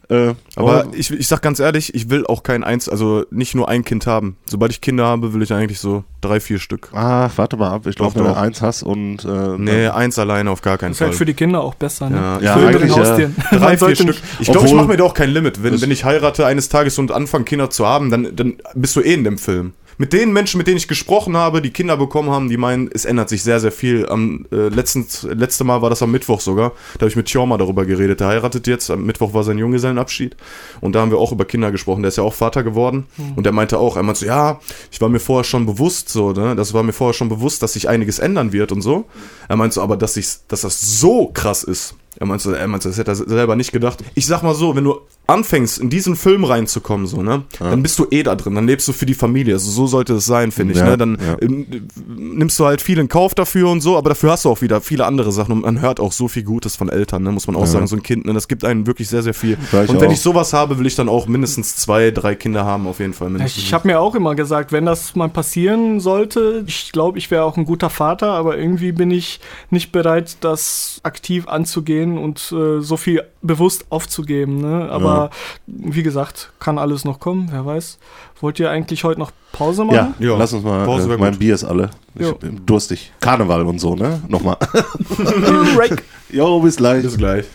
Äh, 0.09 0.35
Aber 0.55 0.85
oh, 0.87 0.91
ich, 0.95 1.11
ich 1.11 1.27
sag 1.27 1.41
ganz 1.41 1.59
ehrlich, 1.59 1.93
ich 1.93 2.09
will 2.09 2.25
auch 2.25 2.41
kein 2.43 2.63
eins, 2.63 2.87
also 2.87 3.25
nicht 3.29 3.55
nur 3.55 3.67
ein 3.67 3.83
Kind 3.83 4.07
haben. 4.07 4.37
Sobald 4.45 4.71
ich 4.71 4.79
Kinder 4.79 5.05
habe, 5.05 5.33
will 5.33 5.41
ich 5.41 5.51
eigentlich 5.53 5.79
so 5.79 6.05
drei, 6.21 6.39
vier 6.39 6.59
Stück. 6.59 6.89
ah, 6.93 7.29
warte 7.35 7.57
mal 7.57 7.71
ab. 7.71 7.87
Ich 7.87 7.95
glaube, 7.97 8.15
wenn 8.15 8.23
du 8.23 8.35
eins 8.35 8.61
hast 8.61 8.83
und 8.83 9.25
äh, 9.25 9.57
Nee, 9.57 9.87
eins 9.87 10.17
alleine 10.17 10.49
auf 10.49 10.61
gar 10.61 10.77
keinen 10.77 10.91
Das 10.91 10.97
ist 10.97 11.01
halt 11.01 11.11
Fall. 11.11 11.17
für 11.17 11.25
die 11.25 11.33
Kinder 11.33 11.61
auch 11.61 11.75
besser, 11.75 12.09
ne? 12.09 12.15
Ja, 12.17 12.39
Ja, 12.39 12.55
eigentlich, 12.55 12.95
ja. 12.95 13.17
Drei, 13.51 13.77
vier 13.77 13.95
Stück. 13.95 14.15
Ich 14.39 14.49
glaube, 14.49 14.67
ich 14.67 14.73
mache 14.73 14.87
mir 14.87 14.97
da 14.97 15.03
auch 15.03 15.13
kein 15.13 15.29
Limit. 15.29 15.61
Wenn, 15.61 15.81
wenn 15.81 15.91
ich 15.91 16.05
heirate 16.05 16.45
eines 16.45 16.69
Tages 16.69 16.97
und 16.99 17.11
anfange, 17.11 17.43
Kinder 17.43 17.69
zu 17.69 17.85
haben, 17.85 18.09
dann, 18.09 18.33
dann 18.35 18.55
bist 18.75 18.95
du 18.95 19.01
eh 19.01 19.13
in 19.13 19.23
dem 19.25 19.37
Film. 19.37 19.73
Mit 19.99 20.13
den 20.13 20.31
Menschen, 20.31 20.59
mit 20.59 20.67
denen 20.67 20.77
ich 20.77 20.87
gesprochen 20.87 21.35
habe, 21.35 21.61
die 21.61 21.71
Kinder 21.71 21.97
bekommen 21.97 22.29
haben, 22.29 22.49
die 22.49 22.57
meinen, 22.57 22.89
es 22.93 23.05
ändert 23.05 23.29
sich 23.29 23.41
sehr, 23.41 23.59
sehr 23.59 23.71
viel. 23.71 24.07
Am 24.07 24.45
äh, 24.51 24.69
letzten, 24.69 25.05
letzte 25.35 25.63
Mal 25.63 25.81
war 25.81 25.89
das 25.89 26.03
am 26.03 26.11
Mittwoch 26.11 26.39
sogar. 26.39 26.73
Da 26.95 27.01
habe 27.01 27.09
ich 27.09 27.15
mit 27.15 27.25
Tjorma 27.25 27.57
darüber 27.57 27.85
geredet. 27.85 28.19
Der 28.19 28.27
heiratet 28.27 28.67
jetzt. 28.67 28.91
Am 28.91 29.05
Mittwoch 29.05 29.33
war 29.33 29.43
sein 29.43 29.57
Junggesellenabschied. 29.57 30.35
Und 30.81 30.93
da 30.93 31.01
haben 31.01 31.09
wir 31.09 31.17
auch 31.17 31.31
über 31.31 31.45
Kinder 31.45 31.71
gesprochen. 31.71 32.03
Der 32.03 32.09
ist 32.09 32.17
ja 32.17 32.23
auch 32.23 32.33
Vater 32.33 32.63
geworden. 32.63 33.07
Und 33.35 33.45
der 33.45 33.53
meinte 33.53 33.79
auch, 33.79 33.97
er 33.97 34.03
meinte 34.03 34.19
so, 34.19 34.25
ja, 34.27 34.59
ich 34.91 35.01
war 35.01 35.09
mir 35.09 35.19
vorher 35.19 35.43
schon 35.43 35.65
bewusst, 35.65 36.09
so, 36.09 36.31
ne? 36.31 36.55
Das 36.55 36.73
war 36.73 36.83
mir 36.83 36.93
vorher 36.93 37.13
schon 37.13 37.29
bewusst, 37.29 37.63
dass 37.63 37.73
sich 37.73 37.89
einiges 37.89 38.19
ändern 38.19 38.53
wird 38.53 38.71
und 38.71 38.81
so. 38.81 39.05
Er 39.49 39.55
meinte 39.55 39.75
so, 39.75 39.81
aber 39.81 39.97
dass, 39.97 40.15
ich, 40.17 40.27
dass 40.47 40.61
das 40.61 40.99
so 40.99 41.31
krass 41.33 41.63
ist. 41.63 41.95
Er 42.19 42.25
meinte, 42.25 42.43
so, 42.43 42.51
er 42.51 42.67
meinte, 42.67 42.87
das 42.87 42.97
hätte 42.97 43.11
er 43.11 43.15
selber 43.15 43.55
nicht 43.55 43.71
gedacht. 43.71 44.03
Ich 44.15 44.25
sag 44.25 44.43
mal 44.43 44.55
so, 44.55 44.75
wenn 44.75 44.83
du 44.83 44.99
anfängst, 45.27 45.77
in 45.77 45.89
diesen 45.89 46.15
Film 46.15 46.45
reinzukommen, 46.45 47.05
so, 47.05 47.21
ne, 47.21 47.43
dann 47.59 47.83
bist 47.83 47.99
du 47.99 48.07
eh 48.09 48.23
da 48.23 48.35
drin, 48.35 48.55
dann 48.55 48.65
lebst 48.65 48.87
du 48.87 48.93
für 48.93 49.05
die 49.05 49.13
Familie. 49.13 49.55
Also 49.55 49.69
so 49.69 49.85
sollte 49.85 50.13
es 50.13 50.25
sein, 50.25 50.51
finde 50.51 50.73
ich. 50.73 50.79
Ja, 50.79 50.85
ne? 50.85 50.97
Dann 50.97 51.17
ja. 51.19 51.37
ähm, 51.41 51.67
nimmst 52.07 52.57
du 52.59 52.65
halt 52.65 52.81
viel 52.81 52.97
in 52.97 53.09
Kauf 53.09 53.35
dafür 53.35 53.69
und 53.69 53.81
so, 53.81 53.97
aber 53.97 54.09
dafür 54.09 54.31
hast 54.31 54.45
du 54.45 54.49
auch 54.49 54.61
wieder 54.61 54.79
viele 54.79 55.05
andere 55.05 55.33
Sachen 55.33 55.51
und 55.51 55.61
man 55.61 55.81
hört 55.81 55.99
auch 55.99 56.13
so 56.13 56.29
viel 56.29 56.43
Gutes 56.43 56.77
von 56.77 56.87
Eltern, 56.87 57.23
ne? 57.23 57.31
muss 57.31 57.45
man 57.45 57.55
auch 57.57 57.61
Ja. 57.61 57.67
sagen. 57.67 57.87
So 57.87 57.97
ein 57.97 58.03
Kind, 58.03 58.25
ne? 58.25 58.33
das 58.33 58.47
gibt 58.47 58.63
einen 58.63 58.87
wirklich 58.87 59.09
sehr, 59.09 59.21
sehr 59.21 59.33
viel. 59.33 59.57
Ja, 59.73 59.83
ich 59.83 59.89
und 59.89 59.99
wenn 59.99 60.07
auch. 60.07 60.13
ich 60.13 60.21
sowas 60.21 60.53
habe, 60.53 60.79
will 60.79 60.87
ich 60.87 60.95
dann 60.95 61.09
auch 61.09 61.27
mindestens 61.27 61.75
zwei, 61.75 62.11
drei 62.11 62.35
Kinder 62.35 62.63
haben, 62.63 62.87
auf 62.87 62.99
jeden 62.99 63.13
Fall. 63.13 63.29
Mindestens. 63.29 63.63
Ich 63.63 63.73
habe 63.73 63.85
mir 63.87 63.99
auch 63.99 64.15
immer 64.15 64.33
gesagt, 64.33 64.71
wenn 64.71 64.85
das 64.85 65.15
mal 65.15 65.27
passieren 65.29 65.99
sollte, 65.99 66.63
ich 66.67 66.93
glaube, 66.93 67.17
ich 67.17 67.29
wäre 67.31 67.43
auch 67.43 67.57
ein 67.57 67.65
guter 67.65 67.89
Vater, 67.89 68.31
aber 68.31 68.57
irgendwie 68.57 68.93
bin 68.93 69.11
ich 69.11 69.41
nicht 69.71 69.91
bereit, 69.91 70.37
das 70.39 71.01
aktiv 71.03 71.47
anzugehen 71.47 72.17
und 72.17 72.53
äh, 72.53 72.79
so 72.81 72.95
viel 72.95 73.23
bewusst 73.41 73.85
aufzugeben. 73.89 74.61
Ne? 74.61 74.87
Aber 74.89 75.16
Aber 75.17 75.29
wie 75.67 76.03
gesagt, 76.03 76.51
kann 76.59 76.77
alles 76.77 77.05
noch 77.05 77.19
kommen, 77.19 77.49
wer 77.51 77.65
weiß. 77.65 77.97
Wollt 78.41 78.59
ihr 78.59 78.69
eigentlich 78.69 79.03
heute 79.03 79.19
noch 79.19 79.31
Pause 79.51 79.83
machen? 79.83 80.15
Ja, 80.19 80.29
Ja, 80.29 80.37
lass 80.37 80.53
uns 80.53 80.63
mal. 80.63 80.85
Pause 80.85 81.13
äh, 81.13 81.17
mein 81.17 81.31
gut. 81.31 81.39
Bier 81.39 81.55
ist 81.55 81.63
alle. 81.63 81.89
Ich 82.15 82.21
Jo. 82.21 82.33
bin 82.35 82.65
durstig. 82.65 83.11
Karneval 83.19 83.65
und 83.65 83.79
so, 83.79 83.95
ne? 83.95 84.21
Nochmal. 84.27 84.57
Break. 85.75 86.03
Jo, 86.29 86.59
bis 86.59 86.75
gleich. 86.77 87.03
Bis 87.03 87.17
gleich. 87.17 87.45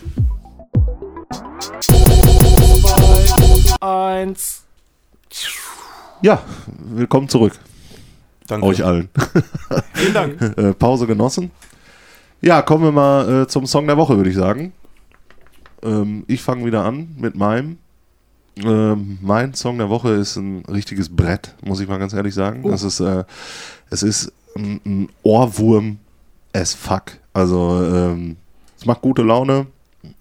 Eins. 3.79 4.63
Ja, 6.21 6.41
willkommen 6.77 7.27
zurück. 7.27 7.53
Danke. 8.47 8.65
Euch 8.67 8.83
allen. 8.83 9.09
Vielen 9.93 10.13
Dank. 10.13 10.41
äh, 10.57 10.73
Pause 10.73 11.07
genossen. 11.07 11.51
Ja, 12.41 12.61
kommen 12.61 12.83
wir 12.83 12.91
mal 12.91 13.43
äh, 13.43 13.47
zum 13.47 13.65
Song 13.65 13.87
der 13.87 13.97
Woche, 13.97 14.15
würde 14.17 14.29
ich 14.29 14.35
sagen. 14.35 14.73
Ähm, 15.83 16.23
ich 16.27 16.41
fange 16.41 16.65
wieder 16.65 16.83
an 16.83 17.15
mit 17.17 17.35
meinem. 17.35 17.77
Ähm, 18.57 19.17
mein 19.21 19.53
Song 19.53 19.77
der 19.79 19.89
Woche 19.89 20.09
ist 20.11 20.35
ein 20.35 20.63
richtiges 20.65 21.09
Brett, 21.09 21.55
muss 21.63 21.79
ich 21.79 21.87
mal 21.87 21.97
ganz 21.97 22.13
ehrlich 22.13 22.33
sagen. 22.33 22.61
Oh. 22.63 22.69
Das 22.69 22.83
ist, 22.83 22.99
äh, 22.99 23.23
es 23.89 24.03
ist 24.03 24.31
ein, 24.55 24.79
ein 24.85 25.09
Ohrwurm 25.23 25.97
as 26.53 26.73
fuck. 26.73 27.13
Also 27.33 27.83
ähm, 27.83 28.37
es 28.77 28.85
macht 28.85 29.01
gute 29.01 29.23
Laune. 29.23 29.67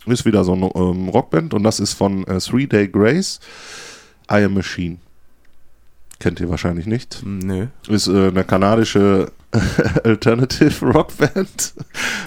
Ist 0.06 0.24
wieder 0.24 0.44
so 0.44 0.52
eine 0.52 0.70
ähm, 0.74 1.08
Rockband 1.08 1.54
und 1.54 1.62
das 1.64 1.80
ist 1.80 1.92
von 1.92 2.26
äh, 2.26 2.38
Three 2.38 2.66
Day 2.66 2.88
Grace. 2.88 3.40
I 4.30 4.44
Am 4.44 4.54
Machine. 4.54 4.98
Kennt 6.20 6.38
ihr 6.38 6.48
wahrscheinlich 6.48 6.86
nicht 6.86 7.20
Nö. 7.24 7.66
ist 7.88 8.06
äh, 8.06 8.28
eine 8.28 8.44
kanadische 8.44 9.32
Alternative 10.04 10.86
Rockband 10.86 11.74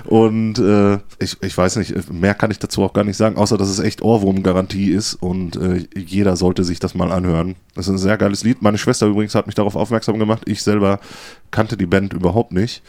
und 0.05 0.59
äh, 0.59 0.99
ich, 1.17 1.41
ich 1.41 1.57
weiß 1.57 1.77
nicht, 1.77 2.11
mehr 2.11 2.35
kann 2.35 2.51
ich 2.51 2.59
dazu 2.59 2.83
auch 2.83 2.93
gar 2.93 3.03
nicht 3.03 3.17
sagen, 3.17 3.37
außer 3.37 3.57
dass 3.57 3.69
es 3.69 3.79
echt 3.79 4.03
Ohrwurm-Garantie 4.03 4.91
ist 4.91 5.15
und 5.15 5.55
äh, 5.55 5.87
jeder 5.95 6.35
sollte 6.35 6.63
sich 6.63 6.79
das 6.79 6.93
mal 6.93 7.11
anhören. 7.11 7.55
Das 7.73 7.87
ist 7.87 7.93
ein 7.93 7.97
sehr 7.97 8.17
geiles 8.17 8.43
Lied. 8.43 8.61
Meine 8.61 8.77
Schwester 8.77 9.07
übrigens 9.07 9.33
hat 9.33 9.47
mich 9.47 9.55
darauf 9.55 9.75
aufmerksam 9.75 10.19
gemacht. 10.19 10.43
Ich 10.45 10.61
selber 10.61 10.99
kannte 11.49 11.77
die 11.77 11.87
Band 11.87 12.13
überhaupt 12.13 12.51
nicht, 12.51 12.83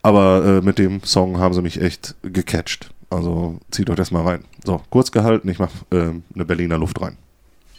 aber 0.00 0.44
äh, 0.44 0.64
mit 0.64 0.78
dem 0.78 1.02
Song 1.04 1.38
haben 1.38 1.52
sie 1.52 1.62
mich 1.62 1.80
echt 1.80 2.14
gecatcht. 2.22 2.90
Also 3.10 3.58
zieht 3.70 3.90
euch 3.90 3.96
das 3.96 4.10
mal 4.10 4.22
rein. 4.22 4.44
So, 4.64 4.80
kurz 4.88 5.12
gehalten, 5.12 5.48
ich 5.48 5.58
mache 5.58 5.72
äh, 5.90 6.12
eine 6.34 6.44
Berliner 6.44 6.78
Luft 6.78 7.00
rein. 7.02 7.18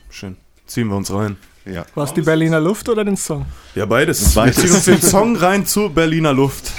Schön. 0.10 0.38
Ziehen 0.68 0.90
wir 0.90 0.98
uns 0.98 1.12
rein. 1.12 1.38
Ja. 1.66 1.86
War 1.94 2.06
es 2.06 2.14
die 2.14 2.22
Berliner 2.22 2.60
Luft 2.60 2.90
oder 2.90 3.06
den 3.06 3.18
Song? 3.18 3.46
Ja, 3.76 3.86
beides. 3.86 4.34
Beides. 4.34 4.58
Wir 4.58 4.64
ziehen 4.64 4.76
uns 4.76 4.86
den 4.86 5.02
Song 5.02 5.36
rein 5.36 5.66
zur 5.66 5.90
Berliner 5.90 6.34
Luft. 6.34 6.72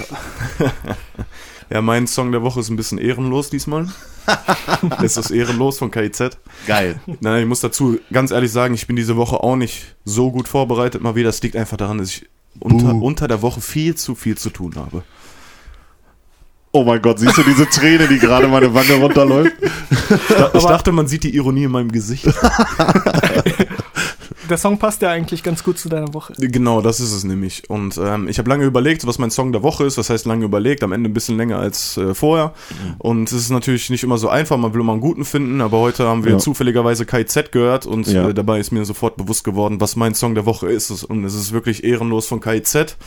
ja, 1.71 1.81
mein 1.81 2.07
Song 2.07 2.33
der 2.33 2.43
Woche 2.43 2.61
ist 2.61 2.69
ein 2.69 2.77
bisschen 2.77 2.99
ehrenlos 2.99 3.51
diesmal. 3.51 3.87
es 5.03 5.17
ist 5.17 5.31
ehrenlos 5.31 5.79
von 5.79 5.91
KIZ. 5.91 6.39
Geil. 6.67 7.01
Nein, 7.21 7.43
ich 7.43 7.49
muss 7.49 7.61
dazu 7.61 7.99
ganz 8.13 8.31
ehrlich 8.31 8.51
sagen, 8.51 8.75
ich 8.75 8.87
bin 8.87 8.97
diese 8.97 9.17
Woche 9.17 9.37
auch 9.43 9.57
nicht 9.57 9.95
so 10.05 10.31
gut 10.33 10.49
vorbereitet. 10.49 11.01
Mal 11.03 11.15
wieder, 11.15 11.29
das 11.29 11.43
liegt 11.43 11.57
einfach 11.57 11.77
daran, 11.77 11.99
dass 11.99 12.09
ich 12.09 12.29
unter, 12.59 12.95
unter 12.95 13.29
der 13.29 13.43
Woche 13.43 13.61
viel 13.61 13.95
zu 13.95 14.15
viel 14.15 14.37
zu 14.37 14.51
tun 14.51 14.75
habe. 14.77 15.03
Oh 16.75 16.85
mein 16.85 17.03
Gott, 17.03 17.19
siehst 17.19 17.37
du 17.37 17.43
diese 17.43 17.69
Träne, 17.69 18.09
die 18.09 18.19
gerade 18.19 18.49
meine 18.49 18.73
Wange 18.73 18.95
runterläuft? 18.95 19.53
Ich 20.55 20.65
dachte, 20.65 20.91
man 20.91 21.07
sieht 21.07 21.25
die 21.25 21.35
Ironie 21.37 21.65
in 21.65 21.71
meinem 21.71 21.93
Gesicht. 21.93 22.25
Der 24.53 24.59
Song 24.59 24.77
passt 24.77 25.01
ja 25.01 25.09
eigentlich 25.09 25.43
ganz 25.43 25.65
gut 25.65 25.79
zu 25.79 25.89
deiner 25.89 26.13
Woche. 26.13 26.35
Genau, 26.37 26.83
das 26.83 27.01
ist 27.01 27.13
es 27.13 27.25
nämlich. 27.25 27.63
Und 27.71 27.97
ähm, 27.97 28.29
ich 28.29 28.37
habe 28.39 28.51
lange 28.51 28.67
überlegt, 28.67 29.07
was 29.07 29.19
mein 29.19 29.31
Song 29.31 29.51
der 29.51 29.63
Woche 29.63 29.85
ist. 29.85 29.97
Was 29.97 30.11
heißt 30.11 30.27
lange 30.27 30.45
überlegt? 30.45 30.83
Am 30.83 30.93
Ende 30.93 31.09
ein 31.09 31.15
bisschen 31.15 31.39
länger 31.39 31.57
als 31.59 31.97
äh, 31.97 32.15
vorher. 32.15 32.53
Und 32.99 33.33
es 33.33 33.39
ist 33.39 33.49
natürlich 33.49 33.89
nicht 33.89 34.03
immer 34.05 34.19
so 34.19 34.29
einfach. 34.29 34.59
Man 34.59 34.75
will 34.75 34.83
immer 34.83 34.93
einen 34.93 35.01
guten 35.01 35.25
finden. 35.25 35.63
Aber 35.63 35.79
heute 35.79 36.07
haben 36.07 36.23
wir 36.27 36.33
Ja. 36.33 36.39
zufälligerweise 36.39 37.07
KIZ 37.07 37.51
gehört. 37.51 37.87
Und 37.87 38.07
Ja. 38.09 38.29
äh, 38.29 38.35
dabei 38.35 38.61
ist 38.61 38.73
mir 38.73 38.85
sofort 38.85 39.17
bewusst 39.17 39.43
geworden, 39.43 39.81
was 39.81 39.97
mein 39.97 40.15
Song 40.15 40.35
der 40.35 40.45
Woche 40.45 40.71
ist. 40.71 40.91
Und 41.03 41.25
es 41.25 41.33
ist 41.35 41.53
wirklich 41.53 41.83
ehrenlos 41.83 42.27
von 42.27 42.39
KIZ. 42.43 42.99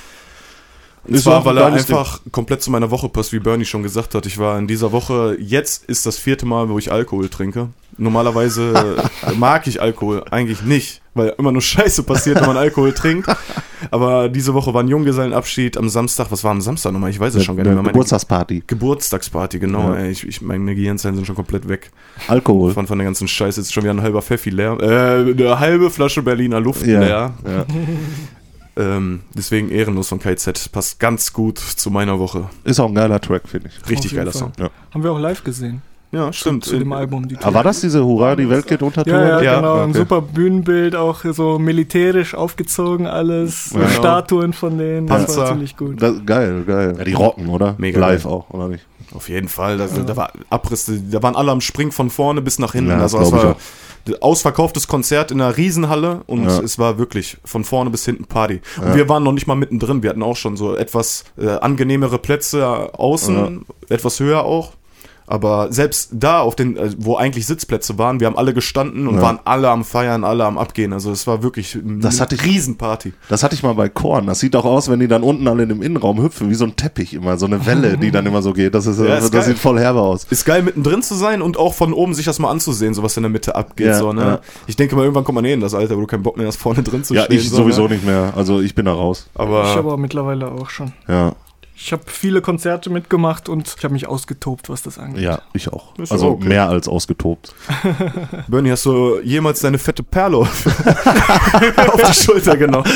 Und 1.04 1.14
Ist 1.14 1.26
zwar, 1.26 1.46
weil 1.46 1.60
er 1.60 1.68
einfach 1.68 2.22
komplett 2.32 2.64
zu 2.64 2.72
meiner 2.72 2.90
Woche 2.90 3.08
passt, 3.08 3.34
wie 3.34 3.40
Bernie 3.40 3.66
schon 3.66 3.84
gesagt 3.84 4.16
hat. 4.16 4.26
Ich 4.26 4.40
war 4.40 4.58
in 4.58 4.66
dieser 4.66 4.92
Woche, 4.92 5.38
jetzt 5.40 5.86
ist 5.86 6.08
das 6.08 6.18
vierte 6.18 6.48
Mal, 6.48 6.70
wo 6.70 6.80
ich 6.80 6.92
Alkohol 6.92 7.30
trinke. 7.30 7.70
Normalerweise 8.00 9.04
mag 9.38 9.68
ich 9.68 9.80
Alkohol 9.80 10.24
eigentlich 10.32 10.64
nicht, 10.64 11.02
weil 11.16 11.34
immer 11.38 11.52
nur 11.52 11.62
Scheiße 11.62 12.04
passiert, 12.04 12.40
wenn 12.40 12.48
man 12.48 12.58
Alkohol 12.58 12.94
trinkt. 12.94 13.28
Aber 13.92 14.30
diese 14.30 14.54
Woche 14.54 14.74
war 14.74 14.84
ein 14.84 14.88
Junggesellenabschied 14.88 15.78
am 15.78 15.90
Samstag. 15.90 16.28
Was 16.30 16.44
war 16.44 16.52
am 16.52 16.62
Samstag 16.62 16.92
nochmal? 16.92 17.10
Ich 17.10 17.20
weiß 17.20 17.34
es 17.36 17.44
schon 17.44 17.56
gar 17.56 17.64
nicht 17.64 17.70
mehr. 17.74 17.82
Meine 17.82 17.92
Geburtstagsparty. 17.94 18.64
Geburtstagsparty, 18.68 19.60
genau. 19.60 19.94
Ja. 19.94 19.98
Ey, 20.02 20.12
ich, 20.12 20.28
ich, 20.28 20.42
meine 20.42 20.76
Gehirnzellen 20.76 21.16
sind 21.16 21.26
schon 21.26 21.36
komplett 21.36 21.68
weg 21.68 21.92
Alkohol. 22.28 22.74
von, 22.74 22.86
von 22.88 22.98
der 22.98 23.06
ganzen 23.06 23.28
Scheiße. 23.28 23.60
Jetzt 23.60 23.68
ist 23.68 23.74
schon 23.74 23.84
wieder 23.84 23.94
ein 23.94 24.02
halber 24.02 24.22
Pfeffi 24.22 24.50
leer. 24.50 24.78
Äh, 24.80 25.32
eine 25.32 25.60
halbe 25.60 25.90
Flasche 25.90 26.22
Berliner 26.22 26.60
Luft 26.60 26.86
Ja. 26.86 27.00
leer. 27.00 27.34
Ja. 27.46 27.66
Ähm, 28.78 29.22
deswegen 29.34 29.70
ehrenlos 29.70 30.10
von 30.10 30.20
KZ. 30.20 30.72
Passt 30.72 31.00
ganz 31.00 31.32
gut 31.32 31.60
zu 31.60 31.90
meiner 31.90 32.20
Woche. 32.20 32.50
Ist 32.66 32.80
auch 32.80 32.90
ein 32.90 32.96
geiler 32.96 33.22
Track, 33.22 33.48
finde 33.48 33.70
ich. 33.70 33.90
Richtig 33.90 34.14
geiler 34.16 34.32
Fall. 34.34 34.52
Song. 34.58 34.70
Haben 34.94 35.04
wir 35.04 35.12
auch 35.12 35.20
live 35.20 35.44
gesehen. 35.44 35.82
Ja, 36.12 36.32
stimmt. 36.32 36.64
Zu 36.64 36.80
dem 36.80 36.94
Album. 36.94 37.28
Die 37.28 37.38
Aber 37.38 37.56
war 37.56 37.64
das 37.64 37.82
diese 37.82 38.06
Hurra, 38.06 38.36
die 38.36 38.50
Welt 38.50 38.68
geht 38.68 38.82
unter 38.82 39.04
Tour? 39.04 39.14
Ja, 39.14 39.28
ja, 39.28 39.42
Ja, 39.42 39.56
genau. 39.58 39.74
Ein 39.82 39.90
okay. 39.90 39.98
super 40.00 40.22
Bühnenbild, 40.22 40.96
auch 40.96 41.24
so 41.32 41.60
militärisch 41.60 42.34
aufgezogen 42.36 43.06
alles. 43.08 43.72
Ja. 43.74 43.90
Statuen 43.90 44.54
von 44.54 44.78
denen. 44.78 45.08
Das 45.08 45.26
Panzer. 45.26 45.42
war 45.42 45.48
ziemlich 45.50 45.76
gut. 45.76 46.02
Das, 46.02 46.14
geil, 46.26 46.64
geil. 46.66 46.96
Ja, 46.98 47.04
die 47.04 47.14
rocken, 47.14 47.48
oder? 47.50 47.76
Mega 47.78 48.00
Live 48.00 48.24
geil. 48.24 48.32
auch, 48.32 48.50
oder 48.52 48.70
nicht? 48.70 48.86
Auf 49.14 49.28
jeden 49.30 49.50
Fall. 49.50 49.78
Da, 49.78 49.88
da 49.88 50.16
war 50.18 50.32
Abrisse, 50.50 51.00
da 51.02 51.22
waren 51.22 51.36
alle 51.36 51.52
am 51.52 51.62
Springen 51.62 51.92
von 51.92 52.10
vorne 52.10 52.42
bis 52.42 52.60
nach 52.60 52.72
hinten. 52.74 52.92
Ja, 52.92 52.98
das 53.00 53.14
also 53.14 53.36
ich 53.36 53.44
war 53.44 53.56
ein 54.08 54.16
ausverkauftes 54.22 54.88
Konzert 54.88 55.32
in 55.32 55.42
einer 55.42 55.58
Riesenhalle 55.58 56.22
und 56.28 56.46
Ja. 56.46 56.60
es 56.60 56.78
war 56.80 56.98
wirklich 56.98 57.38
von 57.44 57.64
vorne 57.64 57.90
bis 57.90 58.06
hinten 58.06 58.26
Party. 58.26 58.62
Und 58.80 58.90
Ja. 58.90 58.96
wir 58.96 59.10
waren 59.10 59.24
noch 59.24 59.32
nicht 59.32 59.48
mal 59.48 59.56
mittendrin. 59.56 60.02
Wir 60.04 60.12
hatten 60.12 60.24
auch 60.24 60.36
schon 60.38 60.56
so 60.58 60.76
etwas 60.76 61.24
äh, 61.38 61.50
angenehmere 61.50 62.20
Plätze 62.20 62.94
außen, 62.94 63.66
etwas 63.90 64.20
höher 64.20 64.44
auch. 64.46 64.74
Aber 65.28 65.72
selbst 65.72 66.10
da, 66.14 66.40
auf 66.42 66.56
den, 66.56 66.78
äh, 66.78 66.92
wo 66.98 67.16
eigentlich 67.18 67.48
Sitzplätze 67.48 67.98
waren, 67.98 68.20
wir 68.20 68.28
haben 68.28 68.38
alle 68.38 68.54
gestanden 68.54 69.08
und 69.08 69.16
Ja. 69.16 69.22
waren 69.22 69.40
alle 69.44 69.70
am 69.70 69.84
Feiern, 69.84 70.24
alle 70.24 70.46
am 70.46 70.58
Abgehen. 70.60 70.94
Also 70.94 71.12
es 71.12 71.26
war 71.26 71.42
wirklich 71.42 71.76
eine 71.76 71.98
Das 72.00 72.22
hatte 72.22 72.36
ich- 72.36 72.44
Riesenparty. 72.46 73.14
Das 73.28 73.42
hatte 73.42 73.56
ich 73.56 73.64
mal 73.64 73.74
bei 73.74 73.90
Korn. 73.90 74.28
Das 74.28 74.40
sieht 74.40 74.56
auch 74.56 74.66
aus, 74.66 74.88
wenn 74.90 75.00
die 75.00 75.08
dann 75.08 75.24
unten 75.24 75.48
alle 75.48 75.64
in 75.64 75.70
dem 75.70 75.82
Innenraum 75.82 76.22
hüpfen, 76.22 76.50
wie 76.52 76.56
so 76.56 76.66
ein 76.66 76.76
Teppich 76.76 77.14
immer, 77.16 77.38
so 77.38 77.48
eine 77.48 77.66
Welle, 77.66 77.98
die 77.98 78.12
dann 78.12 78.26
immer 78.28 78.42
so 78.44 78.54
geht. 78.54 78.76
Das, 78.76 78.86
ist, 78.86 79.00
Ja, 79.00 79.08
das, 79.16 79.26
ist 79.26 79.34
das 79.34 79.46
sieht 79.48 79.58
voll 79.58 79.80
herbe 79.80 80.02
aus. 80.02 80.26
Ist 80.30 80.46
geil 80.46 80.62
mittendrin 80.62 81.02
zu 81.02 81.16
sein 81.16 81.42
und 81.42 81.58
auch 81.58 81.74
von 81.74 81.92
oben 81.94 82.14
sich 82.14 82.26
das 82.26 82.38
mal 82.38 82.52
anzusehen, 82.52 82.94
so 82.94 83.02
was 83.02 83.18
in 83.18 83.24
der 83.24 83.32
Mitte 83.32 83.56
abgeht. 83.56 83.88
Ja, 83.88 83.98
so, 83.98 84.14
ne? 84.14 84.22
ja. 84.22 84.40
Ich 84.68 84.76
denke 84.76 84.96
mal, 84.96 85.02
irgendwann 85.04 85.24
kommt 85.24 85.36
man 85.36 85.46
eh 85.46 85.54
in 85.54 85.60
das 85.62 85.74
Alter, 85.74 85.96
wo 85.98 86.02
du 86.02 86.08
keinen 86.08 86.24
Bock 86.24 86.38
mehr 86.38 86.46
hast, 86.48 86.58
vorne 86.58 86.84
drin 86.84 87.04
zu 87.04 87.16
Ja, 87.16 87.24
stehen. 87.24 87.38
ich 87.38 87.50
so, 87.50 87.58
sowieso 87.58 87.88
ne? 87.88 87.96
nicht 87.96 88.06
mehr. 88.06 88.34
Also 88.36 88.62
ich 88.62 88.76
bin 88.76 88.86
da 88.86 88.94
raus. 88.94 89.28
Aber, 89.34 89.64
ich 89.72 89.76
aber 89.78 89.98
mittlerweile 89.98 90.52
auch 90.52 90.70
schon. 90.70 90.94
Ja, 91.08 91.34
Ich 91.78 91.92
habe 91.92 92.04
viele 92.08 92.42
Konzerte 92.42 92.90
mitgemacht 92.90 93.50
und 93.50 93.74
ich 93.78 93.84
habe 93.84 93.94
mich 93.94 94.08
ausgetobt, 94.08 94.70
was 94.70 94.82
das 94.82 94.98
angeht. 94.98 95.22
ja, 95.22 95.42
ich 95.54 95.72
auch. 95.72 95.94
Ist 96.00 96.12
Also 96.12 96.30
okay. 96.30 96.48
mehr 96.48 96.70
als 96.70 96.88
ausgetobt. 96.88 97.54
Bernie, 98.48 98.72
hast 98.72 98.86
du 98.86 99.20
jemals 99.24 99.60
deine 99.60 99.78
fette 99.78 100.02
Perle 100.02 100.38
auf, 100.38 100.64
die 102.08 102.14
Schulter 102.14 102.56
genommen? 102.56 102.90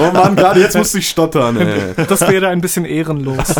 Oh 0.00 0.10
Mann, 0.12 0.34
gerade 0.36 0.58
jetzt 0.60 0.74
musste 0.76 0.98
ich 0.98 1.08
stottern. 1.08 1.58
Ey. 1.58 1.94
Das 2.08 2.22
wäre 2.22 2.48
ein 2.48 2.60
bisschen 2.62 2.86
ehrenlos. 2.86 3.54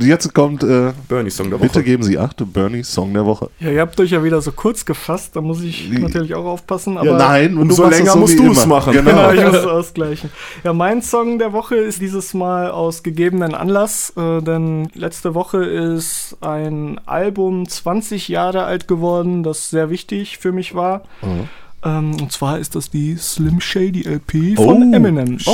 Jetzt 0.00 0.34
kommt, 0.34 0.62
äh, 0.62 0.92
Bernie 1.08 1.30
Song 1.30 1.50
der 1.50 1.58
Woche. 1.60 1.68
bitte 1.68 1.82
geben 1.84 2.02
Sie 2.02 2.18
Acht, 2.18 2.42
Bernie 2.52 2.82
Song 2.82 3.12
der 3.12 3.24
Woche. 3.26 3.50
Ja, 3.60 3.70
ihr 3.70 3.80
habt 3.80 3.98
euch 4.00 4.10
ja 4.10 4.22
wieder 4.24 4.40
so 4.40 4.52
kurz 4.52 4.84
gefasst, 4.84 5.36
da 5.36 5.40
muss 5.40 5.60
ich 5.62 5.88
natürlich 5.90 6.34
auch 6.34 6.44
aufpassen. 6.44 6.96
Aber 6.98 7.06
ja, 7.10 7.16
nein, 7.18 7.56
und 7.56 7.62
umso 7.70 7.84
du 7.84 7.90
länger 7.90 8.04
das 8.06 8.12
so 8.14 8.18
musst 8.20 8.38
du's 8.38 8.64
immer. 8.64 8.76
machen. 8.76 8.92
Genau. 8.94 9.10
Genau, 9.10 9.32
ich 9.32 9.44
muss 9.44 9.54
es 9.56 9.66
ausgleichen. 9.66 10.30
Ja, 10.64 10.72
mein 10.72 11.02
Song 11.02 11.38
der 11.38 11.52
Woche 11.52 11.76
ist 11.76 12.00
dieses 12.00 12.34
Mal 12.38 12.70
aus 12.70 13.02
gegebenen 13.02 13.54
Anlass, 13.54 14.12
äh, 14.16 14.40
denn 14.40 14.88
letzte 14.94 15.34
Woche 15.34 15.64
ist 15.64 16.36
ein 16.40 17.00
Album 17.06 17.68
20 17.68 18.28
Jahre 18.28 18.64
alt 18.64 18.88
geworden, 18.88 19.42
das 19.42 19.70
sehr 19.70 19.90
wichtig 19.90 20.38
für 20.38 20.52
mich 20.52 20.74
war. 20.74 21.02
Mhm. 21.22 21.48
Ähm, 21.84 22.16
und 22.20 22.32
zwar 22.32 22.58
ist 22.58 22.74
das 22.74 22.90
die 22.90 23.16
Slim 23.16 23.60
Shady 23.60 24.02
LP 24.02 24.56
von 24.56 24.92
Oh. 24.92 24.96
Eminem. 24.96 25.38
Oh. 25.46 25.50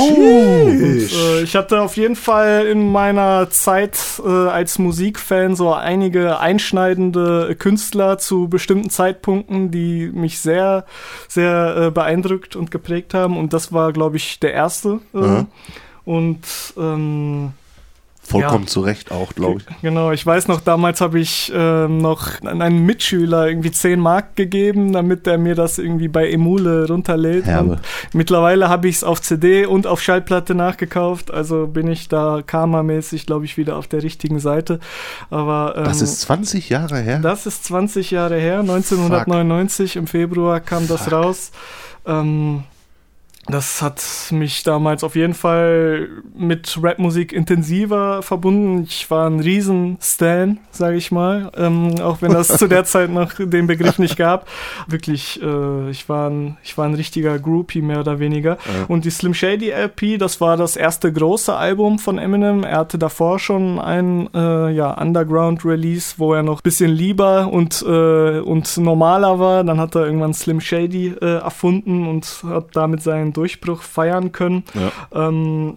Und, 0.65 1.11
äh, 1.11 1.41
ich 1.43 1.55
hatte 1.55 1.81
auf 1.81 1.97
jeden 1.97 2.15
Fall 2.15 2.65
in 2.65 2.91
meiner 2.91 3.51
Zeit 3.51 3.99
äh, 4.25 4.29
als 4.29 4.79
Musikfan 4.79 5.55
so 5.55 5.71
einige 5.71 6.39
einschneidende 6.39 7.55
Künstler 7.59 8.17
zu 8.17 8.47
bestimmten 8.47 8.89
Zeitpunkten, 8.89 9.69
die 9.69 10.09
mich 10.11 10.39
sehr, 10.39 10.85
sehr 11.27 11.75
äh, 11.77 11.91
beeindruckt 11.91 12.55
und 12.55 12.71
geprägt 12.71 13.13
haben. 13.13 13.37
Und 13.37 13.53
das 13.53 13.71
war, 13.71 13.93
glaube 13.93 14.17
ich, 14.17 14.39
der 14.39 14.53
erste. 14.53 15.01
Aha. 15.13 15.45
Und 16.05 16.39
ähm, 16.77 17.51
Vollkommen 18.27 18.63
Ja. 18.63 18.67
zu 18.69 18.79
Recht 18.81 19.11
auch, 19.11 19.33
glaube 19.35 19.59
ich. 19.59 19.81
Genau, 19.83 20.11
ich 20.11 20.25
weiß 20.25 20.47
noch, 20.47 20.59
damals 20.59 20.99
habe 20.99 21.19
ich 21.19 21.51
ähm, 21.55 21.99
noch 21.99 22.41
an 22.43 22.59
einen 22.63 22.83
Mitschüler 22.83 23.47
irgendwie 23.47 23.69
10 23.69 23.99
Mark 23.99 24.35
gegeben, 24.35 24.93
damit 24.93 25.27
er 25.27 25.37
mir 25.37 25.53
das 25.53 25.77
irgendwie 25.77 26.07
bei 26.07 26.31
Emule 26.31 26.87
runterlädt. 26.87 27.45
Mittlerweile 28.13 28.67
habe 28.67 28.87
ich 28.87 28.95
es 28.95 29.03
auf 29.03 29.21
CD 29.21 29.67
und 29.67 29.85
auf 29.85 30.01
Schallplatte 30.01 30.55
nachgekauft, 30.55 31.29
also 31.31 31.67
bin 31.67 31.87
ich 31.87 32.07
da 32.07 32.41
karmamäßig, 32.43 33.27
glaube 33.27 33.45
ich, 33.45 33.57
wieder 33.57 33.77
auf 33.77 33.85
der 33.85 34.01
richtigen 34.01 34.39
Seite. 34.39 34.79
Aber 35.29 35.75
ähm, 35.77 35.83
Das 35.83 36.01
ist 36.01 36.21
20 36.21 36.67
Jahre 36.69 36.97
her. 37.01 37.19
das 37.19 37.45
ist 37.45 37.63
20 37.65 38.09
Jahre 38.09 38.39
her, 38.39 38.61
1999 38.61 39.97
im 39.97 40.07
Februar 40.07 40.61
kam 40.61 40.87
das 40.87 41.11
raus. 41.11 41.51
Ähm, 42.07 42.63
das 43.47 43.81
hat 43.83 44.03
mich 44.31 44.63
damals 44.63 45.03
auf 45.03 45.15
jeden 45.15 45.35
Fall 45.35 46.09
mit 46.35 46.79
Rapmusik 46.81 47.31
intensiver 47.31 48.23
verbunden. 48.23 48.83
Ich 48.89 49.09
war 49.11 49.29
ein 49.29 49.39
Riesen-Stan, 49.39 50.57
sage 50.71 50.97
ich 50.97 51.11
mal, 51.11 51.51
ähm, 51.55 51.99
auch 52.01 52.23
wenn 52.23 52.33
das 52.33 52.47
zu 52.57 52.67
der 52.67 52.85
Zeit 52.85 53.11
noch 53.11 53.33
den 53.37 53.67
Begriff 53.67 53.99
nicht 53.99 54.17
gab. 54.17 54.47
Wirklich, 54.87 55.39
äh, 55.43 55.89
ich, 55.91 56.09
war 56.09 56.31
ein, 56.31 56.57
ich 56.63 56.75
war 56.77 56.87
ein 56.87 56.95
richtiger 56.95 57.37
Groupie, 57.37 57.83
mehr 57.83 57.99
oder 57.99 58.17
weniger. 58.19 58.57
Ja. 58.65 58.85
Und 58.87 59.05
die 59.05 59.11
Slim 59.11 59.35
Shady 59.35 59.69
LP, 59.69 60.17
das 60.17 60.41
war 60.41 60.57
das 60.57 60.75
erste 60.75 61.13
große 61.13 61.55
Album 61.55 61.99
von 61.99 62.17
Eminem. 62.17 62.63
Er 62.63 62.77
hatte 62.77 62.97
davor 62.97 63.37
schon 63.37 63.79
ein 63.79 64.27
äh, 64.33 64.71
ja, 64.71 64.91
Underground-Release, 64.91 66.15
wo 66.17 66.33
er 66.33 66.41
noch 66.41 66.61
ein 66.61 66.63
bisschen 66.63 66.89
lieber 66.89 67.51
und, 67.51 67.85
äh, 67.87 68.39
und 68.39 68.75
normaler 68.77 69.39
war. 69.39 69.63
Dann 69.63 69.79
hat 69.79 69.93
er 69.93 70.05
irgendwann 70.05 70.33
Slim 70.33 70.59
Shady 70.59 71.13
äh, 71.21 71.37
erfunden 71.37 72.07
und 72.07 72.43
hat 72.43 72.69
damit 72.73 73.03
seinen 73.03 73.34
Durchbruch 73.35 73.81
feiern 73.81 74.31
können. 74.31 74.63
Ja. 74.73 75.27
Ähm, 75.27 75.75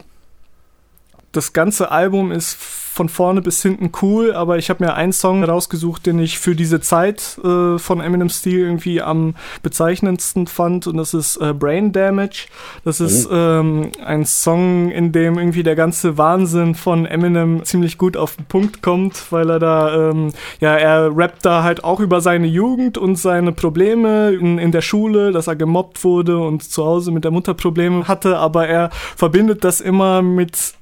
das 1.38 1.52
ganze 1.52 1.92
Album 1.92 2.32
ist 2.32 2.56
von 2.98 3.08
vorne 3.08 3.42
bis 3.42 3.62
hinten 3.62 3.92
cool, 4.02 4.34
aber 4.34 4.58
ich 4.58 4.70
habe 4.70 4.84
mir 4.84 4.94
einen 4.94 5.12
Song 5.12 5.44
rausgesucht, 5.44 6.04
den 6.04 6.18
ich 6.18 6.40
für 6.40 6.56
diese 6.56 6.80
Zeit 6.80 7.38
äh, 7.44 7.78
von 7.78 8.00
Eminem 8.00 8.28
Stil 8.28 8.58
irgendwie 8.58 9.00
am 9.00 9.36
bezeichnendsten 9.62 10.48
fand 10.48 10.88
und 10.88 10.96
das 10.96 11.14
ist 11.14 11.36
äh, 11.36 11.54
Brain 11.54 11.92
Damage. 11.92 12.48
Das 12.82 13.00
ist 13.00 13.28
ähm, 13.30 13.92
ein 14.04 14.26
Song, 14.26 14.90
in 14.90 15.12
dem 15.12 15.38
irgendwie 15.38 15.62
der 15.62 15.76
ganze 15.76 16.18
Wahnsinn 16.18 16.74
von 16.74 17.06
Eminem 17.06 17.64
ziemlich 17.64 17.98
gut 17.98 18.16
auf 18.16 18.34
den 18.34 18.46
Punkt 18.46 18.82
kommt, 18.82 19.30
weil 19.30 19.48
er 19.48 19.60
da, 19.60 20.10
ähm, 20.10 20.32
ja, 20.58 20.74
er 20.74 21.16
rappt 21.16 21.46
da 21.46 21.62
halt 21.62 21.84
auch 21.84 22.00
über 22.00 22.20
seine 22.20 22.48
Jugend 22.48 22.98
und 22.98 23.14
seine 23.14 23.52
Probleme 23.52 24.32
in, 24.32 24.58
in 24.58 24.72
der 24.72 24.82
Schule, 24.82 25.30
dass 25.30 25.46
er 25.46 25.54
gemobbt 25.54 26.02
wurde 26.02 26.38
und 26.38 26.64
zu 26.64 26.84
Hause 26.84 27.12
mit 27.12 27.22
der 27.22 27.30
Mutter 27.30 27.54
Probleme 27.54 28.08
hatte, 28.08 28.38
aber 28.38 28.66
er 28.66 28.90
verbindet 29.14 29.62
das 29.62 29.80
immer 29.80 30.20
mit 30.20 30.74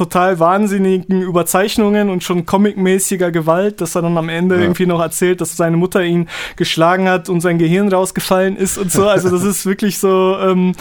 total 0.00 0.38
wahnsinnigen 0.40 1.20
Überzeichnungen 1.20 2.08
und 2.08 2.24
schon 2.24 2.46
comicmäßiger 2.46 3.30
Gewalt, 3.30 3.80
dass 3.82 3.94
er 3.94 4.00
dann 4.02 4.16
am 4.16 4.30
Ende 4.30 4.54
Ja. 4.56 4.62
irgendwie 4.62 4.86
noch 4.86 5.00
erzählt, 5.00 5.42
dass 5.42 5.56
seine 5.58 5.76
Mutter 5.76 6.02
ihn 6.02 6.26
geschlagen 6.56 7.06
hat 7.08 7.28
und 7.28 7.42
sein 7.42 7.58
Gehirn 7.58 7.92
rausgefallen 7.92 8.56
ist 8.56 8.78
und 8.78 8.90
so. 8.90 9.06
Also 9.06 9.28
das 9.30 9.42
ist 9.52 9.66
wirklich 9.66 9.98
so 9.98 10.36
ähm, 10.40 10.72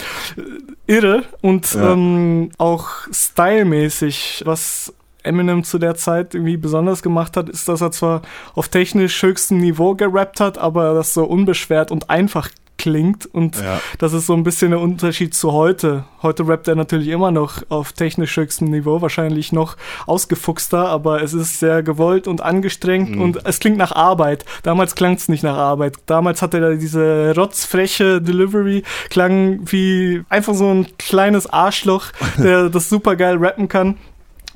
irre 0.87 1.23
und 1.41 1.73
Ja. 1.73 1.91
ähm, 1.93 2.51
auch 2.57 2.87
stylmäßig, 3.11 4.43
was 4.45 4.93
Eminem 5.23 5.63
zu 5.65 5.79
der 5.79 5.95
Zeit 5.95 6.33
irgendwie 6.33 6.55
besonders 6.57 7.03
gemacht 7.03 7.35
hat, 7.35 7.49
ist, 7.49 7.67
dass 7.67 7.81
er 7.81 7.91
zwar 7.91 8.21
auf 8.55 8.69
technisch 8.69 9.21
höchstem 9.21 9.57
Niveau 9.57 9.93
gerappt 9.95 10.39
hat, 10.39 10.57
aber 10.57 10.93
das 10.93 11.13
so 11.13 11.25
unbeschwert 11.25 11.91
und 11.91 12.09
einfach 12.09 12.47
klingt 12.79 13.27
und 13.27 13.57
Ja. 13.61 13.79
das 13.99 14.13
ist 14.13 14.25
so 14.25 14.33
ein 14.33 14.43
bisschen 14.43 14.71
der 14.71 14.79
Unterschied 14.79 15.35
zu 15.35 15.51
heute. 15.53 16.05
Heute 16.23 16.47
rappt 16.47 16.67
er 16.67 16.75
natürlich 16.75 17.09
immer 17.09 17.29
noch 17.29 17.61
auf 17.69 17.93
technisch 17.93 18.35
höchstem 18.35 18.69
Niveau, 18.71 19.01
wahrscheinlich 19.03 19.51
noch 19.51 19.77
ausgefuchster, 20.07 20.87
aber 20.87 21.21
es 21.21 21.33
ist 21.33 21.59
sehr 21.59 21.83
gewollt 21.83 22.27
und 22.27 22.41
angestrengt 22.41 23.11
Mhm. 23.15 23.21
und 23.21 23.45
es 23.45 23.59
klingt 23.59 23.77
nach 23.77 23.91
Arbeit. 23.91 24.45
Damals 24.63 24.95
klang 24.95 25.13
es 25.13 25.29
nicht 25.29 25.43
nach 25.43 25.55
Arbeit. 25.57 25.97
Damals 26.07 26.41
hatte 26.41 26.57
er 26.59 26.75
diese 26.75 27.33
rotzfreche 27.37 28.21
Delivery, 28.21 28.83
klang 29.11 29.59
wie 29.65 30.23
einfach 30.29 30.55
so 30.55 30.67
ein 30.73 30.87
kleines 30.97 31.45
Arschloch, 31.47 32.05
der 32.37 32.69
das 32.69 32.89
super 32.89 33.15
geil 33.15 33.37
rappen 33.37 33.67
kann. 33.67 33.97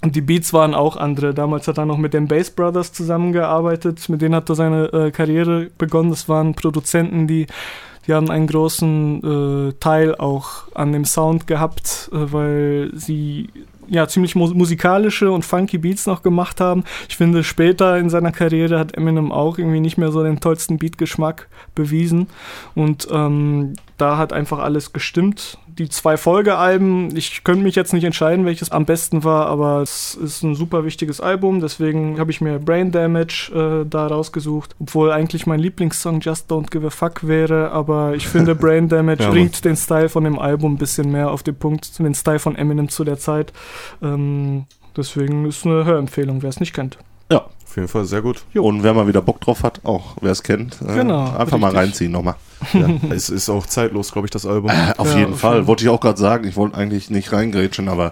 Und 0.01 0.17
die 0.17 0.21
Beats 0.21 0.51
waren 0.51 0.73
auch 0.73 0.97
andere. 0.97 1.33
Damals 1.33 1.65
hat 1.69 1.77
er 1.77 1.85
noch 1.85 1.97
mit 1.97 2.13
den 2.13 2.27
Bass 2.27 2.49
Brothers 2.51 2.91
zusammengearbeitet. 2.91 4.09
Mit 4.09 4.21
denen 4.21 4.35
hat 4.35 4.49
er 4.49 4.55
seine 4.55 4.91
äh, 4.91 5.11
Karriere 5.11 5.69
begonnen. 5.77 6.09
Das 6.09 6.27
waren 6.27 6.55
Produzenten, 6.55 7.25
die, 7.25 7.47
die 8.07 8.13
haben 8.13 8.29
einen 8.29 8.47
großen 8.47 9.69
äh, 9.69 9.73
Teil 9.79 10.15
auch 10.15 10.63
an 10.73 10.91
dem 10.91 11.05
Sound 11.05 11.47
gehabt, 11.47 12.09
äh, 12.11 12.31
weil 12.31 12.91
sie 12.93 13.49
ja 13.87 14.07
ziemlich 14.07 14.35
mu 14.35 14.47
musikalische 14.53 15.31
und 15.31 15.43
funky 15.45 15.77
Beats 15.77 16.05
noch 16.05 16.23
gemacht 16.23 16.59
haben. 16.61 16.83
Ich 17.09 17.17
finde, 17.17 17.43
später 17.43 17.97
in 17.97 18.09
seiner 18.09 18.31
Karriere 18.31 18.79
hat 18.79 18.95
Eminem 18.95 19.31
auch 19.31 19.57
irgendwie 19.57 19.79
nicht 19.79 19.97
mehr 19.97 20.11
so 20.11 20.23
den 20.23 20.39
tollsten 20.39 20.77
Beatgeschmack 20.77 21.47
bewiesen. 21.75 22.27
Und 22.75 23.07
ähm, 23.11 23.73
da 24.03 24.17
hat 24.17 24.33
einfach 24.33 24.59
alles 24.59 24.91
gestimmt. 24.91 25.57
Die 25.65 25.87
zwei 25.87 26.17
Folgealben, 26.17 27.15
ich 27.15 27.45
könnte 27.45 27.63
mich 27.63 27.73
jetzt 27.75 27.93
nicht 27.93 28.03
entscheiden, 28.03 28.45
welches 28.45 28.69
am 28.69 28.85
besten 28.85 29.23
war, 29.23 29.45
aber 29.45 29.81
es 29.81 30.13
ist 30.13 30.43
ein 30.43 30.55
super 30.55 30.83
wichtiges 30.83 31.21
Album. 31.21 31.61
Deswegen 31.61 32.19
habe 32.19 32.29
ich 32.29 32.41
mir 32.41 32.59
Brain 32.59 32.91
Damage 32.91 33.51
äh, 33.55 33.89
da 33.89 34.07
rausgesucht, 34.07 34.75
obwohl 34.81 35.09
eigentlich 35.13 35.47
mein 35.47 35.61
Lieblingssong 35.61 36.19
Just 36.19 36.51
Don't 36.51 36.69
Give 36.69 36.85
a 36.85 36.89
Fuck 36.89 37.25
wäre. 37.25 37.71
Aber 37.71 38.13
ich 38.13 38.27
finde, 38.27 38.55
Brain 38.63 38.89
Damage 38.89 39.23
Ja, 39.23 39.29
bringt 39.29 39.63
den 39.63 39.77
Style 39.77 40.09
von 40.09 40.25
dem 40.25 40.37
Album 40.37 40.73
ein 40.73 40.77
bisschen 40.77 41.09
mehr 41.09 41.31
auf 41.31 41.41
den 41.41 41.55
Punkt, 41.55 41.97
den 41.97 42.13
Style 42.13 42.39
von 42.39 42.57
Eminem 42.57 42.89
zu 42.89 43.05
der 43.05 43.17
Zeit. 43.17 43.53
Ähm, 44.01 44.65
deswegen 44.97 45.45
ist 45.45 45.65
eine 45.65 45.85
Hörempfehlung, 45.85 46.41
wer 46.41 46.49
es 46.49 46.59
nicht 46.59 46.73
kennt. 46.73 46.97
Ja. 47.31 47.45
Auf 47.73 47.77
jeden 47.77 47.87
Fall 47.87 48.05
sehr 48.05 48.21
gut. 48.21 48.43
Und 48.53 48.83
wer 48.83 48.93
mal 48.93 49.07
wieder 49.07 49.23
Bock 49.23 49.41
drauf 49.41 49.63
hat, 49.63 49.81
auch 49.83 50.15
wer 50.21 50.31
es 50.31 50.43
kennt, 50.43 50.77
äh, 50.87 50.93
Genau, 50.93 51.35
einfach 51.35 51.57
mal 51.57 51.69
richtig. 51.69 51.81
reinziehen 51.81 52.11
nochmal. 52.11 52.35
Ja. 52.73 52.87
es 53.09 53.29
ist 53.31 53.49
auch 53.49 53.65
zeitlos, 53.65 54.11
glaube 54.11 54.27
ich, 54.27 54.31
das 54.31 54.45
Album. 54.45 54.69
Äh, 54.69 54.93
auf 54.97 55.11
Ja, 55.11 55.17
jeden 55.21 55.33
auf 55.33 55.39
Fall. 55.39 55.55
jeden- 55.55 55.67
Wollte 55.67 55.83
ich 55.83 55.89
auch 55.89 55.99
gerade 55.99 56.19
sagen. 56.19 56.47
Ich 56.47 56.55
wollte 56.55 56.77
eigentlich 56.77 57.09
nicht 57.09 57.33
reingrätschen, 57.33 57.89
aber 57.89 58.11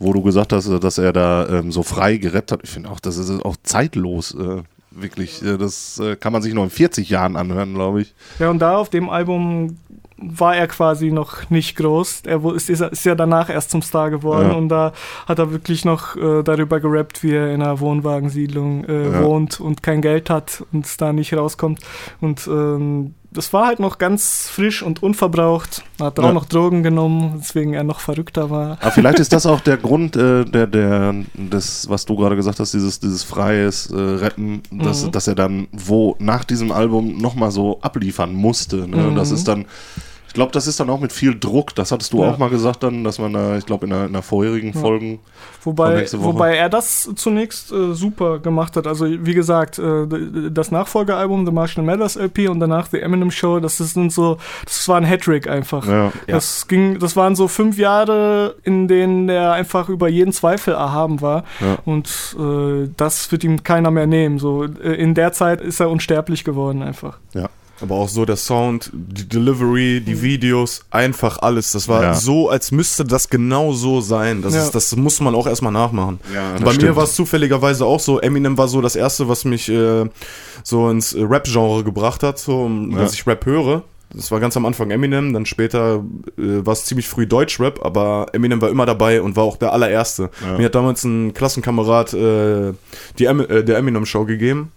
wo 0.00 0.12
du 0.12 0.22
gesagt 0.22 0.52
hast, 0.52 0.66
äh, 0.66 0.80
dass 0.80 0.98
er 0.98 1.12
da 1.12 1.48
ähm, 1.48 1.70
so 1.70 1.84
frei 1.84 2.16
gerappt 2.16 2.50
hat, 2.50 2.60
ich 2.64 2.70
finde 2.70 2.90
auch, 2.90 2.98
das 2.98 3.16
ist 3.16 3.30
auch 3.44 3.54
zeitlos. 3.62 4.34
Äh, 4.34 4.62
wirklich, 4.90 5.40
äh, 5.44 5.56
das 5.56 6.00
äh, 6.00 6.16
kann 6.16 6.32
man 6.32 6.42
sich 6.42 6.52
noch 6.52 6.64
in 6.64 6.70
40 6.70 7.08
Jahren 7.08 7.36
anhören, 7.36 7.74
glaube 7.74 8.02
ich. 8.02 8.12
Ja, 8.40 8.50
und 8.50 8.58
da 8.58 8.76
auf 8.76 8.90
dem 8.90 9.08
Album 9.08 9.76
war 10.18 10.56
er 10.56 10.66
quasi 10.66 11.10
noch 11.10 11.50
nicht 11.50 11.76
groß. 11.76 12.22
Er 12.26 12.42
ist, 12.54 12.70
ist 12.70 13.04
ja 13.04 13.14
danach 13.14 13.50
erst 13.50 13.70
zum 13.70 13.82
Star 13.82 14.10
geworden 14.10 14.48
Ja. 14.50 14.54
und 14.56 14.68
da 14.70 14.92
hat 15.26 15.38
er 15.38 15.52
wirklich 15.52 15.84
noch 15.84 16.16
äh, 16.16 16.42
darüber 16.42 16.80
gerappt, 16.80 17.22
wie 17.22 17.32
er 17.34 17.52
in 17.54 17.62
einer 17.62 17.80
Wohnwagensiedlung 17.80 18.84
äh, 18.86 19.10
Ja. 19.12 19.22
wohnt 19.24 19.60
und 19.60 19.82
kein 19.82 20.00
Geld 20.00 20.30
hat 20.30 20.64
und 20.72 21.00
da 21.00 21.12
nicht 21.12 21.34
rauskommt. 21.34 21.80
Und 22.20 22.46
ähm, 22.46 23.14
das 23.36 23.52
war 23.52 23.66
halt 23.66 23.78
noch 23.78 23.98
ganz 23.98 24.48
frisch 24.48 24.82
und 24.82 25.02
unverbraucht. 25.02 25.84
Er 26.00 26.06
hat 26.06 26.18
Ja. 26.18 26.24
auch 26.24 26.32
noch 26.32 26.46
Drogen 26.46 26.82
genommen, 26.82 27.34
weswegen 27.38 27.74
er 27.74 27.84
noch 27.84 28.00
verrückter 28.00 28.50
war. 28.50 28.78
Aber 28.80 28.90
vielleicht 28.90 29.20
ist 29.20 29.32
das 29.32 29.46
auch 29.52 29.60
der 29.60 29.76
Grund, 29.76 30.16
äh, 30.16 30.44
der, 30.44 30.66
der, 30.66 31.14
des, 31.34 31.88
was 31.88 32.04
du 32.04 32.16
gerade 32.16 32.34
gesagt 32.36 32.58
hast, 32.58 32.74
dieses, 32.74 32.98
dieses 32.98 33.22
freies 33.22 33.90
äh, 33.90 33.94
Rappen, 33.96 34.62
dass, 34.72 35.04
Mhm. 35.04 35.12
dass 35.12 35.28
er 35.28 35.34
dann 35.36 35.68
wo 35.72 36.16
nach 36.18 36.42
diesem 36.44 36.72
Album 36.72 37.18
nochmal 37.18 37.50
so 37.52 37.78
abliefern 37.82 38.32
musste. 38.34 38.88
Ne? 38.88 38.96
Mhm. 39.10 39.14
Das 39.16 39.30
ist 39.30 39.46
dann, 39.46 39.66
glaube, 40.36 40.52
das 40.52 40.66
ist 40.68 40.78
dann 40.78 40.88
auch 40.88 41.00
mit 41.00 41.12
viel 41.12 41.36
Druck. 41.38 41.74
Das 41.74 41.90
hattest 41.90 42.12
du 42.12 42.22
Ja. 42.22 42.30
auch 42.30 42.38
mal 42.38 42.48
gesagt 42.48 42.82
dann, 42.84 43.02
dass 43.02 43.18
man 43.18 43.32
da, 43.32 43.56
ich 43.56 43.66
glaube, 43.66 43.86
in 43.86 43.90
der, 43.90 44.06
in 44.06 44.12
der 44.12 44.22
vorherigen 44.22 44.72
Ja. 44.72 44.80
Folgen. 44.80 45.18
Wobei, 45.64 46.06
wobei 46.18 46.56
er 46.56 46.68
das 46.68 47.10
zunächst 47.16 47.72
äh, 47.72 47.92
super 47.92 48.38
gemacht 48.38 48.76
hat. 48.76 48.86
Also 48.86 49.06
wie 49.08 49.34
gesagt, 49.34 49.80
äh, 49.80 50.06
das 50.50 50.70
Nachfolgealbum, 50.70 51.44
The 51.44 51.50
Marshall 51.52 51.84
Mathers 51.84 52.14
LP 52.16 52.48
und 52.48 52.60
danach 52.60 52.86
The 52.86 53.00
Eminem 53.00 53.32
Show, 53.32 53.58
das 53.58 53.78
sind 53.78 54.12
so, 54.12 54.38
das 54.64 54.86
war 54.88 54.96
ein 54.98 55.04
Hattrick 55.04 55.48
einfach. 55.48 55.86
Ja. 55.88 56.12
Das 56.28 56.68
ging, 56.68 56.98
das 57.00 57.16
waren 57.16 57.34
so 57.34 57.48
fünf 57.48 57.78
Jahre, 57.78 58.54
in 58.62 58.86
denen 58.86 59.28
er 59.28 59.52
einfach 59.52 59.88
über 59.88 60.08
jeden 60.08 60.32
Zweifel 60.32 60.74
erhaben 60.74 61.20
war. 61.20 61.42
Ja. 61.60 61.78
Und 61.84 62.36
äh, 62.38 62.88
das 62.96 63.32
wird 63.32 63.42
ihm 63.42 63.64
keiner 63.64 63.90
mehr 63.90 64.06
nehmen. 64.06 64.38
So 64.38 64.64
äh, 64.64 64.68
in 64.94 65.14
der 65.14 65.32
Zeit 65.32 65.60
ist 65.60 65.80
er 65.80 65.90
unsterblich 65.90 66.44
geworden 66.44 66.82
einfach. 66.82 67.18
Aber 67.80 67.96
auch 67.96 68.08
so 68.08 68.24
der 68.24 68.36
Sound, 68.36 68.90
die 68.94 69.28
Delivery, 69.28 70.00
die 70.00 70.22
Videos, 70.22 70.80
einfach 70.90 71.38
alles. 71.40 71.72
Das 71.72 71.88
war 71.88 72.02
Ja. 72.02 72.14
so, 72.14 72.48
als 72.48 72.72
müsste 72.72 73.04
das 73.04 73.28
genau 73.28 73.72
so 73.72 74.00
sein. 74.00 74.40
Das, 74.42 74.54
Ja. 74.54 74.62
ist, 74.64 74.74
das 74.74 74.96
muss 74.96 75.20
man 75.20 75.34
auch 75.34 75.46
erstmal 75.46 75.72
nachmachen. 75.72 76.18
Ja, 76.34 76.54
Bei 76.58 76.64
mir 76.66 76.72
stimmt. 76.72 76.96
war 76.96 77.04
es 77.04 77.14
zufälligerweise 77.14 77.84
auch 77.84 78.00
so. 78.00 78.18
Eminem 78.20 78.56
war 78.56 78.68
so 78.68 78.80
das 78.80 78.96
erste, 78.96 79.28
was 79.28 79.44
mich 79.44 79.68
äh, 79.68 80.06
so 80.62 80.88
ins 80.88 81.14
Rap-Genre 81.14 81.84
gebracht 81.84 82.22
hat, 82.22 82.38
so, 82.38 82.62
um, 82.62 82.92
Ja. 82.92 82.98
dass 83.00 83.12
ich 83.12 83.26
Rap 83.26 83.44
höre. 83.44 83.82
Das 84.14 84.30
war 84.30 84.38
ganz 84.40 84.56
am 84.56 84.64
Anfang 84.64 84.90
Eminem, 84.90 85.32
dann 85.34 85.44
später 85.44 85.96
äh, 86.38 86.64
war 86.64 86.72
es 86.72 86.84
ziemlich 86.84 87.08
früh 87.08 87.26
Deutschrap, 87.26 87.84
aber 87.84 88.28
Eminem 88.32 88.62
war 88.62 88.70
immer 88.70 88.86
dabei 88.86 89.20
und 89.20 89.36
war 89.36 89.44
auch 89.44 89.56
der 89.56 89.72
allererste. 89.72 90.30
Ja. 90.46 90.56
Mir 90.56 90.66
hat 90.66 90.74
damals 90.76 91.04
ein 91.04 91.34
Klassenkamerad 91.34 92.14
äh, 92.14 92.72
die 93.18 93.24
em 93.26 93.40
äh, 93.40 93.64
der 93.64 93.76
Eminem 93.78 94.06
Show 94.06 94.24
gegeben. 94.24 94.70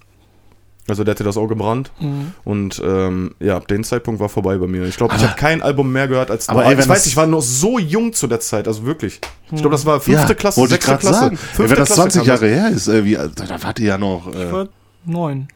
Also 0.89 1.03
der 1.03 1.13
hatte 1.13 1.23
das 1.23 1.37
Auge 1.37 1.49
gebrannt. 1.55 1.91
Mhm. 1.99 2.33
Und 2.43 2.81
ähm, 2.85 3.35
ja, 3.39 3.57
ab 3.57 3.67
dem 3.67 3.83
Zeitpunkt 3.83 4.19
war 4.19 4.29
vorbei 4.29 4.57
bei 4.57 4.67
mir. 4.67 4.83
Ich 4.85 4.97
glaube, 4.97 5.15
ich 5.15 5.23
habe 5.23 5.35
kein 5.35 5.61
Album 5.61 5.91
mehr 5.91 6.07
gehört 6.07 6.31
als 6.31 6.49
Aber 6.49 6.65
ey, 6.65 6.71
wenn 6.71 6.79
Ich 6.79 6.89
weiß, 6.89 7.05
ich 7.05 7.15
war 7.17 7.27
noch 7.27 7.41
so 7.41 7.79
jung 7.79 8.13
zu 8.13 8.27
der 8.27 8.39
Zeit, 8.39 8.67
also 8.67 8.85
wirklich. 8.85 9.19
Ich 9.51 9.61
glaube, 9.61 9.71
das 9.71 9.85
war 9.85 9.99
fünfte 9.99 10.35
Klasse, 10.35 10.59
wollte 10.61 10.75
ich 10.75 10.83
sechste 10.83 10.99
Klasse. 10.99 11.19
Sagen. 11.19 11.35
Ey, 11.35 11.55
Fünfte 11.55 11.69
wenn 11.71 11.79
das 11.79 11.87
Klasse 11.87 12.01
20 12.01 12.21
kam 12.21 12.27
das. 12.27 12.41
Jahre 12.41 12.53
her 12.53 12.69
ist, 12.69 12.87
äh, 12.87 13.05
wie, 13.05 13.13
da 13.15 13.27
da 13.27 13.63
wart 13.63 13.79
ihr 13.79 13.87
ja 13.87 13.97
noch. 13.97 14.27
Ich 14.27 14.35
Äh, 14.39 14.51
war 14.51 14.67
neun. 15.05 15.47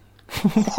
Ich 0.44 0.78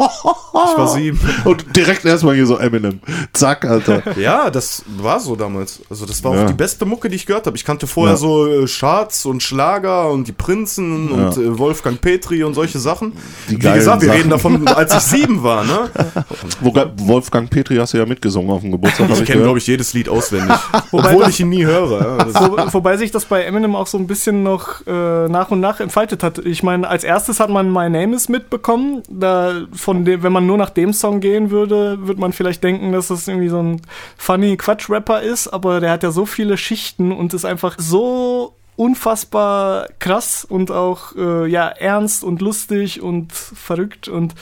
war 0.77 0.87
sieben. 0.87 1.19
und 1.45 1.75
direkt 1.75 2.05
erstmal 2.05 2.35
hier 2.35 2.45
so 2.45 2.57
Eminem. 2.57 2.99
Zack, 3.33 3.65
Alter. 3.65 4.17
Ja, 4.17 4.49
das 4.49 4.83
war 4.97 5.19
so 5.19 5.35
damals. 5.35 5.81
Also 5.89 6.05
das 6.05 6.23
war 6.23 6.35
Ja. 6.35 6.43
auch 6.43 6.47
die 6.47 6.53
beste 6.53 6.85
Mucke, 6.85 7.09
die 7.09 7.15
ich 7.15 7.25
gehört 7.25 7.45
habe. 7.47 7.57
Ich 7.57 7.65
kannte 7.65 7.87
vorher 7.87 8.13
Ja. 8.15 8.17
so 8.17 8.47
äh, 8.47 8.65
Charts 8.67 9.25
und 9.25 9.41
Schlager 9.43 10.09
und 10.11 10.27
die 10.27 10.31
Prinzen 10.31 11.09
Ja. 11.09 11.27
und 11.27 11.37
äh, 11.37 11.57
Wolfgang 11.57 11.99
Petri 11.99 12.43
und 12.43 12.53
solche 12.53 12.79
Sachen. 12.79 13.13
Die 13.49 13.53
Wie 13.55 13.59
gesagt, 13.59 14.01
wir 14.01 14.07
Sachen. 14.09 14.17
reden 14.17 14.29
davon, 14.29 14.67
als 14.67 14.93
ich 14.93 14.99
sieben 15.01 15.43
war, 15.43 15.63
ne? 15.63 15.89
Wo, 16.61 16.73
Wolfgang 16.97 17.49
Petri 17.49 17.77
hast 17.77 17.93
du 17.93 17.97
ja 17.97 18.05
mitgesungen 18.05 18.51
auf 18.51 18.61
dem 18.61 18.71
Geburtstag. 18.71 19.09
Ich 19.11 19.21
ich 19.21 19.25
kenne, 19.25 19.43
glaube 19.43 19.57
ich, 19.59 19.67
jedes 19.67 19.93
Lied 19.93 20.09
auswendig. 20.09 20.55
Obwohl 20.91 21.27
ich 21.29 21.39
ihn 21.39 21.49
nie 21.49 21.65
höre. 21.65 22.27
Wo, 22.33 22.73
wobei 22.73 22.97
sich 22.97 23.11
das 23.11 23.25
bei 23.25 23.43
Eminem 23.43 23.75
auch 23.75 23.87
so 23.87 23.97
ein 23.97 24.07
bisschen 24.07 24.43
noch 24.43 24.85
äh, 24.87 25.27
nach 25.27 25.51
und 25.51 25.59
nach 25.59 25.79
entfaltet 25.79 26.23
hat. 26.23 26.39
Ich 26.39 26.63
meine, 26.63 26.87
als 26.87 27.03
erstes 27.03 27.39
hat 27.39 27.49
man 27.49 27.71
My 27.71 27.89
Name 27.89 28.15
Is 28.15 28.29
mitbekommen. 28.29 29.01
Da 29.09 29.44
von 29.73 30.05
dem, 30.05 30.23
wenn 30.23 30.31
man 30.31 30.45
nur 30.45 30.57
nach 30.57 30.69
dem 30.69 30.93
Song 30.93 31.19
gehen 31.19 31.51
würde, 31.51 32.07
würde 32.07 32.21
man 32.21 32.33
vielleicht 32.33 32.63
denken, 32.63 32.91
dass 32.91 33.07
das 33.07 33.27
irgendwie 33.27 33.49
so 33.49 33.61
ein 33.61 33.81
funny 34.17 34.57
Quatsch-Rapper 34.57 35.21
ist. 35.21 35.47
Aber 35.47 35.79
der 35.79 35.91
hat 35.91 36.03
ja 36.03 36.11
so 36.11 36.25
viele 36.25 36.57
Schichten 36.57 37.11
und 37.11 37.33
ist 37.33 37.45
einfach 37.45 37.75
so 37.77 38.53
unfassbar 38.75 39.87
krass 39.99 40.45
und 40.45 40.69
auch 40.71 41.15
äh, 41.15 41.47
ja 41.47 41.67
ernst 41.67 42.23
und 42.23 42.41
lustig 42.41 43.01
und 43.01 43.31
verrückt 43.31 44.07
und 44.07 44.33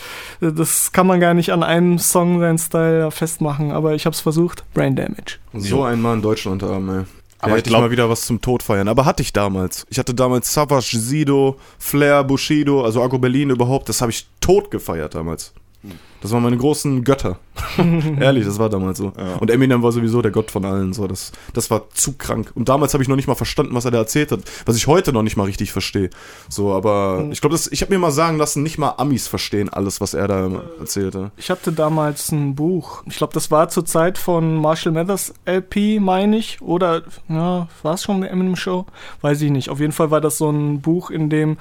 äh, 0.42 0.52
das 0.52 0.92
kann 0.92 1.08
man 1.08 1.20
gar 1.20 1.34
nicht 1.34 1.52
an 1.52 1.64
einem 1.64 2.00
Song 2.00 2.40
seinen 2.40 2.58
Style 2.58 3.12
festmachen, 3.12 3.72
aber 3.72 3.94
ich 3.94 4.06
habe 4.06 4.14
es 4.14 4.22
versucht. 4.22 4.64
Brain 4.74 4.96
Damage. 4.96 5.38
So 5.54 5.84
ein 5.84 6.02
Mann 6.02 6.16
in 6.16 6.22
Deutschland 6.24 6.64
haben, 6.64 6.90
ey. 6.90 7.04
Aber 7.44 7.58
hätte 7.58 7.68
ich 7.70 7.72
glaub- 7.72 7.82
mal 7.82 7.92
wieder 7.92 8.10
was 8.10 8.26
zum 8.26 8.42
Tod 8.42 8.64
feiern. 8.64 8.88
Aber 8.88 9.06
hatte 9.06 9.22
ich 9.22 9.34
damals. 9.34 9.86
Ich 9.90 10.00
hatte 10.00 10.14
damals 10.14 10.54
Savage, 10.54 10.98
Sido, 10.98 11.58
Flair, 11.78 12.24
Bushido, 12.24 12.84
also 12.84 13.02
Agro 13.02 13.20
Berlin 13.20 13.50
überhaupt. 13.50 13.90
Das 13.90 14.02
habe 14.02 14.12
ich 14.12 14.28
tot 14.40 14.72
gefeiert 14.72 15.16
damals. 15.16 15.54
Das 16.24 16.32
waren 16.32 16.42
meine 16.42 16.56
großen 16.56 17.04
Götter. 17.04 17.38
Ehrlich, 17.78 18.46
das 18.46 18.58
war 18.58 18.70
damals 18.70 18.98
so. 18.98 19.12
Ja. 19.18 19.36
Und 19.42 19.52
Eminem 19.52 19.84
war 19.84 19.92
sowieso 19.92 20.22
der 20.22 20.32
Gott 20.32 20.52
von 20.52 20.64
allen. 20.64 20.94
So, 20.94 21.06
das, 21.06 21.34
das 21.52 21.70
war 21.70 21.90
zu 21.90 22.14
krank. 22.14 22.54
Und 22.56 22.70
damals 22.70 22.94
habe 22.94 23.04
ich 23.04 23.10
noch 23.10 23.18
nicht 23.18 23.28
mal 23.28 23.36
verstanden, 23.36 23.76
was 23.76 23.84
er 23.84 23.92
da 23.92 23.98
erzählt 23.98 24.32
hat. 24.32 24.40
Was 24.66 24.78
ich 24.78 24.88
heute 24.88 25.12
noch 25.12 25.22
nicht 25.22 25.36
mal 25.36 25.44
richtig 25.44 25.74
verstehe. 25.74 26.12
So, 26.48 26.72
aber 26.72 27.28
ich 27.30 27.42
glaube, 27.42 27.60
ich 27.70 27.82
habe 27.82 27.94
mir 27.94 28.00
mal 28.00 28.12
sagen 28.12 28.38
lassen, 28.38 28.64
nicht 28.64 28.78
mal 28.78 28.94
Amis 28.98 29.28
verstehen 29.28 29.68
alles, 29.68 30.00
was 30.00 30.14
er 30.14 30.30
da 30.30 30.62
erzählte. 30.80 31.32
Ich 31.36 31.50
hatte 31.50 31.74
damals 31.74 32.32
ein 32.32 32.56
Buch. 32.56 33.04
Ich 33.06 33.18
glaube, 33.18 33.34
das 33.34 33.52
war 33.52 33.68
zur 33.68 33.86
Zeit 33.86 34.18
von 34.18 34.56
Marshall 34.56 34.94
Mathers 34.94 35.34
LP, 35.44 36.00
meine 36.00 36.38
ich. 36.38 36.62
Oder, 36.62 37.02
ja, 37.28 37.68
war 37.82 37.96
es 37.96 38.04
schon 38.04 38.16
eine 38.16 38.30
Eminem 38.30 38.56
Show? 38.56 38.86
Weiß 39.20 39.42
ich 39.42 39.52
nicht. 39.52 39.68
Auf 39.68 39.82
jeden 39.82 39.92
Fall 39.92 40.10
war 40.10 40.22
das 40.22 40.38
so 40.38 40.50
ein 40.50 40.80
Buch, 40.80 41.10
in 41.10 41.30
dem 41.30 41.58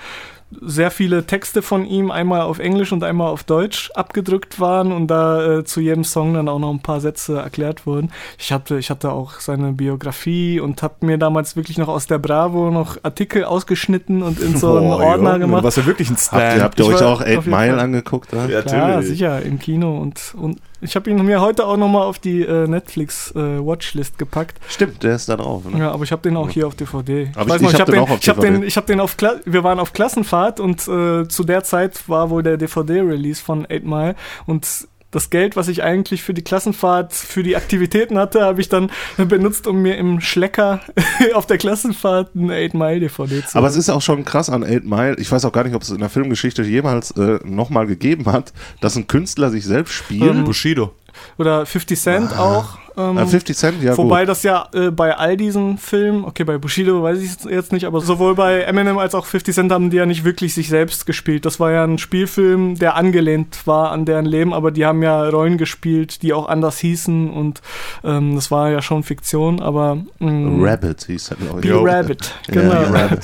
sehr 0.61 0.91
viele 0.91 1.27
Texte 1.27 1.63
von 1.63 1.87
ihm 1.87 2.11
einmal 2.11 2.43
auf 2.43 2.59
Englisch 2.59 2.93
und 2.93 3.05
einmal 3.05 3.29
auf 3.29 3.45
Deutsch 3.45 3.91
abgedrückt 3.95 4.61
waren 4.61 4.93
und 4.93 5.09
da 5.09 5.59
äh, 5.59 5.65
zu 5.65 5.81
jedem 5.81 6.05
Song 6.05 6.35
dann 6.35 6.49
auch 6.49 6.59
noch 6.59 6.71
ein 6.71 6.81
paar 6.81 7.01
Sätze 7.01 7.39
erklärt 7.39 7.87
wurden. 7.87 8.11
Ich 8.39 8.53
hatte, 8.53 8.79
ich 8.79 8.91
hatte 8.91 9.13
auch 9.13 9.41
seine 9.41 9.73
Biografie 9.73 10.61
und 10.61 10.83
habe 10.83 10.95
mir 11.07 11.19
damals 11.19 11.57
wirklich 11.57 11.79
noch 11.79 11.89
aus 11.89 12.07
der 12.07 12.19
Bravo 12.19 12.71
noch 12.71 12.99
Artikel 13.03 13.45
ausgeschnitten 13.45 14.23
und 14.23 14.41
in 14.41 14.57
so 14.57 14.77
einen 14.77 14.89
Boah, 14.89 15.01
Ordner 15.01 15.33
Junge, 15.33 15.47
gemacht. 15.47 15.65
Was 15.65 15.77
ja 15.77 15.87
wirklich 15.87 16.11
ein 16.11 16.17
Stan. 16.17 16.41
Habt 16.41 16.57
ihr, 16.57 16.63
habt 16.63 16.81
ihr 16.81 16.87
euch 16.87 17.03
auch 17.03 17.21
Eight 17.21 17.47
Mile 17.47 17.79
angeguckt? 17.79 18.33
Ja? 18.33 18.47
Natürlich. 18.47 19.09
sicher, 19.09 19.43
im 19.43 19.59
Kino 19.59 19.99
und, 19.99 20.35
und 20.37 20.59
ich 20.83 20.95
habe 20.97 21.09
ihn 21.11 21.25
mir 21.25 21.41
heute 21.41 21.67
auch 21.67 21.77
nochmal 21.77 22.03
auf 22.03 22.19
die 22.19 22.43
äh, 22.43 22.67
Netflix 22.67 23.31
äh, 23.35 23.39
Watchlist 23.65 24.19
gepackt. 24.19 24.59
Stimmt, 24.69 25.03
der 25.03 25.15
ist 25.15 25.29
da 25.29 25.37
drauf. 25.37 25.65
Ne? 25.65 25.79
Ja, 25.79 25.93
aber 25.93 26.05
ich 26.05 26.13
habe 26.13 26.23
den 26.23 26.37
auch 26.37 26.51
hier 26.51 26.67
auf 26.67 26.75
DVD. 26.75 27.31
Aber 27.35 27.57
ich- 27.57 27.63
ich 27.63 27.73
hab 27.75 27.81
hab 27.81 27.87
den 27.87 27.99
auch 28.01 28.11
auf 28.11 28.19
ich 28.21 28.29
hab 28.29 28.37
DVD. 28.41 28.53
den, 28.59 28.63
ich 28.65 28.77
hab 28.77 28.87
den 28.87 29.01
auf 29.01 29.17
Kla 29.17 29.37
wir 29.45 29.65
waren 29.65 29.79
auf 29.81 29.93
Klassenfahrt 29.93 30.61
und 30.61 30.87
äh, 30.89 31.27
zu 31.29 31.45
der 31.45 31.65
Zeit 31.65 32.09
war 32.09 32.29
wohl 32.31 32.43
der 32.43 32.57
DVD-Release 32.57 33.43
von 33.43 33.65
8 33.71 33.85
Mile 33.85 34.15
und 34.47 34.89
das 35.13 35.31
Geld, 35.31 35.57
was 35.57 35.69
ich 35.69 35.83
eigentlich 35.83 36.23
für 36.23 36.35
die 36.35 36.43
Klassenfahrt, 36.43 37.13
für 37.13 37.43
die 37.43 37.55
Aktivitäten 37.55 38.19
hatte, 38.19 38.43
habe 38.43 38.61
ich 38.61 38.69
dann 38.69 38.91
benutzt, 39.17 39.67
um 39.67 39.81
mir 39.83 39.97
im 39.97 40.21
Schlecker 40.21 40.81
auf 41.35 41.47
der 41.47 41.59
Klassenfahrt 41.59 42.31
eine 42.35 42.65
8 42.65 42.75
Mile 42.75 43.01
DVD 43.01 43.45
zu 43.47 43.59
Aber 43.59 43.69
es 43.69 43.77
ist 43.77 43.91
auch 43.91 44.03
schon 44.03 44.25
krass 44.25 44.51
an 44.51 44.65
Eight 44.65 44.85
Mile. 44.85 45.17
Ich 45.19 45.31
weiß 45.31 45.45
auch 45.45 45.53
gar 45.53 45.65
nicht, 45.65 45.75
ob 45.75 45.83
es 45.83 45.91
in 45.91 45.99
der 45.99 46.09
Filmgeschichte 46.09 46.63
jemals 46.63 47.13
äh, 47.13 47.39
nochmal 47.45 47.87
gegeben 47.87 48.27
hat, 48.27 48.53
dass 48.81 48.97
ein 48.97 49.07
Künstler 49.07 49.51
sich 49.51 49.65
selbst 49.65 49.93
spielt. 49.93 50.35
Ähm, 50.35 50.45
Bushido. 50.45 50.93
Oder 51.37 51.67
50 51.67 52.01
Cent 52.01 52.39
auch. 52.39 52.79
Ähm, 52.97 53.17
Äh, 53.19 53.27
50 53.27 53.57
Cent, 53.57 53.83
ja 53.83 53.97
Wobei 53.97 54.21
gut. 54.21 54.29
das 54.29 54.43
ja 54.43 54.67
äh, 54.75 54.91
bei 54.91 55.17
all 55.17 55.37
diesen 55.37 55.79
Filmen, 55.79 56.25
okay, 56.25 56.45
bei 56.45 56.59
Bushido 56.59 57.03
weiß 57.03 57.19
ich 57.21 57.31
es 57.31 57.45
jetzt 57.51 57.73
nicht, 57.73 57.85
aber 57.87 58.01
sowohl 58.01 58.35
bei 58.35 58.61
Eminem 58.63 58.99
als 58.99 59.15
auch 59.15 59.25
50 59.27 59.55
Cent 59.55 59.73
haben 59.73 59.91
die 59.91 59.97
ja 59.97 60.07
nicht 60.07 60.25
wirklich 60.25 60.55
sich 60.55 60.69
selbst 60.69 61.07
gespielt. 61.07 61.45
Das 61.47 61.59
war 61.61 61.73
ja 61.73 61.85
ein 61.85 61.99
Spielfilm, 61.99 62.79
der 62.79 62.97
angelehnt 62.97 63.67
war 63.67 63.93
an 63.93 64.05
deren 64.05 64.27
Leben, 64.27 64.53
aber 64.53 64.71
die 64.71 64.85
haben 64.85 65.03
ja 65.03 65.29
Rollen 65.29 65.59
gespielt, 65.59 66.23
die 66.23 66.33
auch 66.33 66.49
anders 66.49 66.79
hießen 66.79 67.31
und 67.31 67.61
ähm, 68.05 68.35
das 68.35 68.51
war 68.51 68.71
ja 68.71 68.83
schon 68.83 69.03
Fiktion, 69.03 69.61
aber 69.61 69.99
mh, 70.19 70.65
Rabbit 70.71 71.05
hieß 71.07 71.31
er, 71.31 71.37
glaube 71.37 71.61
ich. 71.61 71.71
Be 71.71 71.81
Rabbit, 71.83 72.35
Ja, 72.49 72.55
genau. 72.61 72.71
Be 72.75 72.95
Rabbit. 72.95 73.21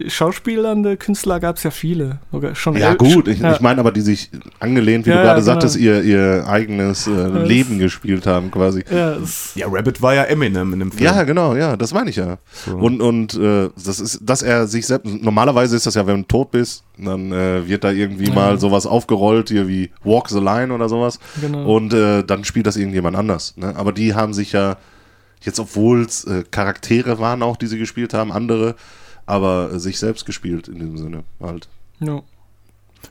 Schauspielernde 0.12 0.96
Künstler 0.96 1.40
gab 1.40 1.56
es 1.56 1.62
ja 1.62 1.70
viele. 1.70 2.18
Sogar 2.30 2.54
schon 2.54 2.76
Ja 2.76 2.94
gut, 2.94 3.28
ich, 3.28 3.40
ja. 3.40 3.52
ich 3.52 3.60
meine 3.60 3.80
aber, 3.80 3.92
die 3.92 4.00
sich 4.00 4.30
angelehnt, 4.60 5.06
wie 5.06 5.10
Ja, 5.10 5.16
du 5.16 5.20
ja, 5.22 5.26
gerade 5.28 5.40
genau. 5.40 5.52
sagtest, 5.52 5.76
ihr, 5.76 6.02
ihr 6.02 6.44
eigenes 6.48 7.06
äh, 7.06 7.10
das- 7.32 7.48
Leben 7.48 7.78
gespielt 7.78 8.26
haben 8.26 8.50
quasi. 8.50 8.84
Ja, 8.90 9.11
es, 9.16 9.52
Ja, 9.54 9.66
Rabbit 9.68 10.00
war 10.02 10.14
ja 10.14 10.24
Eminem 10.24 10.72
in 10.72 10.78
dem 10.80 10.92
Film. 10.92 11.04
Ja, 11.04 11.22
genau, 11.24 11.54
ja, 11.54 11.76
das 11.76 11.92
meine 11.94 12.10
ich 12.10 12.16
ja. 12.16 12.38
So. 12.66 12.76
Und, 12.76 13.00
und 13.00 13.34
äh, 13.34 13.70
das 13.84 14.00
ist, 14.00 14.20
dass 14.22 14.42
er 14.42 14.66
sich 14.66 14.86
selbst, 14.86 15.06
normalerweise 15.22 15.76
ist 15.76 15.86
das 15.86 15.94
ja, 15.94 16.06
wenn 16.06 16.22
du 16.22 16.28
tot 16.28 16.50
bist, 16.50 16.84
dann 16.98 17.32
äh, 17.32 17.66
wird 17.68 17.84
da 17.84 17.90
irgendwie 17.90 18.28
Ja. 18.28 18.34
mal 18.34 18.60
sowas 18.60 18.86
aufgerollt, 18.86 19.48
hier 19.48 19.68
wie 19.68 19.90
Walk 20.04 20.28
the 20.28 20.38
Line 20.40 20.72
oder 20.72 20.88
sowas. 20.88 21.18
genau. 21.40 21.74
Und 21.76 21.92
äh, 21.94 22.22
dann 22.24 22.44
spielt 22.44 22.66
das 22.66 22.76
irgendjemand 22.76 23.16
anders. 23.16 23.54
Ne? 23.56 23.74
Aber 23.76 23.92
die 23.92 24.14
haben 24.14 24.34
sich 24.34 24.52
ja, 24.52 24.76
jetzt 25.42 25.58
obwohl 25.60 26.02
es 26.02 26.24
äh, 26.24 26.44
Charaktere 26.50 27.18
waren 27.18 27.42
auch, 27.42 27.56
die 27.56 27.66
sie 27.66 27.78
gespielt 27.78 28.14
haben, 28.14 28.30
andere, 28.32 28.74
aber 29.26 29.70
äh, 29.72 29.78
sich 29.78 29.98
selbst 29.98 30.26
gespielt 30.26 30.68
in 30.68 30.78
dem 30.78 30.96
Sinne 30.98 31.24
halt. 31.40 31.68
ja. 32.00 32.20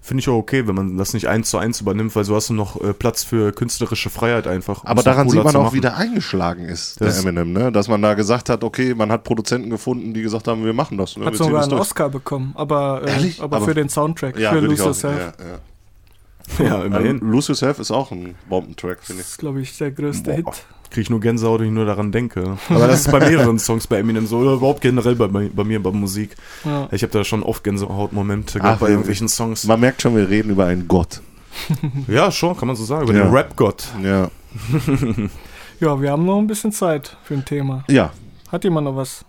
Finde 0.02 0.22
ich 0.22 0.30
auch 0.30 0.36
okay, 0.38 0.68
wenn 0.68 0.76
man 0.76 0.98
das 0.98 1.14
nicht 1.14 1.28
eins 1.28 1.50
zu 1.50 1.58
eins 1.58 1.82
übernimmt, 1.82 2.16
weil 2.16 2.24
so 2.24 2.36
hast 2.36 2.50
du 2.50 2.54
noch 2.54 2.80
äh, 2.82 2.94
Platz 2.94 3.24
für 3.24 3.52
künstlerische 3.52 4.10
Freiheit 4.10 4.48
einfach. 4.48 4.84
um 4.84 4.90
Aber 4.90 5.04
daran 5.04 5.30
sieht 5.30 5.44
man 5.44 5.56
auch, 5.56 5.74
wie 5.74 5.82
der 5.82 5.98
eingeschlagen 5.98 6.66
ist, 6.66 7.02
Das- 7.02 7.16
der 7.22 7.24
Eminem, 7.30 7.52
ne? 7.54 7.72
Dass 7.72 7.88
man 7.88 8.02
da 8.02 8.14
gesagt 8.14 8.50
hat, 8.50 8.64
okay, 8.64 8.94
man 8.96 9.12
hat 9.12 9.24
Produzenten 9.24 9.70
gefunden, 9.70 10.14
die 10.14 10.22
gesagt 10.22 10.48
haben, 10.48 10.64
wir 10.66 10.74
machen 10.74 10.98
das. 10.98 11.18
Ne? 11.18 11.26
Hat 11.26 11.34
wir 11.34 11.38
sogar 11.38 11.54
das 11.56 11.64
einen 11.64 11.70
durch. 11.72 11.82
Oscar 11.82 12.10
bekommen, 12.10 12.54
aber, 12.56 13.02
äh, 13.06 13.10
Ehrlich? 13.12 13.42
aber, 13.42 13.58
Aber- 13.58 13.66
für 13.66 13.74
den 13.74 13.90
Soundtrack, 13.90 14.38
Ja, 14.40 14.52
für 14.52 14.60
Lose. 14.60 14.84
Yourself. 14.84 15.34
Ja, 15.40 15.46
ja. 15.46 15.60
Ja, 16.66 16.84
immerhin. 16.84 17.20
Ähm, 17.22 17.32
Lose 17.32 17.52
Yourself 17.52 17.80
ist 17.80 17.92
auch 17.92 18.12
ein 18.12 18.36
Bombentrack, 18.50 19.00
finde 19.04 19.22
Das 19.22 19.28
ich. 19.28 19.34
ist, 19.34 19.38
glaube 19.40 19.62
ich, 19.62 19.78
der 19.78 19.92
größte 19.92 20.32
Boah. 20.32 20.36
Hit. 20.54 20.64
Kriege 20.92 21.02
ich 21.02 21.10
nur 21.10 21.20
Gänsehaut, 21.22 21.62
wenn 21.62 21.68
ich 21.68 21.74
nur 21.74 21.86
daran 21.86 22.12
denke. 22.12 22.58
Aber 22.70 22.86
das 22.86 23.02
ist 23.02 23.12
bei 23.12 23.20
mehreren 23.20 23.58
Songs 23.60 23.88
bei 23.88 23.98
Eminem 24.00 24.28
so, 24.28 24.38
oder 24.40 24.54
überhaupt 24.54 24.82
generell 24.82 25.16
bei, 25.16 25.28
bei, 25.28 25.64
mir 25.64 25.82
bei 25.82 25.92
Musik. 25.92 26.36
Ja. 26.66 26.88
Ich 26.92 27.02
habe 27.02 27.12
da 27.14 27.24
schon 27.24 27.44
oft 27.44 27.64
Gänsehautmomente 27.64 28.60
Ach, 28.60 28.64
gehabt 28.64 28.80
bei 28.82 28.90
irgendwelchen 28.90 29.30
Songs. 29.30 29.66
Man 29.66 29.80
merkt 29.80 30.02
schon, 30.02 30.16
wir 30.16 30.30
reden 30.30 30.52
über 30.52 30.66
einen 30.66 30.88
Gott. 30.88 31.22
Ja, 32.08 32.32
schon, 32.32 32.56
kann 32.58 32.68
man 32.68 32.76
so 32.78 32.84
sagen. 32.86 33.04
Über 33.04 33.14
Ja. 33.18 33.24
den 33.24 33.34
Rap-Gott. 33.34 33.88
Ja. 34.04 34.30
ja, 35.80 36.02
wir 36.02 36.12
haben 36.12 36.26
noch 36.26 36.38
ein 36.38 36.48
bisschen 36.48 36.72
Zeit 36.72 37.18
für 37.24 37.34
ein 37.36 37.46
Thema. 37.46 37.84
Ja. 37.90 38.12
Hat 38.52 38.64
jemand 38.64 38.86
noch 38.86 38.96
was 38.96 39.26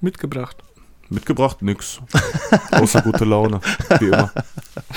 mitgebracht? 0.00 0.56
Mitgebracht? 1.08 1.62
Nix. 1.62 2.00
Außer 2.72 3.02
gute 3.02 3.24
Laune. 3.24 3.60
Wie 4.00 4.06
immer. 4.06 4.32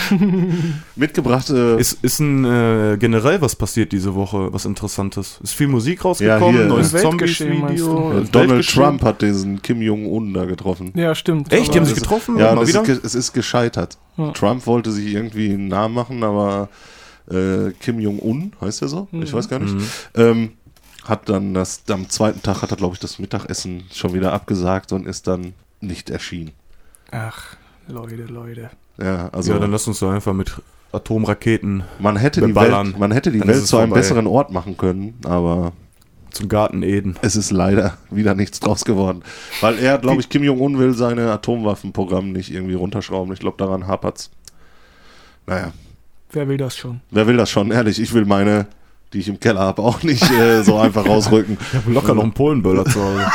Mitgebracht, 0.95 1.49
äh, 1.49 1.79
Ist, 1.79 2.03
ist 2.03 2.19
ein, 2.19 2.45
äh, 2.45 2.97
generell 2.99 3.41
was 3.41 3.55
passiert 3.55 3.91
diese 3.91 4.15
Woche, 4.15 4.51
was 4.51 4.65
Interessantes? 4.65 5.39
Ist 5.43 5.53
viel 5.53 5.67
Musik 5.67 5.99
Ja, 5.99 6.03
rausgekommen, 6.03 6.55
hier, 6.55 6.65
neues 6.65 6.93
äh? 6.93 7.01
Zombies-Video. 7.01 8.19
äh, 8.21 8.23
Donald. 8.31 8.67
Trump 8.67 9.03
hat 9.03 9.21
diesen 9.21 9.61
Kim 9.61 9.81
Jong-un 9.81 10.33
da 10.33 10.45
getroffen. 10.45 10.91
Ja, 10.95 11.13
stimmt. 11.15 11.51
Echt? 11.53 11.73
Die 11.73 11.77
haben 11.79 11.85
sich 11.85 11.95
getroffen? 11.95 12.37
Ja, 12.37 12.59
es 12.61 12.69
wieder? 12.69 12.83
ist, 12.87 13.03
es 13.05 13.15
ist 13.15 13.33
gescheitert. 13.33 13.97
Ja. 14.17 14.31
Trump 14.31 14.65
wollte 14.67 14.91
sich 14.91 15.13
irgendwie 15.13 15.51
einen 15.53 15.67
Namen 15.67 15.93
machen, 15.93 16.23
aber 16.23 16.69
äh, 17.31 17.71
Kim 17.79 17.99
Jong-un, 17.99 18.53
heißt 18.61 18.81
er 18.81 18.87
so? 18.87 19.07
Ich 19.11 19.31
Mhm. 19.31 19.33
weiß 19.37 19.49
gar 19.49 19.59
nicht. 19.59 19.75
Mhm. 19.75 19.83
Ähm, 20.15 20.51
hat 21.05 21.29
dann 21.29 21.53
das, 21.53 21.83
am 21.89 22.09
zweiten 22.09 22.41
Tag 22.43 22.61
hat 22.61 22.71
er, 22.71 22.77
glaube 22.77 22.93
ich, 22.95 22.99
das 22.99 23.19
Mittagessen 23.19 23.83
schon 23.93 24.13
wieder 24.13 24.33
abgesagt 24.33 24.91
und 24.91 25.07
ist 25.07 25.27
dann 25.27 25.53
nicht 25.81 26.09
erschienen. 26.09 26.51
Ach, 27.11 27.55
Leute, 27.87 28.15
Leute. 28.25 28.69
Ja, 29.01 29.29
also 29.29 29.53
ja, 29.53 29.59
dann 29.59 29.71
lass 29.71 29.87
uns 29.87 29.99
doch 29.99 30.11
einfach 30.11 30.33
mit 30.33 30.61
Atomraketen 30.91 31.83
man 31.99 32.17
hätte 32.17 32.41
die. 32.41 32.55
Welt, 32.55 32.97
man 32.97 33.11
hätte 33.11 33.31
die 33.31 33.39
Dann 33.39 33.47
Welt 33.47 33.65
zu 33.65 33.77
einem 33.77 33.89
vorbei. 33.89 34.01
besseren 34.01 34.27
Ort 34.27 34.51
machen 34.51 34.75
können, 34.77 35.15
aber 35.23 35.73
zum 36.31 36.49
Garten 36.49 36.83
Eden. 36.83 37.15
es 37.21 37.35
ist 37.35 37.51
leider 37.51 37.97
wieder 38.09 38.35
nichts 38.35 38.59
draus 38.59 38.85
geworden. 38.85 39.23
Weil 39.61 39.79
er, 39.79 39.97
glaube 39.97 40.21
ich, 40.21 40.29
Kim 40.29 40.43
Jong-un 40.43 40.77
will 40.77 40.93
seine 40.93 41.31
Atomwaffenprogramm 41.31 42.31
nicht 42.31 42.51
irgendwie 42.51 42.75
runterschrauben. 42.75 43.33
Ich 43.33 43.39
glaube, 43.39 43.57
daran 43.57 43.87
hapert's. 43.87 44.31
Naja. 45.47 45.71
Wer 46.31 46.47
will 46.47 46.57
das 46.57 46.77
schon? 46.77 47.01
Wer 47.09 47.25
will 47.27 47.37
das 47.37 47.49
schon? 47.49 47.71
Ehrlich, 47.71 47.99
ich 47.99 48.13
will 48.13 48.25
meine, 48.25 48.67
die 49.13 49.19
ich 49.19 49.27
im 49.27 49.39
Keller 49.39 49.61
habe, 49.61 49.81
auch 49.81 50.03
nicht 50.03 50.29
äh, 50.31 50.61
so 50.63 50.77
einfach 50.77 51.05
rausrücken. 51.05 51.57
Ich 51.71 51.73
habe 51.79 51.91
locker 51.91 52.13
noch 52.15 52.23
einen 52.23 52.33
Polenböller 52.33 52.85
zu 52.85 53.01
Hause. 53.03 53.25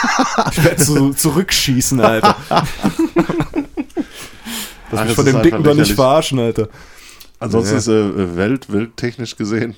Ich 0.52 0.64
werde 0.64 0.82
so 0.84 1.12
zurückschießen, 1.12 2.00
Alter. 2.00 2.36
Lass 4.90 5.00
Ach, 5.00 5.04
mich 5.06 5.14
von 5.14 5.24
dem 5.24 5.42
Dicken 5.42 5.62
doch 5.62 5.74
nicht 5.74 5.92
verarschen, 5.92 6.38
Alter. 6.38 6.68
Ansonsten 7.40 7.72
Ja. 7.72 7.78
ist 7.78 7.88
äh, 7.88 8.36
Welt, 8.36 8.72
welttechnisch 8.72 9.36
gesehen, 9.36 9.74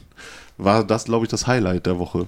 war 0.59 0.85
das, 0.85 1.05
glaube 1.05 1.25
ich, 1.25 1.31
das 1.31 1.47
Highlight 1.47 1.87
der 1.87 1.99
Woche. 1.99 2.27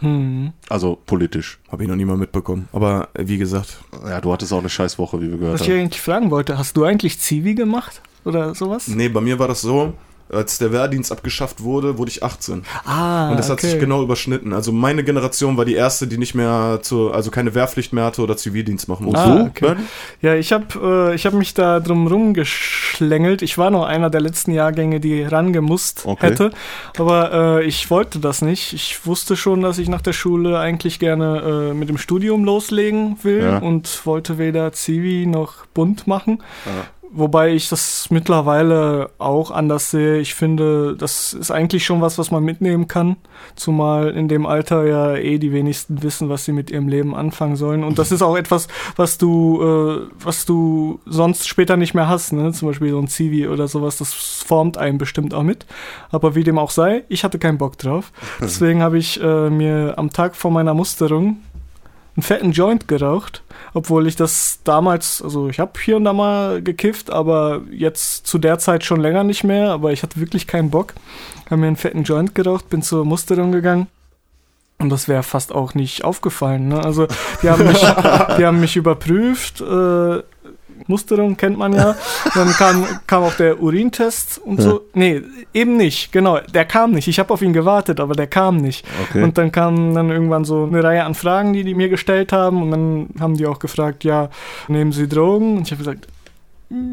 Hm. 0.00 0.52
Also 0.68 0.98
politisch. 1.06 1.58
Habe 1.70 1.84
ich 1.84 1.88
noch 1.88 1.96
nie 1.96 2.04
mal 2.04 2.16
mitbekommen. 2.16 2.68
Aber 2.72 3.08
äh, 3.14 3.22
wie 3.26 3.38
gesagt, 3.38 3.78
Ja, 4.06 4.20
du 4.20 4.32
hattest 4.32 4.52
auch 4.52 4.58
eine 4.58 4.68
scheiß 4.68 4.98
Woche, 4.98 5.20
wie 5.20 5.30
wir 5.30 5.38
gehört 5.38 5.54
Was 5.54 5.60
ich 5.62 5.70
haben. 5.70 5.80
eigentlich 5.80 6.00
fragen 6.02 6.30
wollte, 6.30 6.58
hast 6.58 6.76
du 6.76 6.84
eigentlich 6.84 7.18
Zivi 7.20 7.54
gemacht? 7.54 8.02
Oder 8.24 8.54
sowas? 8.54 8.88
nee, 8.88 9.08
bei 9.08 9.20
mir 9.20 9.38
war 9.38 9.48
das 9.48 9.62
so, 9.62 9.94
als 10.32 10.58
der 10.58 10.72
Wehrdienst 10.72 11.12
abgeschafft 11.12 11.62
wurde, 11.62 11.98
wurde 11.98 12.10
ich 12.10 12.22
18. 12.22 12.64
Ah, 12.84 13.30
Und 13.30 13.36
das 13.38 13.50
hat 13.50 13.60
sich 13.60 13.72
okay. 13.72 13.80
genau 13.80 14.02
überschnitten. 14.02 14.52
Also 14.52 14.72
meine 14.72 15.04
Generation 15.04 15.56
war 15.56 15.64
die 15.64 15.74
erste, 15.74 16.06
die 16.06 16.18
nicht 16.18 16.34
mehr 16.34 16.80
zur, 16.82 17.14
also 17.14 17.30
keine 17.30 17.54
Wehrpflicht 17.54 17.92
mehr 17.92 18.04
hatte 18.04 18.22
oder 18.22 18.36
Zivildienst 18.36 18.88
machen 18.88 19.06
musste. 19.06 19.20
Ah, 19.20 19.34
du, 19.36 19.44
okay. 19.46 19.76
Ja, 20.20 20.34
ich 20.34 20.52
habe 20.52 21.10
äh, 21.10 21.14
ich 21.14 21.26
hab 21.26 21.34
mich 21.34 21.54
da 21.54 21.80
drum 21.80 22.06
rumgeschlängelt. 22.06 23.42
Ich 23.42 23.58
war 23.58 23.70
noch 23.70 23.84
einer 23.84 24.10
der 24.10 24.20
letzten 24.20 24.52
Jahrgänge, 24.52 25.00
die 25.00 25.22
rangemusst 25.22 26.02
Okay. 26.04 26.26
hätte. 26.28 26.50
Aber 26.98 27.32
äh, 27.60 27.64
ich 27.64 27.90
wollte 27.90 28.18
das 28.18 28.42
nicht. 28.42 28.72
Ich 28.72 29.06
wusste 29.06 29.36
schon, 29.36 29.60
dass 29.62 29.78
ich 29.78 29.88
nach 29.88 30.02
der 30.02 30.12
Schule 30.12 30.58
eigentlich 30.58 30.98
gerne 30.98 31.70
äh, 31.70 31.74
mit 31.74 31.88
dem 31.88 31.98
Studium 31.98 32.44
loslegen 32.44 33.18
will 33.22 33.42
Ja. 33.42 33.58
und 33.58 34.04
wollte 34.06 34.38
weder 34.38 34.72
Zivi 34.72 35.26
noch 35.26 35.66
Bund 35.74 36.06
machen. 36.06 36.42
Ja. 36.66 37.01
Wobei 37.14 37.52
ich 37.52 37.68
das 37.68 38.08
mittlerweile 38.08 39.10
auch 39.18 39.50
anders 39.50 39.90
sehe. 39.90 40.18
Ich 40.18 40.34
finde, 40.34 40.96
das 40.96 41.34
ist 41.34 41.50
eigentlich 41.50 41.84
schon 41.84 42.00
was, 42.00 42.16
was 42.16 42.30
man 42.30 42.42
mitnehmen 42.42 42.88
kann. 42.88 43.16
Zumal 43.54 44.10
in 44.10 44.28
dem 44.28 44.46
Alter 44.46 44.86
ja 44.86 45.14
eh 45.16 45.36
die 45.36 45.52
wenigsten 45.52 46.02
wissen, 46.02 46.30
was 46.30 46.46
sie 46.46 46.52
mit 46.52 46.70
ihrem 46.70 46.88
Leben 46.88 47.14
anfangen 47.14 47.56
sollen. 47.56 47.84
Und 47.84 47.98
das 47.98 48.12
ist 48.12 48.22
auch 48.22 48.34
etwas, 48.34 48.66
was 48.96 49.18
du, 49.18 49.60
äh, 49.62 50.24
was 50.24 50.46
du 50.46 51.00
sonst 51.04 51.46
später 51.46 51.76
nicht 51.76 51.92
mehr 51.92 52.08
hast. 52.08 52.32
Ne? 52.32 52.50
Zum 52.52 52.68
Beispiel 52.68 52.90
so 52.90 52.98
ein 52.98 53.08
Zivi 53.08 53.46
oder 53.46 53.68
sowas. 53.68 53.98
Das 53.98 54.14
formt 54.14 54.78
einen 54.78 54.96
bestimmt 54.96 55.34
auch 55.34 55.42
mit. 55.42 55.66
Aber 56.10 56.34
wie 56.34 56.44
dem 56.44 56.58
auch 56.58 56.70
sei, 56.70 57.04
ich 57.10 57.24
hatte 57.24 57.38
keinen 57.38 57.58
Bock 57.58 57.76
drauf. 57.76 58.10
Deswegen 58.40 58.80
habe 58.80 58.96
ich 58.96 59.22
äh, 59.22 59.50
mir 59.50 59.98
am 59.98 60.10
Tag 60.10 60.34
vor 60.34 60.50
meiner 60.50 60.72
Musterung 60.72 61.42
einen 62.14 62.22
fetten 62.22 62.52
Joint 62.52 62.88
geraucht, 62.88 63.42
obwohl 63.72 64.06
ich 64.06 64.16
das 64.16 64.60
damals, 64.64 65.22
also 65.22 65.48
ich 65.48 65.58
habe 65.58 65.72
hier 65.82 65.96
und 65.96 66.04
da 66.04 66.12
mal 66.12 66.62
gekifft, 66.62 67.10
aber 67.10 67.62
jetzt 67.70 68.26
zu 68.26 68.38
der 68.38 68.58
Zeit 68.58 68.84
schon 68.84 69.00
länger 69.00 69.24
nicht 69.24 69.44
mehr, 69.44 69.70
aber 69.70 69.92
ich 69.92 70.02
hatte 70.02 70.20
wirklich 70.20 70.46
keinen 70.46 70.70
Bock. 70.70 70.94
Habe 71.46 71.56
mir 71.56 71.68
einen 71.68 71.76
fetten 71.76 72.02
Joint 72.02 72.34
geraucht, 72.34 72.68
bin 72.68 72.82
zur 72.82 73.04
Musterung 73.04 73.52
gegangen. 73.52 73.86
Und 74.78 74.90
das 74.90 75.08
wäre 75.08 75.22
fast 75.22 75.54
auch 75.54 75.74
nicht 75.74 76.04
aufgefallen. 76.04 76.68
Ne? 76.68 76.84
Also 76.84 77.06
die 77.42 77.48
haben 77.48 77.66
mich, 77.66 77.80
die 78.38 78.44
haben 78.44 78.60
mich 78.60 78.76
überprüft. 78.76 79.60
Äh, 79.60 80.22
Musterung 80.86 81.36
kennt 81.36 81.58
man 81.58 81.72
ja. 81.72 81.96
Dann 82.34 82.48
kam, 82.50 82.86
kam 83.06 83.22
auch 83.24 83.34
der 83.34 83.60
Urintest 83.60 84.38
und 84.38 84.60
so. 84.60 84.82
Nee, 84.94 85.22
eben 85.54 85.76
nicht. 85.76 86.12
Genau, 86.12 86.38
der 86.38 86.64
kam 86.64 86.92
nicht. 86.92 87.08
Ich 87.08 87.18
habe 87.18 87.32
auf 87.32 87.42
ihn 87.42 87.52
gewartet, 87.52 88.00
aber 88.00 88.14
der 88.14 88.26
kam 88.26 88.56
nicht. 88.58 88.86
Okay. 89.08 89.22
Und 89.22 89.38
dann 89.38 89.52
kam 89.52 89.94
dann 89.94 90.10
irgendwann 90.10 90.44
so 90.44 90.64
eine 90.64 90.82
Reihe 90.82 91.04
an 91.04 91.14
Fragen, 91.14 91.52
die 91.52 91.64
die 91.64 91.74
mir 91.74 91.88
gestellt 91.88 92.32
haben. 92.32 92.62
Und 92.62 92.70
dann 92.70 93.08
haben 93.20 93.36
die 93.36 93.46
auch 93.46 93.58
gefragt, 93.58 94.04
ja, 94.04 94.30
nehmen 94.68 94.92
Sie 94.92 95.08
Drogen? 95.08 95.58
Und 95.58 95.66
ich 95.66 95.72
habe 95.72 95.78
gesagt, 95.78 96.08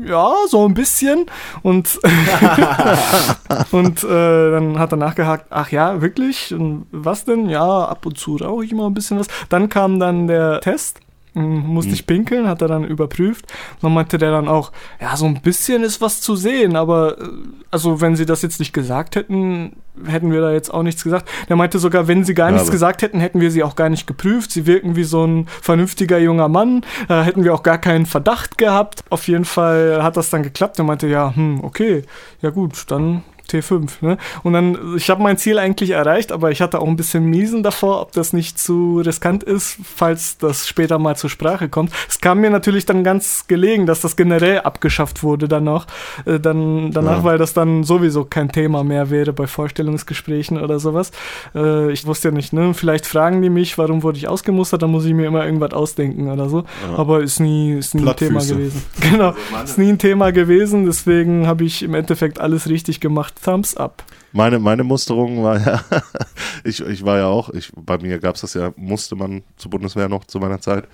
ja, 0.06 0.34
so 0.48 0.66
ein 0.66 0.74
bisschen. 0.74 1.26
Und, 1.62 2.00
und 3.72 4.04
äh, 4.04 4.52
dann 4.52 4.78
hat 4.78 4.92
er 4.92 4.98
nachgehakt, 4.98 5.46
ach 5.50 5.72
ja, 5.72 6.02
wirklich? 6.02 6.54
Und 6.54 6.88
was 6.92 7.26
denn? 7.26 7.50
Ja, 7.50 7.86
ab 7.86 8.06
und 8.06 8.18
zu 8.18 8.36
rauche 8.36 8.66
ich 8.66 8.72
immer 8.72 8.90
ein 8.90 8.94
bisschen 8.94 9.20
was. 9.20 9.28
Dann 9.48 9.70
kam 9.70 10.00
dann 10.00 10.28
der 10.28 10.60
Test. 10.62 11.00
Mm, 11.34 11.60
Musste 11.68 11.94
ich 11.94 12.08
pinkeln, 12.08 12.48
hat 12.48 12.62
er 12.62 12.68
dann 12.68 12.84
überprüft. 12.84 13.46
Dann 13.82 13.94
meinte 13.94 14.18
der 14.18 14.32
dann 14.32 14.48
auch, 14.48 14.72
ja, 15.00 15.16
so 15.16 15.26
ein 15.26 15.42
bisschen 15.42 15.84
ist 15.84 16.02
was 16.02 16.22
zu 16.22 16.36
sehen, 16.36 16.76
aber 16.76 17.20
äh, 17.20 17.28
also 17.72 18.02
wenn 18.02 18.16
sie 18.16 18.26
das 18.26 18.42
jetzt 18.42 18.60
nicht 18.60 18.74
gesagt 18.74 19.16
hätten, 19.16 19.74
hätten 20.06 20.32
wir 20.32 20.42
da 20.42 20.52
jetzt 20.52 20.74
auch 20.74 20.84
nichts 20.84 21.04
gesagt. 21.04 21.30
Der 21.50 21.56
meinte 21.56 21.78
sogar, 21.80 22.08
wenn 22.08 22.24
sie 22.24 22.34
gar 22.34 22.50
Ja, 22.50 22.56
nichts 22.56 22.72
gesagt 22.72 23.02
hätten, 23.02 23.20
hätten 23.20 23.42
wir 23.42 23.52
sie 23.52 23.64
auch 23.64 23.76
gar 23.76 23.90
nicht 23.90 24.08
geprüft. 24.08 24.52
Sie 24.52 24.66
wirken 24.66 24.96
wie 24.96 25.04
so 25.04 25.26
ein 25.26 25.48
vernünftiger 25.62 26.18
junger 26.20 26.48
Mann. 26.48 26.84
Da 27.08 27.24
hätten 27.24 27.44
wir 27.44 27.54
auch 27.54 27.64
gar 27.64 27.78
keinen 27.78 28.06
Verdacht 28.06 28.58
gehabt. 28.58 29.04
Auf 29.10 29.28
jeden 29.28 29.46
Fall 29.46 30.02
hat 30.02 30.18
das 30.18 30.30
dann 30.30 30.44
geklappt. 30.44 30.80
Er 30.80 30.86
meinte, 30.86 31.08
ja, 31.08 31.36
hm, 31.36 31.64
okay, 31.64 32.04
ja 32.42 32.50
gut, 32.50 32.86
dann 32.88 33.24
T5. 33.50 33.90
Ne? 34.02 34.18
Und 34.44 34.54
dann, 34.54 34.78
ich 34.98 35.10
habe 35.10 35.22
mein 35.24 35.38
Ziel 35.38 35.58
eigentlich 35.60 35.92
erreicht, 35.92 36.32
aber 36.32 36.52
ich 36.52 36.62
hatte 36.62 36.80
auch 36.80 36.88
ein 36.88 36.96
bisschen 36.96 37.26
Miesen 37.26 37.64
davor, 37.64 38.02
ob 38.02 38.12
das 38.12 38.34
nicht 38.34 38.60
zu 38.60 39.00
riskant 39.06 39.44
ist, 39.44 39.78
falls 39.96 40.38
das 40.38 40.68
später 40.68 41.00
mal 41.00 41.16
zur 41.16 41.30
Sprache 41.30 41.70
kommt. 41.70 41.92
Es 42.08 42.20
kam 42.20 42.40
mir 42.42 42.50
natürlich 42.50 42.86
dann 42.86 43.04
ganz 43.04 43.48
gelegen, 43.48 43.86
dass 43.86 44.02
das 44.02 44.16
generell 44.16 44.60
abgeschafft 44.62 45.24
wurde 45.24 45.48
dann 45.48 45.64
noch. 45.64 45.88
Äh, 46.26 46.40
dann, 46.40 46.92
danach, 46.92 47.18
Ja. 47.20 47.24
weil 47.24 47.38
das 47.38 47.54
dann 47.54 47.84
sowieso 47.84 48.26
kein 48.26 48.52
Thema 48.52 48.84
mehr 48.84 49.10
wäre 49.10 49.34
bei 49.34 49.48
Vorstellungsgesprächen 49.48 50.58
oder 50.62 50.80
sowas. 50.80 51.12
Äh, 51.56 51.92
ich 51.92 52.06
wusste 52.06 52.30
ja 52.30 52.34
nicht, 52.34 52.54
ne? 52.54 52.74
Vielleicht 52.74 53.06
fragen 53.06 53.42
die 53.42 53.50
mich, 53.50 53.78
warum 53.78 54.04
wurde 54.04 54.18
ich 54.18 54.28
ausgemustert, 54.28 54.82
dann 54.82 54.92
muss 54.92 55.06
ich 55.06 55.14
mir 55.14 55.26
immer 55.28 55.46
irgendwas 55.46 55.72
ausdenken 55.74 56.30
oder 56.30 56.50
so. 56.50 56.60
Ja. 56.90 56.98
Aber 56.98 57.22
ist 57.22 57.40
nie, 57.40 57.74
ist 57.74 57.96
nie 57.96 58.08
ein 58.08 58.16
Thema 58.16 58.40
gewesen. 58.42 58.84
Genau, 59.10 59.34
ist 59.64 59.78
nie 59.78 59.90
ein 59.90 59.98
Thema 59.98 60.32
gewesen, 60.32 60.86
deswegen 60.86 61.48
habe 61.48 61.64
ich 61.64 61.82
im 61.84 61.94
Endeffekt 61.96 62.40
alles 62.40 62.70
richtig 62.70 63.00
gemacht. 63.00 63.34
Thumbs 63.44 63.76
up. 63.76 64.04
Meine, 64.32 64.60
meine 64.60 64.84
Musterung 64.84 65.44
war 65.44 65.60
ja, 65.60 65.84
ich, 66.64 66.82
ich 66.82 67.04
war 67.04 67.18
ja 67.18 67.28
auch, 67.28 67.50
ich, 67.50 67.72
bei 67.76 67.98
mir 67.98 68.20
gab 68.20 68.36
es 68.36 68.42
das 68.42 68.54
ja, 68.54 68.72
musste 68.76 69.16
man 69.16 69.44
zur 69.58 69.72
Bundeswehr 69.72 70.08
noch 70.08 70.26
zu 70.26 70.40
meiner 70.40 70.62
Zeit. 70.62 70.86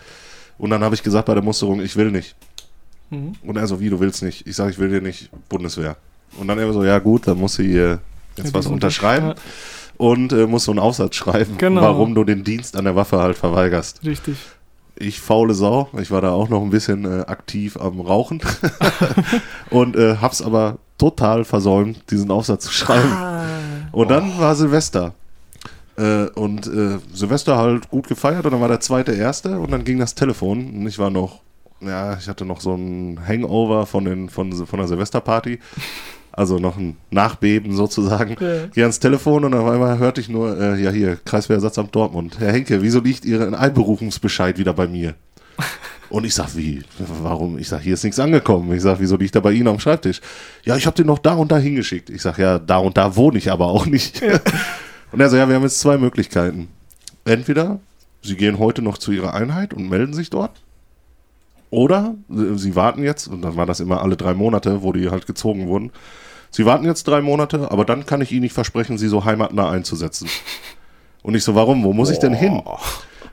Und 0.57 0.69
dann 0.69 0.83
habe 0.83 0.95
ich 0.95 1.03
gesagt 1.03 1.25
bei 1.25 1.33
der 1.33 1.43
Musterung, 1.43 1.81
ich 1.81 1.95
will 1.97 2.11
nicht. 2.11 2.35
Mhm. 3.09 3.33
Und 3.43 3.57
er 3.57 3.67
so, 3.67 3.79
wie, 3.79 3.89
du 3.89 3.99
willst 3.99 4.23
nicht? 4.23 4.47
Ich 4.47 4.55
sage, 4.55 4.71
ich 4.71 4.79
will 4.79 4.89
dir 4.89 5.01
nicht 5.01 5.29
Bundeswehr. 5.49 5.97
Und 6.39 6.47
dann 6.47 6.57
er 6.57 6.71
so, 6.71 6.83
ja 6.83 6.99
gut, 6.99 7.27
dann 7.27 7.37
musst 7.37 7.57
du 7.59 7.63
hier 7.63 7.99
jetzt 8.37 8.47
Ja, 8.47 8.53
was 8.53 8.67
unterschreiben 8.67 9.33
und 9.97 10.33
äh, 10.33 10.47
musst 10.47 10.65
so 10.65 10.71
einen 10.71 10.79
Aufsatz 10.79 11.15
schreiben, 11.15 11.57
Genau. 11.57 11.81
warum 11.81 12.15
du 12.15 12.23
den 12.23 12.43
Dienst 12.43 12.75
an 12.75 12.85
der 12.85 12.95
Waffe 12.95 13.19
halt 13.19 13.37
verweigerst. 13.37 14.01
Richtig. 14.03 14.35
Ich 14.97 15.19
faule 15.19 15.53
Sau, 15.53 15.89
ich 15.99 16.09
war 16.11 16.21
da 16.21 16.31
auch 16.31 16.49
noch 16.49 16.61
ein 16.61 16.69
bisschen 16.69 17.05
äh, 17.05 17.25
aktiv 17.25 17.77
am 17.77 17.99
Rauchen 17.99 18.41
und 19.69 19.95
äh, 19.95 20.17
hab's 20.17 20.41
aber 20.41 20.77
total 20.97 21.43
versäumt, 21.43 22.09
diesen 22.11 22.31
Aufsatz 22.31 22.65
zu 22.65 22.71
schreiben. 22.71 23.11
Ah. 23.11 23.43
Und 23.91 24.09
dann 24.09 24.39
war 24.39 24.55
Silvester. 24.55 25.13
Äh, 25.97 26.25
und 26.29 26.67
äh, 26.67 26.99
Silvester 27.13 27.57
halt 27.57 27.89
gut 27.89 28.07
gefeiert 28.07 28.45
und 28.45 28.51
dann 28.51 28.61
war 28.61 28.67
der 28.67 28.81
zweite 28.81 29.13
erste 29.13 29.59
und 29.59 29.71
dann 29.71 29.83
ging 29.83 29.99
das 29.99 30.15
Telefon 30.15 30.69
und 30.73 30.87
ich 30.87 30.99
war 30.99 31.09
noch, 31.09 31.41
ja, 31.79 32.17
ich 32.17 32.27
hatte 32.27 32.45
noch 32.45 32.59
so 32.59 32.75
ein 32.75 33.19
Hangover 33.25 33.85
von, 33.85 34.05
den, 34.05 34.29
von, 34.29 34.51
von 34.65 34.79
der 34.79 34.87
Silvesterparty. 34.87 35.59
Also 36.37 36.59
noch 36.59 36.75
ein 36.75 36.97
Nachbeben 37.11 37.73
sozusagen. 37.73 38.35
Ja. 38.41 38.67
Geh 38.73 38.81
ans 38.81 38.99
Telefon 38.99 39.45
und 39.45 39.53
auf 39.53 39.69
einmal 39.69 39.99
hörte 39.99 40.19
ich 40.19 40.27
nur, 40.27 40.59
äh, 40.59 40.83
ja 40.83 40.91
hier, 40.91 41.15
Kreiswehrersatzamt 41.23 41.95
Dortmund. 41.95 42.39
Herr 42.39 42.51
Henke, 42.51 42.81
wieso 42.81 42.99
liegt 42.99 43.23
Ihr 43.23 43.57
Einberufungsbescheid 43.57 44.57
wieder 44.57 44.73
bei 44.73 44.87
mir? 44.87 45.15
Und 46.09 46.23
ich 46.23 46.35
sag, 46.35 46.55
wie, 46.55 46.83
warum? 47.23 47.57
Ich 47.57 47.69
sag, 47.69 47.81
hier 47.81 47.95
ist 47.95 48.03
nichts 48.03 48.19
angekommen. 48.19 48.71
Ich 48.73 48.81
sag, 48.81 48.99
wieso 48.99 49.15
liegt 49.17 49.33
er 49.33 49.41
bei 49.41 49.53
Ihnen 49.53 49.67
am 49.67 49.79
Schreibtisch? 49.79 50.21
Ja, 50.63 50.75
ich 50.75 50.85
habe 50.85 50.95
den 50.95 51.07
noch 51.07 51.17
da 51.17 51.33
und 51.33 51.51
da 51.51 51.57
hingeschickt. 51.57 52.09
Ich 52.11 52.21
sag, 52.21 52.37
ja, 52.37 52.59
da 52.59 52.77
und 52.77 52.95
da 52.95 53.15
wohne 53.15 53.37
ich 53.37 53.51
aber 53.51 53.67
auch 53.67 53.85
nicht. 53.85 54.21
Und 55.11 55.21
er 55.21 55.29
so, 55.29 55.37
ja, 55.37 55.47
wir 55.47 55.55
haben 55.55 55.63
jetzt 55.63 55.79
zwei 55.79 55.97
Möglichkeiten. 55.97 56.67
Entweder 57.23 57.79
Sie 58.21 58.35
gehen 58.35 58.59
heute 58.59 58.81
noch 58.81 58.97
zu 58.97 59.13
Ihrer 59.13 59.33
Einheit 59.33 59.73
und 59.73 59.89
melden 59.89 60.13
sich 60.13 60.29
dort. 60.29 60.51
Oder 61.75 62.15
Sie 62.29 62.75
warten 62.77 63.03
jetzt, 63.03 63.27
und 63.27 63.41
dann 63.41 63.57
war 63.57 63.65
das 63.65 63.81
immer 63.81 64.01
alle 64.01 64.15
drei 64.15 64.33
Monate, 64.33 64.81
wo 64.81 64.93
die 64.93 65.09
halt 65.09 65.27
gezogen 65.27 65.67
wurden. 65.67 65.91
Sie 66.49 66.65
warten 66.65 66.85
jetzt 66.85 67.05
drei 67.05 67.19
Monate, 67.19 67.69
aber 67.69 67.83
dann 67.83 68.05
kann 68.05 68.21
ich 68.21 68.31
Ihnen 68.31 68.43
nicht 68.43 68.53
versprechen, 68.53 68.97
Sie 68.97 69.09
so 69.09 69.25
heimatnah 69.25 69.69
einzusetzen. 69.69 70.29
Und 71.21 71.35
ich 71.35 71.43
so, 71.43 71.53
warum? 71.53 71.83
Wo 71.83 71.91
muss 71.91 72.11
ich 72.11 72.19
denn 72.19 72.33
hin? 72.33 72.61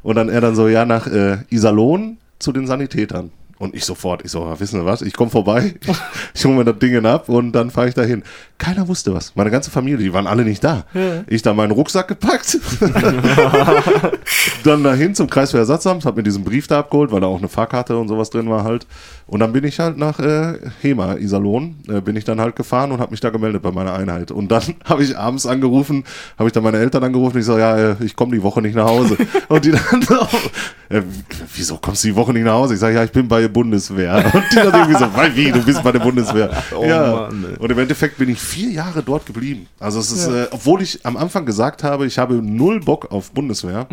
Und 0.02 0.16
dann 0.16 0.28
er 0.28 0.40
dann 0.40 0.56
so, 0.56 0.66
ja, 0.66 0.84
nach 0.84 1.06
äh, 1.06 1.38
Iserlohn 1.50 2.18
zu 2.40 2.50
den 2.50 2.66
Sanitätern. 2.66 3.30
Und 3.62 3.76
ich 3.76 3.84
sofort, 3.84 4.24
ich 4.24 4.32
so, 4.32 4.40
ja, 4.40 4.58
wissen 4.58 4.80
Sie 4.80 4.84
was, 4.84 5.02
ich 5.02 5.12
komme 5.12 5.30
vorbei, 5.30 5.76
ich 6.34 6.44
hole 6.44 6.56
mir 6.56 6.64
das 6.64 6.80
Ding 6.80 7.06
ab 7.06 7.28
und 7.28 7.52
dann 7.52 7.70
fahre 7.70 7.88
ich 7.88 7.94
dahin. 7.94 8.24
Keiner 8.58 8.88
wusste 8.88 9.14
was. 9.14 9.36
Meine 9.36 9.52
ganze 9.52 9.70
Familie, 9.70 9.98
die 9.98 10.12
waren 10.12 10.26
alle 10.26 10.44
nicht 10.44 10.64
da. 10.64 10.84
Ja. 10.94 11.22
Ich 11.28 11.42
da 11.42 11.54
meinen 11.54 11.70
Rucksack 11.70 12.08
gepackt, 12.08 12.58
dann 14.64 14.82
dahin 14.82 15.14
zum 15.14 15.30
Kreiswehrersatzamt, 15.30 16.04
habe 16.04 16.16
mir 16.16 16.22
diesen 16.24 16.42
Brief 16.42 16.66
da 16.66 16.80
abgeholt, 16.80 17.12
weil 17.12 17.20
da 17.20 17.28
auch 17.28 17.38
eine 17.38 17.46
Fahrkarte 17.48 17.96
und 17.96 18.08
sowas 18.08 18.30
drin 18.30 18.50
war 18.50 18.64
halt. 18.64 18.84
Und 19.32 19.40
dann 19.40 19.50
bin 19.54 19.64
ich 19.64 19.80
halt 19.80 19.96
nach 19.96 20.18
äh, 20.18 20.58
Hema, 20.82 21.14
Iserlohn, 21.14 21.76
äh, 21.88 22.02
bin 22.02 22.16
ich 22.16 22.24
dann 22.24 22.38
halt 22.38 22.54
gefahren 22.54 22.92
und 22.92 23.00
habe 23.00 23.12
mich 23.12 23.20
da 23.20 23.30
gemeldet 23.30 23.62
bei 23.62 23.70
meiner 23.70 23.94
Einheit. 23.94 24.30
Und 24.30 24.52
dann 24.52 24.62
habe 24.84 25.02
ich 25.02 25.16
abends 25.16 25.46
angerufen, 25.46 26.04
habe 26.38 26.50
ich 26.50 26.52
dann 26.52 26.62
meine 26.62 26.76
Eltern 26.76 27.02
angerufen 27.02 27.36
und 27.36 27.40
ich 27.40 27.46
so, 27.46 27.56
ja, 27.56 27.92
äh, 27.92 27.96
ich 28.04 28.14
komme 28.14 28.36
die 28.36 28.42
Woche 28.42 28.60
nicht 28.60 28.74
nach 28.74 28.84
Hause. 28.84 29.16
und 29.48 29.64
die 29.64 29.70
dann 29.70 30.02
so, 30.02 30.16
äh, 30.90 31.00
wieso 31.54 31.78
kommst 31.78 32.04
du 32.04 32.08
die 32.08 32.14
Woche 32.14 32.34
nicht 32.34 32.44
nach 32.44 32.52
Hause? 32.52 32.74
Ich 32.74 32.80
sage, 32.80 32.94
ja, 32.94 33.04
ich 33.04 33.10
bin 33.10 33.26
bei 33.26 33.40
der 33.40 33.48
Bundeswehr. 33.48 34.16
Und 34.34 34.44
die 34.52 34.56
dann 34.56 34.74
irgendwie 34.74 34.98
so, 34.98 35.16
weil 35.16 35.34
wie, 35.34 35.50
du 35.50 35.64
bist 35.64 35.82
bei 35.82 35.92
der 35.92 36.00
Bundeswehr. 36.00 36.50
Oh 36.76 36.84
ja. 36.84 37.12
Mann, 37.30 37.56
und 37.58 37.72
im 37.72 37.78
Endeffekt 37.78 38.18
bin 38.18 38.28
ich 38.28 38.38
vier 38.38 38.68
Jahre 38.68 39.02
dort 39.02 39.24
geblieben. 39.24 39.66
Also 39.80 39.98
es 39.98 40.12
ist, 40.12 40.28
äh, 40.28 40.48
obwohl 40.50 40.82
ich 40.82 41.06
am 41.06 41.16
Anfang 41.16 41.46
gesagt 41.46 41.84
habe, 41.84 42.04
ich 42.04 42.18
habe 42.18 42.34
null 42.34 42.80
Bock 42.80 43.10
auf 43.10 43.30
Bundeswehr, 43.30 43.86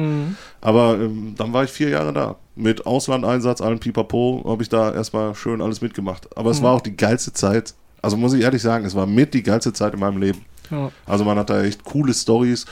aber 0.60 0.96
ähm, 0.96 1.36
dann 1.38 1.54
war 1.54 1.64
ich 1.64 1.72
vier 1.72 1.88
Jahre 1.88 2.12
da. 2.12 2.36
Mit 2.60 2.86
Auslandeinsatz, 2.86 3.62
allen 3.62 3.80
Pipapo, 3.80 4.44
habe 4.48 4.62
ich 4.62 4.70
da 4.70 4.94
erstmal 4.94 5.34
schön 5.34 5.62
alles 5.62 5.82
mitgemacht. 5.82 6.28
Aber 6.38 6.52
es 6.52 6.62
war 6.62 6.74
auch 6.74 6.82
die 6.82 6.96
geilste 6.98 7.32
Zeit. 7.32 7.74
Also 8.02 8.18
muss 8.18 8.34
ich 8.34 8.42
ehrlich 8.44 8.62
sagen, 8.62 8.86
es 8.86 8.96
war 8.96 9.06
mit 9.06 9.34
die 9.34 9.44
geilste 9.44 9.72
Zeit 9.74 9.94
in 9.94 10.00
meinem 10.00 10.18
Leben. 10.22 10.44
Ja. 10.70 10.92
Also 11.06 11.24
man 11.24 11.38
hat 11.38 11.50
da 11.50 11.64
echt 11.64 11.84
coole 11.86 12.14
Stories. 12.14 12.66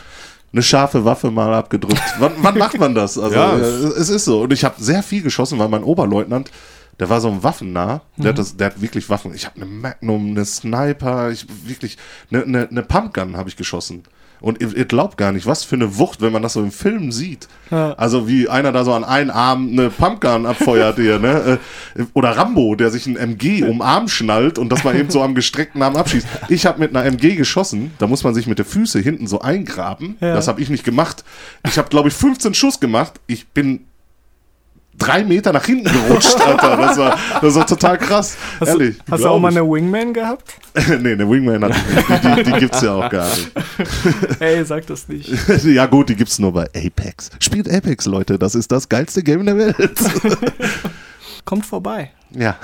Eine 0.54 0.62
scharfe 0.64 1.04
Waffe 1.06 1.32
mal 1.32 1.54
abgedrückt. 1.54 2.02
wann, 2.20 2.34
wann 2.42 2.58
macht 2.58 2.78
man 2.80 2.96
das? 2.96 3.18
Also 3.18 3.36
Ja. 3.36 3.58
äh, 3.58 3.62
es 3.62 4.10
ist 4.10 4.26
so. 4.26 4.42
Und 4.42 4.54
ich 4.54 4.64
habe 4.64 4.76
sehr 4.78 5.04
viel 5.04 5.22
geschossen, 5.22 5.58
weil 5.60 5.68
mein 5.70 5.84
Oberleutnant, 5.84 6.52
der 7.00 7.10
war 7.10 7.22
so 7.22 7.30
ein 7.30 7.44
Waffennah. 7.44 8.02
Der, 8.18 8.30
hat 8.30 8.38
das, 8.40 8.58
der 8.58 8.68
hat 8.68 8.82
wirklich 8.82 9.10
Waffen. 9.10 9.34
Ich 9.34 9.46
habe 9.46 9.56
eine 9.58 9.66
Magnum, 9.66 10.32
eine 10.32 10.46
Sniper, 10.46 11.32
ich 11.32 11.46
wirklich 11.66 11.98
eine, 12.32 12.44
eine, 12.44 12.68
eine 12.70 12.84
Pumpgun 12.84 13.38
habe 13.38 13.50
ich 13.50 13.56
geschossen. 13.56 14.04
Und 14.40 14.62
ihr, 14.62 14.76
ihr 14.76 14.86
glaubt 14.86 15.18
gar 15.18 15.32
nicht, 15.32 15.46
was 15.46 15.64
für 15.64 15.76
eine 15.76 15.98
Wucht, 15.98 16.22
wenn 16.22 16.32
man 16.32 16.42
das 16.44 16.54
so 16.54 16.62
im 16.62 16.72
Film 16.72 17.12
sieht. 17.12 17.48
Ja. 17.72 17.94
Also 17.94 18.28
wie 18.28 18.48
einer 18.50 18.72
da 18.72 18.84
so 18.84 18.94
an 18.94 19.04
einen 19.04 19.30
Arm 19.30 19.70
eine 19.72 19.90
Pumpgun 19.90 20.46
abfeuert 20.46 20.96
hier, 20.98 21.20
ne? 21.20 21.60
Äh, 21.96 22.04
Oder 22.14 22.38
Rambo, 22.38 22.76
der 22.76 22.92
sich 22.92 23.08
ein 23.08 23.16
MG 23.16 23.64
um 23.64 23.82
Arm 23.82 24.08
schnallt 24.08 24.60
und 24.60 24.70
das 24.70 24.84
mal 24.84 24.96
eben 24.96 25.10
so 25.10 25.22
am 25.22 25.36
gestreckten 25.36 25.82
Arm 25.82 25.96
abschießt. 25.96 26.28
Ich 26.50 26.66
habe 26.66 26.80
mit 26.80 26.96
einer 26.96 27.06
MG 27.06 27.36
geschossen, 27.36 27.92
da 27.98 28.08
muss 28.08 28.24
man 28.24 28.34
sich 28.34 28.48
mit 28.48 28.60
der 28.60 28.66
Füße 28.66 29.00
hinten 29.00 29.28
so 29.28 29.42
eingraben. 29.42 30.18
Ja. 30.20 30.34
Das 30.36 30.48
habe 30.48 30.62
ich 30.62 30.70
nicht 30.70 30.84
gemacht. 30.84 31.24
Ich 31.66 31.78
habe, 31.78 31.90
glaube 31.90 32.10
ich, 32.10 32.16
15 32.16 32.54
Schuss 32.54 32.80
gemacht. 32.80 33.20
Ich 33.28 33.48
bin 33.50 33.86
drei 34.98 35.24
Meter 35.24 35.54
nach 35.54 35.66
hinten 35.66 35.92
gerutscht, 35.92 36.36
Alter. 36.46 36.78
Das 36.78 36.98
war, 36.98 37.18
das 37.42 37.56
war 37.56 37.68
total 37.68 37.98
krass. 37.98 38.38
Hast, 38.60 38.70
Ehrlich. 38.70 38.98
du, 38.98 39.12
hast 39.12 39.24
du 39.24 39.28
auch 39.30 39.40
mal 39.40 39.50
eine 39.52 39.64
Wingman 39.64 40.14
gehabt? 40.14 40.54
nee, 41.00 41.12
eine 41.14 41.30
Wingman 41.30 41.64
hat 41.64 41.72
ich 41.76 41.96
nicht. 42.10 42.24
Die, 42.24 42.36
die, 42.44 42.52
die 42.52 42.60
gibt's 42.60 42.82
ja 42.82 42.94
auch 42.94 43.10
gar 43.10 43.28
nicht. 43.30 43.52
Ey, 44.40 44.64
sag 44.66 44.86
das 44.88 45.08
nicht. 45.08 45.30
ja 45.66 45.86
gut, 45.86 46.10
die 46.10 46.16
gibt's 46.16 46.40
nur 46.40 46.54
bei 46.54 46.66
Apex. 46.76 47.30
Spielt 47.40 47.70
Apex, 47.72 48.06
Leute. 48.06 48.38
Das 48.40 48.56
ist 48.56 48.72
das 48.72 48.90
geilste 48.90 49.24
Game 49.24 49.46
der 49.46 49.58
Welt. 49.58 50.00
Kommt 51.46 51.66
vorbei. 51.66 52.12
ja. 52.32 52.56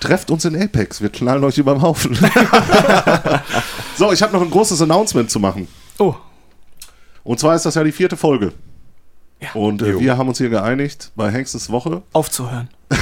Trefft 0.00 0.30
uns 0.30 0.46
in 0.46 0.56
Apex. 0.60 1.02
Wir 1.02 1.10
knallen 1.10 1.44
euch 1.44 1.58
überm 1.58 1.82
Haufen. 1.82 2.16
so, 3.98 4.12
ich 4.12 4.22
habe 4.22 4.32
noch 4.32 4.40
ein 4.40 4.50
großes 4.50 4.80
Announcement 4.80 5.30
zu 5.30 5.38
machen. 5.38 5.68
Oh, 5.98 6.14
Und 7.22 7.38
zwar 7.38 7.54
ist 7.54 7.66
das 7.66 7.74
ja 7.74 7.84
die 7.84 7.92
vierte 7.92 8.16
Folge. 8.16 8.54
Ja. 9.40 9.48
Und 9.54 9.82
äh, 9.82 9.98
wir 10.00 10.18
haben 10.18 10.28
uns 10.28 10.38
hier 10.38 10.50
geeinigt 10.50 11.12
bei 11.16 11.30
Hengstes 11.30 11.70
Woche. 11.70 12.02
aufzuhören. 12.12 12.68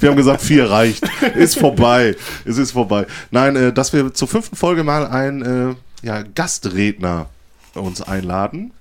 Wir 0.00 0.10
haben 0.10 0.16
gesagt, 0.16 0.42
vier 0.42 0.70
reicht. 0.70 1.08
Ist 1.36 1.58
vorbei. 1.58 2.16
Es 2.44 2.58
ist 2.58 2.72
vorbei. 2.72 3.06
Nein, 3.30 3.56
äh, 3.56 3.72
dass 3.72 3.94
wir 3.94 4.12
zur 4.12 4.28
fünften 4.28 4.54
Folge 4.54 4.84
mal 4.84 5.06
einen 5.06 5.70
äh, 5.70 5.74
ja, 6.06 6.22
Gastredner 6.22 7.26
uns 7.74 8.02
einladen. 8.02 8.72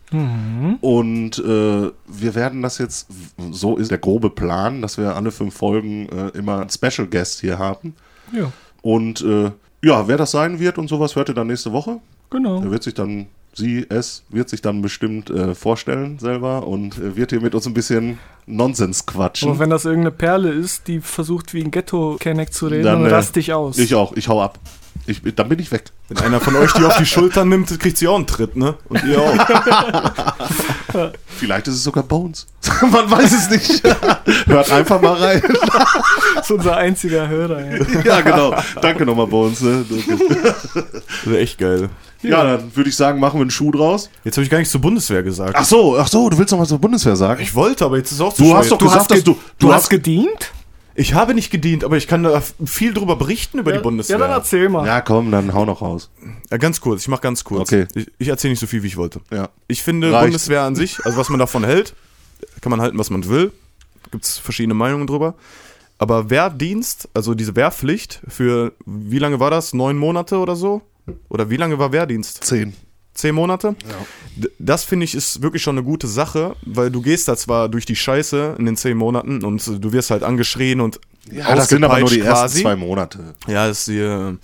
Und 0.81 1.39
äh, 1.39 1.91
wir 2.07 2.35
werden 2.35 2.61
das 2.61 2.77
jetzt, 2.77 3.07
so 3.51 3.75
ist 3.77 3.91
der 3.91 3.97
grobe 3.97 4.29
Plan, 4.29 4.81
dass 4.81 4.97
wir 4.97 5.15
alle 5.15 5.31
fünf 5.31 5.55
Folgen 5.55 6.07
äh, 6.09 6.37
immer 6.37 6.61
einen 6.61 6.69
Special 6.69 7.07
Guest 7.07 7.41
hier 7.41 7.57
haben. 7.59 7.95
Ja, 8.31 8.51
Und 8.81 9.21
äh, 9.21 9.51
ja, 9.83 10.07
wer 10.07 10.17
das 10.17 10.31
sein 10.31 10.59
wird 10.59 10.77
und 10.77 10.87
sowas, 10.87 11.15
hört 11.15 11.29
ihr 11.29 11.35
dann 11.35 11.47
nächste 11.47 11.71
Woche. 11.73 11.99
genau. 12.29 12.61
Er 12.61 12.71
wird 12.71 12.83
sich 12.83 12.93
dann, 12.93 13.27
sie, 13.55 13.85
es, 13.89 14.23
wird 14.29 14.49
sich 14.49 14.61
dann 14.61 14.81
bestimmt 14.81 15.29
äh, 15.29 15.55
vorstellen 15.55 16.19
selber 16.19 16.67
und 16.67 16.97
äh, 16.97 17.15
wird 17.15 17.31
hier 17.31 17.41
mit 17.41 17.55
uns 17.55 17.65
ein 17.65 17.73
bisschen 17.73 18.19
Nonsens 18.45 19.05
quatschen. 19.05 19.49
Aber 19.49 19.59
wenn 19.59 19.69
das 19.69 19.85
irgendeine 19.85 20.11
Perle 20.11 20.51
ist, 20.51 20.87
die 20.87 20.99
versucht 20.99 21.53
wie 21.53 21.63
ein 21.63 21.71
Ghetto-Kenneck 21.71 22.53
zu 22.53 22.67
reden, 22.67 22.83
Dann, 22.83 23.01
dann, 23.03 23.11
äh, 23.11 23.15
rast 23.15 23.35
ich 23.37 23.53
aus. 23.53 23.77
Ich 23.77 23.95
auch, 23.95 24.13
ich 24.15 24.27
hau 24.27 24.41
ab. 24.41 24.59
Ich, 25.07 25.21
dann 25.35 25.49
bin 25.49 25.59
ich 25.59 25.71
weg. 25.71 25.85
Wenn 26.07 26.17
einer 26.19 26.39
von 26.39 26.55
euch 26.55 26.71
die 26.73 26.83
auf 26.83 26.97
die 26.97 27.05
Schultern 27.05 27.49
nimmt, 27.49 27.79
kriegt 27.79 27.97
sie 27.97 28.07
auch 28.07 28.15
einen 28.15 28.25
Tritt, 28.25 28.55
ne? 28.55 28.75
Und 28.89 29.03
ihr 29.03 29.21
auch. 29.21 29.35
Vielleicht 31.27 31.67
ist 31.67 31.75
es 31.75 31.83
sogar 31.83 32.03
Bones. 32.03 32.47
Man 32.81 33.11
weiß 33.11 33.31
es 33.31 33.49
nicht. 33.49 33.83
Hört 34.45 34.71
einfach 34.71 35.01
mal 35.01 35.13
rein. 35.13 35.43
Das 36.35 36.45
ist 36.45 36.51
unser 36.51 36.77
einziger 36.77 37.27
Hörer. 37.27 37.59
Ey. 37.59 38.03
ja, 38.03 38.21
genau. 38.21 38.55
Danke 38.81 39.05
nochmal, 39.05 39.27
Bones. 39.27 39.61
Ne? 39.61 39.85
Das 39.89 41.25
ist 41.25 41.37
echt 41.37 41.59
geil. 41.59 41.89
Ja, 42.31 42.43
dann 42.43 42.75
würde 42.75 42.89
ich 42.89 42.95
sagen, 42.95 43.19
machen 43.19 43.37
wir 43.37 43.41
einen 43.41 43.51
Schuh 43.51 43.71
draus. 43.71 44.09
Jetzt 44.23 44.37
habe 44.37 44.43
ich 44.43 44.49
gar 44.49 44.57
nichts 44.57 44.71
zur 44.71 44.81
Bundeswehr 44.81 45.23
gesagt. 45.23 45.55
Ach 45.55 45.65
so, 45.65 45.97
ach 45.97 46.07
so, 46.07 46.29
du 46.29 46.37
willst 46.37 46.51
noch 46.51 46.59
was 46.59 46.69
zur 46.69 46.79
Bundeswehr 46.79 47.15
sagen? 47.15 47.41
Ich 47.41 47.55
wollte, 47.55 47.85
aber 47.85 47.97
jetzt 47.97 48.11
ist 48.11 48.21
auch 48.21 48.33
zu 48.33 48.43
Du 48.43 48.49
spät. 48.49 48.57
hast 48.57 48.71
doch 48.71 48.77
Du 48.77 48.85
gesagt, 48.85 49.01
hast, 49.01 49.11
dass 49.11 49.23
du, 49.23 49.37
du 49.59 49.73
hast 49.73 49.89
gedient? 49.89 50.51
Ich 50.97 51.13
habe 51.13 51.33
nicht 51.33 51.51
gedient, 51.51 51.83
aber 51.83 51.97
ich 51.97 52.07
kann 52.07 52.23
da 52.23 52.41
viel 52.65 52.93
drüber 52.93 53.17
berichten 53.17 53.59
über 53.59 53.71
ja, 53.71 53.77
die 53.77 53.83
Bundeswehr. 53.83 54.17
Ja, 54.17 54.27
dann 54.27 54.31
erzähl 54.31 54.69
mal. 54.69 54.87
Ja, 54.87 55.01
komm, 55.01 55.29
dann 55.29 55.53
hau 55.53 55.65
noch 55.65 55.81
raus. 55.81 56.09
Ja, 56.49 56.55
ganz 56.57 56.79
kurz, 56.79 57.01
ich 57.01 57.07
mache 57.09 57.21
ganz 57.21 57.43
kurz. 57.43 57.69
Okay. 57.73 57.87
Ich, 57.95 58.07
ich 58.17 58.27
erzähle 58.29 58.51
nicht 58.51 58.61
so 58.61 58.67
viel, 58.67 58.81
wie 58.81 58.87
ich 58.87 58.95
wollte. 58.95 59.19
Ja. 59.29 59.49
Ich 59.67 59.83
finde 59.83 60.11
Reicht. 60.13 60.23
Bundeswehr 60.27 60.61
an 60.61 60.75
sich, 60.75 61.05
also 61.05 61.17
was 61.17 61.27
man 61.27 61.39
davon 61.39 61.65
hält, 61.65 61.93
kann 62.61 62.69
man 62.69 62.79
halten, 62.81 62.97
was 62.97 63.09
man 63.09 63.27
will. 63.27 63.51
Gibt 64.11 64.23
es 64.23 64.37
verschiedene 64.37 64.73
Meinungen 64.73 65.05
drüber. 65.07 65.35
Aber 65.97 66.29
Wehrdienst, 66.29 67.09
also 67.13 67.33
diese 67.33 67.55
Wehrpflicht 67.55 68.21
für, 68.27 68.71
wie 68.85 69.19
lange 69.19 69.39
war 69.39 69.49
das? 69.51 69.73
Neun 69.73 69.97
Monate 69.97 70.37
oder 70.37 70.55
so? 70.55 70.81
Oder 71.29 71.49
wie 71.49 71.57
lange 71.57 71.77
war 71.79 71.91
Wehrdienst? 71.91 72.43
Zehn. 72.43 72.73
Zehn 73.13 73.33
Monate? 73.35 73.75
D- 74.35 74.49
Das 74.59 74.83
finde 74.83 75.05
ich 75.05 75.15
ist 75.15 75.41
wirklich 75.41 75.63
schon 75.63 75.77
eine 75.77 75.85
gute 75.85 76.07
Sache, 76.07 76.55
weil 76.63 76.91
du 76.91 77.01
gehst 77.01 77.27
da 77.27 77.37
zwar 77.37 77.69
durch 77.69 77.85
die 77.85 77.95
Scheiße 77.95 78.55
in 78.59 78.65
den 78.65 78.75
zehn 78.75 78.97
Monaten 78.97 79.43
und 79.45 79.65
du 79.83 79.91
wirst 79.93 80.11
halt 80.11 80.23
angeschrien 80.23 80.81
und 80.81 80.99
Ja, 81.31 81.55
das 81.55 81.69
sind 81.69 81.83
aber 81.83 81.99
nur 81.99 82.09
die 82.09 82.21
ausgepeitscht 82.21 82.41
ersten 82.43 82.61
zwei 82.61 82.75
Monate. 82.75 83.35
Ja, 83.47 83.67
das 83.67 83.79
ist 83.79 83.87
die, 83.87 84.37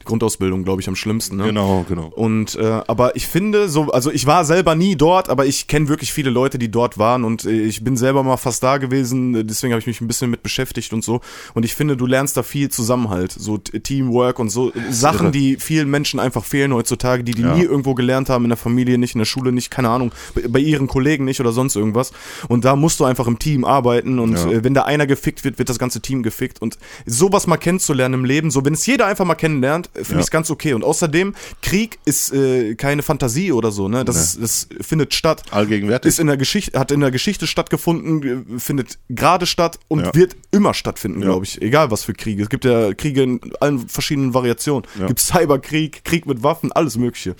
die 0.00 0.04
Grundausbildung, 0.06 0.64
glaube 0.64 0.80
ich, 0.80 0.88
am 0.88 0.96
schlimmsten. 0.96 1.36
Ne? 1.36 1.44
Genau, 1.44 1.84
genau. 1.88 2.06
Und 2.08 2.54
äh, 2.56 2.80
aber 2.86 3.16
ich 3.16 3.26
finde 3.26 3.68
so, 3.68 3.90
also 3.92 4.10
ich 4.10 4.26
war 4.26 4.44
selber 4.44 4.74
nie 4.74 4.96
dort, 4.96 5.28
aber 5.28 5.46
ich 5.46 5.66
kenne 5.66 5.88
wirklich 5.88 6.12
viele 6.12 6.30
Leute, 6.30 6.58
die 6.58 6.70
dort 6.70 6.98
waren 6.98 7.24
und 7.24 7.44
äh, 7.44 7.50
ich 7.50 7.84
bin 7.84 7.96
selber 7.96 8.22
mal 8.22 8.36
fast 8.38 8.62
da 8.62 8.78
gewesen, 8.78 9.34
äh, 9.34 9.44
deswegen 9.44 9.72
habe 9.72 9.80
ich 9.80 9.86
mich 9.86 10.00
ein 10.00 10.06
bisschen 10.08 10.30
mit 10.30 10.42
beschäftigt 10.42 10.92
und 10.92 11.04
so. 11.04 11.20
Und 11.54 11.64
ich 11.64 11.74
finde, 11.74 11.96
du 11.96 12.06
lernst 12.06 12.36
da 12.36 12.42
viel 12.42 12.70
Zusammenhalt, 12.70 13.32
so 13.32 13.58
Teamwork 13.58 14.38
und 14.38 14.48
so 14.50 14.70
äh, 14.70 14.72
Sachen, 14.90 15.32
die 15.32 15.56
vielen 15.58 15.90
Menschen 15.90 16.18
einfach 16.18 16.44
fehlen 16.44 16.72
heutzutage, 16.72 17.22
die 17.22 17.32
die 17.32 17.42
Ja. 17.42 17.54
nie 17.54 17.62
irgendwo 17.64 17.94
gelernt 17.94 18.28
haben, 18.30 18.44
in 18.44 18.50
der 18.50 18.56
Familie 18.58 18.96
nicht, 18.98 19.14
in 19.14 19.18
der 19.18 19.26
Schule 19.26 19.52
nicht, 19.52 19.70
keine 19.70 19.90
Ahnung, 19.90 20.12
bei, 20.48 20.60
ihren 20.60 20.86
Kollegen 20.88 21.24
nicht 21.24 21.40
oder 21.40 21.52
sonst 21.52 21.76
irgendwas. 21.76 22.12
Und 22.48 22.64
da 22.64 22.76
musst 22.76 23.00
du 23.00 23.04
einfach 23.04 23.26
im 23.26 23.38
Team 23.38 23.64
arbeiten 23.64 24.18
und 24.18 24.34
Ja. 24.34 24.64
wenn 24.64 24.74
da 24.74 24.82
einer 24.82 25.06
gefickt 25.06 25.44
wird, 25.44 25.58
wird 25.58 25.68
das 25.68 25.78
ganze 25.78 26.00
Team 26.00 26.22
gefickt 26.22 26.60
und 26.62 26.78
sowas 27.06 27.46
mal 27.46 27.56
kennenzulernen 27.58 28.14
im 28.14 28.24
Leben, 28.24 28.50
so 28.50 28.64
wenn 28.64 28.72
es 28.74 28.86
jeder 28.86 29.06
einfach 29.06 29.24
mal 29.24 29.34
kennenlernt, 29.34 29.89
finde 29.94 30.12
Ja. 30.12 30.18
ich 30.18 30.24
es 30.26 30.30
ganz 30.30 30.50
okay. 30.50 30.74
Und 30.74 30.84
außerdem, 30.84 31.34
Krieg 31.62 31.98
ist 32.04 32.32
äh, 32.32 32.74
keine 32.74 33.02
Fantasie 33.02 33.52
oder 33.52 33.70
so, 33.70 33.88
ne? 33.88 34.04
Das, 34.04 34.16
ist, 34.16 34.42
das 34.42 34.68
findet 34.86 35.14
statt. 35.14 35.42
Allgegenwärtig. 35.50 36.08
Ist 36.08 36.18
in 36.20 36.26
der 36.26 36.36
Geschichte, 36.36 36.78
hat 36.78 36.90
in 36.90 37.00
der 37.00 37.10
Geschichte 37.10 37.46
stattgefunden, 37.46 38.56
äh, 38.56 38.58
findet 38.58 38.98
gerade 39.08 39.46
statt 39.46 39.78
und 39.88 40.00
Ja. 40.06 40.14
wird 40.14 40.36
immer 40.50 40.74
stattfinden, 40.74 41.20
Ja. 41.20 41.26
glaube 41.26 41.44
ich. 41.44 41.60
Egal 41.62 41.90
was 41.90 42.04
für 42.04 42.12
Kriege. 42.14 42.42
Es 42.42 42.48
gibt 42.48 42.64
ja 42.64 42.92
Kriege 42.94 43.22
in 43.22 43.40
allen 43.60 43.88
verschiedenen 43.88 44.34
Variationen. 44.34 44.86
Ja. 44.98 45.06
Gibt 45.06 45.20
Cyberkrieg, 45.20 46.04
Krieg 46.04 46.26
mit 46.26 46.42
Waffen, 46.42 46.72
alles 46.72 46.96
Mögliche. 46.96 47.34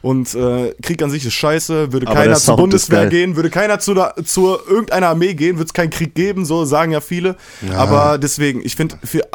Und 0.00 0.34
äh, 0.34 0.74
Krieg 0.82 1.00
an 1.00 1.10
sich 1.10 1.24
ist 1.24 1.34
scheiße, 1.34 1.92
würde 1.92 2.08
Aber 2.08 2.16
keiner 2.16 2.34
zur 2.34 2.56
Bundeswehr 2.56 3.06
gehen, 3.06 3.36
würde 3.36 3.50
keiner 3.50 3.78
zu, 3.78 3.94
der, 3.94 4.16
zu 4.24 4.58
irgendeiner 4.66 5.06
Armee 5.10 5.34
gehen, 5.34 5.58
würde 5.58 5.66
es 5.66 5.72
keinen 5.72 5.90
Krieg 5.90 6.16
geben, 6.16 6.44
so 6.44 6.64
sagen 6.64 6.90
ja 6.90 7.00
viele. 7.00 7.36
Aber 7.76 8.18
deswegen, 8.18 8.64
ich 8.64 8.74
finde, 8.74 8.98
für 9.04 9.32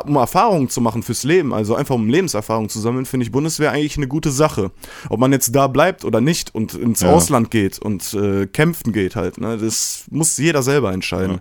um 0.00 0.16
Erfahrungen 0.16 0.68
zu 0.68 0.80
machen 0.80 1.02
fürs 1.02 1.22
Leben, 1.24 1.52
also 1.52 1.74
einfach 1.74 1.94
um 1.94 2.08
Lebenserfahrung 2.08 2.68
zu 2.68 2.80
sammeln, 2.80 3.06
finde 3.06 3.24
ich 3.24 3.32
Bundeswehr 3.32 3.72
eigentlich 3.72 3.96
eine 3.96 4.08
gute 4.08 4.30
Sache. 4.30 4.70
Ob 5.08 5.20
man 5.20 5.32
jetzt 5.32 5.54
da 5.54 5.66
bleibt 5.66 6.04
oder 6.04 6.20
nicht 6.20 6.54
und 6.54 6.74
ins 6.74 7.00
Ja. 7.02 7.12
Ausland 7.12 7.50
geht 7.50 7.78
und 7.78 8.14
äh, 8.14 8.46
kämpfen 8.46 8.92
geht 8.92 9.16
halt, 9.16 9.38
ne, 9.38 9.58
das 9.58 10.04
muss 10.10 10.36
jeder 10.38 10.62
selber 10.62 10.92
entscheiden. 10.92 11.40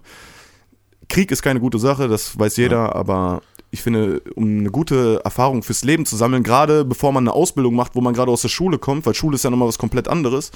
Krieg 1.10 1.32
ist 1.32 1.42
keine 1.42 1.60
gute 1.60 1.80
Sache, 1.80 2.08
das 2.08 2.38
weiß 2.40 2.58
jeder, 2.58 2.96
aber 2.96 3.42
ich 3.70 3.82
finde, 3.82 4.22
um 4.36 4.60
eine 4.60 4.70
gute 4.70 5.22
Erfahrung 5.24 5.64
fürs 5.64 5.84
Leben 5.84 6.06
zu 6.06 6.16
sammeln, 6.16 6.44
gerade 6.44 6.84
bevor 6.86 7.12
man 7.14 7.24
eine 7.24 7.34
Ausbildung 7.34 7.76
macht, 7.76 7.96
wo 7.96 8.02
man 8.02 8.14
gerade 8.14 8.32
aus 8.32 8.42
der 8.42 8.50
Schule 8.50 8.78
kommt, 8.78 9.06
weil 9.06 9.14
Schule 9.14 9.36
ist 9.36 9.44
ja 9.44 9.50
nochmal 9.50 9.68
was 9.68 9.78
komplett 9.78 10.08
anderes, 10.08 10.52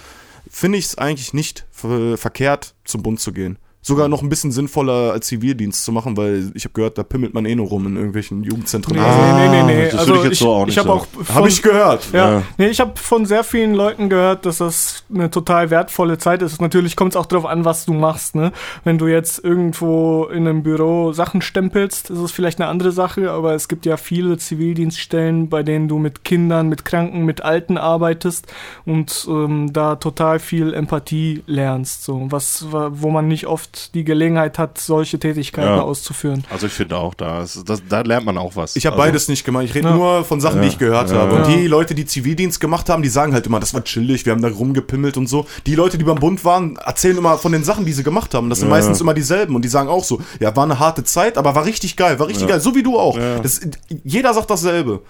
finde 0.50 0.78
ich 0.78 0.86
es 0.86 0.98
eigentlich 0.98 1.34
nicht 1.34 1.66
ver 1.72 2.18
verkehrt, 2.18 2.76
zum 2.84 3.04
Bund 3.04 3.20
zu 3.20 3.32
gehen. 3.32 3.58
Sogar 3.88 4.08
noch 4.08 4.24
ein 4.24 4.30
bisschen 4.30 4.52
sinnvoller 4.52 5.12
als 5.14 5.28
Zivildienst 5.28 5.86
zu 5.86 5.92
machen, 5.92 6.18
weil 6.18 6.52
ich 6.56 6.64
habe 6.64 6.74
gehört, 6.74 6.98
da 6.98 7.04
pimmelt 7.04 7.36
man 7.36 7.46
eh 7.46 7.54
nur 7.54 7.68
rum 7.68 7.86
in 7.86 7.96
irgendwelchen 7.98 8.44
Jugendzentren. 8.44 8.96
Nee, 8.96 9.02
Ah, 9.04 9.38
nee, 9.38 9.48
nee, 9.48 9.64
nee, 9.64 9.76
nee. 9.84 9.90
das 9.92 10.00
Also 10.00 10.14
würde 10.14 10.24
ich 10.24 10.30
jetzt 10.32 10.40
so 10.40 10.50
auch 10.54 10.66
nicht 10.66 10.74
ich 10.74 10.80
habe 10.80 10.90
sagen. 10.90 11.00
auch 11.02 11.24
von, 11.24 11.36
Habe 11.36 11.48
ich 11.50 11.62
gehört. 11.62 12.08
ja, 12.12 12.32
Ja. 12.32 12.42
Nee, 12.58 12.68
ich 12.70 12.80
habe 12.80 12.94
von 12.96 13.28
sehr 13.28 13.44
vielen 13.44 13.76
Leuten 13.76 14.10
gehört, 14.10 14.48
dass 14.48 14.58
das 14.58 15.04
eine 15.14 15.30
total 15.30 15.70
wertvolle 15.70 16.18
Zeit 16.18 16.42
ist. 16.42 16.60
Natürlich 16.60 16.96
kommt 16.96 17.14
es 17.14 17.16
auch 17.16 17.28
darauf 17.28 17.46
an, 17.46 17.64
was 17.64 17.86
du 17.86 17.94
machst. 17.94 18.34
Ne? 18.34 18.52
Wenn 18.84 18.98
du 18.98 19.06
jetzt 19.06 19.44
irgendwo 19.44 20.26
in 20.26 20.48
einem 20.48 20.64
Büro 20.64 21.14
Sachen 21.14 21.44
stempelst, 21.44 22.10
ist 22.10 22.18
es 22.18 22.32
vielleicht 22.32 22.60
eine 22.60 22.70
andere 22.70 22.92
Sache, 22.92 23.30
aber 23.30 23.54
es 23.54 23.68
gibt 23.68 23.86
ja 23.86 23.98
viele 23.98 24.38
Zivildienststellen, 24.40 25.48
bei 25.50 25.62
denen 25.62 25.88
du 25.88 26.00
mit 26.00 26.24
Kindern, 26.24 26.70
mit 26.70 26.86
Kranken, 26.86 27.24
mit 27.24 27.42
Alten 27.42 27.78
arbeitest 27.78 28.48
und 28.86 29.28
ähm, 29.30 29.72
da 29.74 29.96
total 29.96 30.40
viel 30.40 30.74
Empathie 30.74 31.44
lernst. 31.46 32.04
So, 32.04 32.26
was, 32.32 32.66
wo 32.72 33.12
man 33.12 33.28
nicht 33.28 33.46
oft 33.46 33.75
die 33.94 34.04
Gelegenheit 34.04 34.58
hat, 34.58 34.78
solche 34.78 35.20
Tätigkeiten 35.20 35.68
Ja. 35.68 35.82
auszuführen. 35.82 36.44
Also 36.50 36.68
ich 36.68 36.74
finde 36.74 36.98
auch, 36.98 37.14
da, 37.14 37.44
ist, 37.44 37.64
das, 37.68 37.82
da 37.88 38.02
lernt 38.02 38.26
man 38.26 38.38
auch 38.38 38.56
was. 38.56 38.76
Ich 38.76 38.86
habe 38.86 38.96
also, 38.96 39.06
beides 39.08 39.28
nicht 39.28 39.44
gemacht. 39.46 39.64
Ich 39.66 39.76
rede 39.76 39.90
Ja. 39.90 39.96
nur 39.96 40.24
von 40.24 40.40
Sachen, 40.42 40.62
die 40.62 40.68
ich 40.68 40.78
gehört 40.78 41.12
Ja. 41.12 41.18
habe. 41.18 41.36
Und 41.36 41.50
Ja. 41.50 41.56
die 41.58 41.68
Leute, 41.68 41.96
die 41.96 42.06
Zivildienst 42.06 42.60
gemacht 42.60 42.90
haben, 42.90 43.04
die 43.04 43.10
sagen 43.10 43.34
halt 43.34 43.46
immer, 43.48 43.60
das 43.60 43.74
war 43.74 43.84
chillig, 43.84 44.26
wir 44.26 44.34
haben 44.34 44.42
da 44.42 44.50
rumgepimmelt 44.50 45.18
und 45.18 45.28
so. 45.28 45.46
Die 45.66 45.76
Leute, 45.76 45.98
die 45.98 46.04
beim 46.04 46.18
Bund 46.20 46.44
waren, 46.46 46.76
erzählen 46.78 47.18
immer 47.18 47.38
von 47.38 47.52
den 47.52 47.64
Sachen, 47.64 47.86
die 47.86 47.94
sie 47.94 48.04
gemacht 48.04 48.34
haben. 48.34 48.50
Das 48.50 48.60
sind 48.60 48.70
Ja. 48.70 48.76
meistens 48.76 49.02
immer 49.02 49.14
dieselben. 49.14 49.56
Und 49.56 49.64
die 49.64 49.70
sagen 49.70 49.90
auch 49.90 50.04
so, 50.04 50.22
ja, 50.40 50.56
war 50.56 50.64
eine 50.64 50.80
harte 50.80 51.04
Zeit, 51.04 51.38
aber 51.38 51.56
war 51.56 51.66
richtig 51.66 51.96
geil, 51.98 52.20
war 52.20 52.28
richtig 52.28 52.44
Ja. 52.44 52.50
geil. 52.56 52.60
So 52.60 52.76
wie 52.76 52.84
du 52.84 52.98
auch. 53.00 53.18
Ja. 53.18 53.40
Das, 53.40 53.62
jeder 54.04 54.34
sagt 54.34 54.50
dasselbe. 54.50 55.02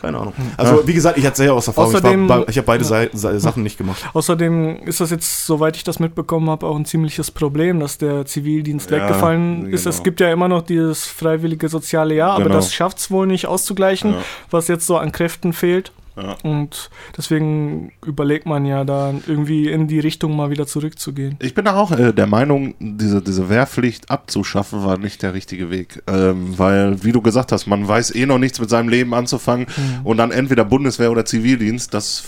Keine 0.00 0.18
Ahnung. 0.18 0.32
Also, 0.56 0.86
wie 0.86 0.94
gesagt, 0.94 1.18
ich 1.18 1.24
erzähle 1.24 1.48
ja 1.48 1.54
aus 1.54 1.66
Erfahrung. 1.66 1.90
Außerdem- 1.94 2.22
ich 2.24 2.28
war 2.28 2.48
ich 2.48 2.56
habe 2.58 2.66
beide 2.66 2.84
Sei- 2.84 3.10
Sachen 3.12 3.62
nicht 3.62 3.78
gemacht. 3.78 4.02
Außerdem 4.14 4.78
ist 4.86 5.00
das 5.00 5.10
jetzt, 5.10 5.44
soweit 5.46 5.76
ich 5.76 5.84
das 5.84 5.98
mitbekommen 5.98 6.48
habe, 6.50 6.66
auch 6.66 6.76
ein 6.76 6.84
ziemliches 6.84 7.30
Problem, 7.30 7.80
dass 7.80 7.98
der 7.98 8.24
Zivildienst 8.26 8.90
Ja, 8.90 8.98
weggefallen 8.98 9.66
ist. 9.72 9.84
genau. 9.84 9.96
Es 9.96 10.02
gibt 10.02 10.20
ja 10.20 10.30
immer 10.32 10.48
noch 10.48 10.62
dieses 10.62 11.06
freiwillige 11.06 11.68
soziale 11.68 12.14
Jahr, 12.14 12.32
aber 12.34 12.44
Genau. 12.44 12.54
das 12.56 12.72
schafft 12.72 12.98
es 12.98 13.10
wohl 13.10 13.26
nicht 13.26 13.46
auszugleichen, 13.46 14.12
Ja. 14.12 14.18
was 14.50 14.68
jetzt 14.68 14.86
so 14.86 14.96
an 14.98 15.10
Kräften 15.12 15.52
fehlt. 15.52 15.92
Ja. 16.20 16.36
Und 16.42 16.90
deswegen 17.16 17.92
überlegt 18.04 18.46
man 18.46 18.66
ja 18.66 18.84
da 18.84 19.14
irgendwie 19.26 19.68
in 19.68 19.86
die 19.86 20.00
Richtung 20.00 20.36
mal 20.36 20.50
wieder 20.50 20.66
zurückzugehen. 20.66 21.36
Ich 21.40 21.54
bin 21.54 21.64
da 21.64 21.76
auch 21.76 21.92
äh, 21.92 22.12
der 22.12 22.26
Meinung, 22.26 22.74
diese, 22.80 23.22
diese 23.22 23.48
Wehrpflicht 23.48 24.10
abzuschaffen 24.10 24.84
war 24.84 24.98
nicht 24.98 25.22
der 25.22 25.34
richtige 25.34 25.70
Weg. 25.70 26.02
Ähm, 26.06 26.58
weil, 26.58 27.04
wie 27.04 27.12
du 27.12 27.22
gesagt 27.22 27.52
hast, 27.52 27.66
man 27.66 27.86
weiß 27.86 28.14
eh 28.14 28.26
noch 28.26 28.38
nichts 28.38 28.60
mit 28.60 28.68
seinem 28.68 28.88
Leben 28.88 29.14
anzufangen 29.14 29.66
und 30.04 30.16
dann 30.16 30.30
entweder 30.30 30.64
Bundeswehr 30.64 31.10
oder 31.10 31.24
Zivildienst, 31.24 31.94
das 31.94 32.24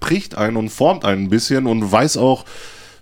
prägt 0.00 0.36
einen 0.36 0.56
und 0.56 0.68
formt 0.68 1.04
einen 1.04 1.24
ein 1.24 1.28
bisschen 1.28 1.66
und 1.66 1.90
weiß 1.90 2.16
auch 2.16 2.44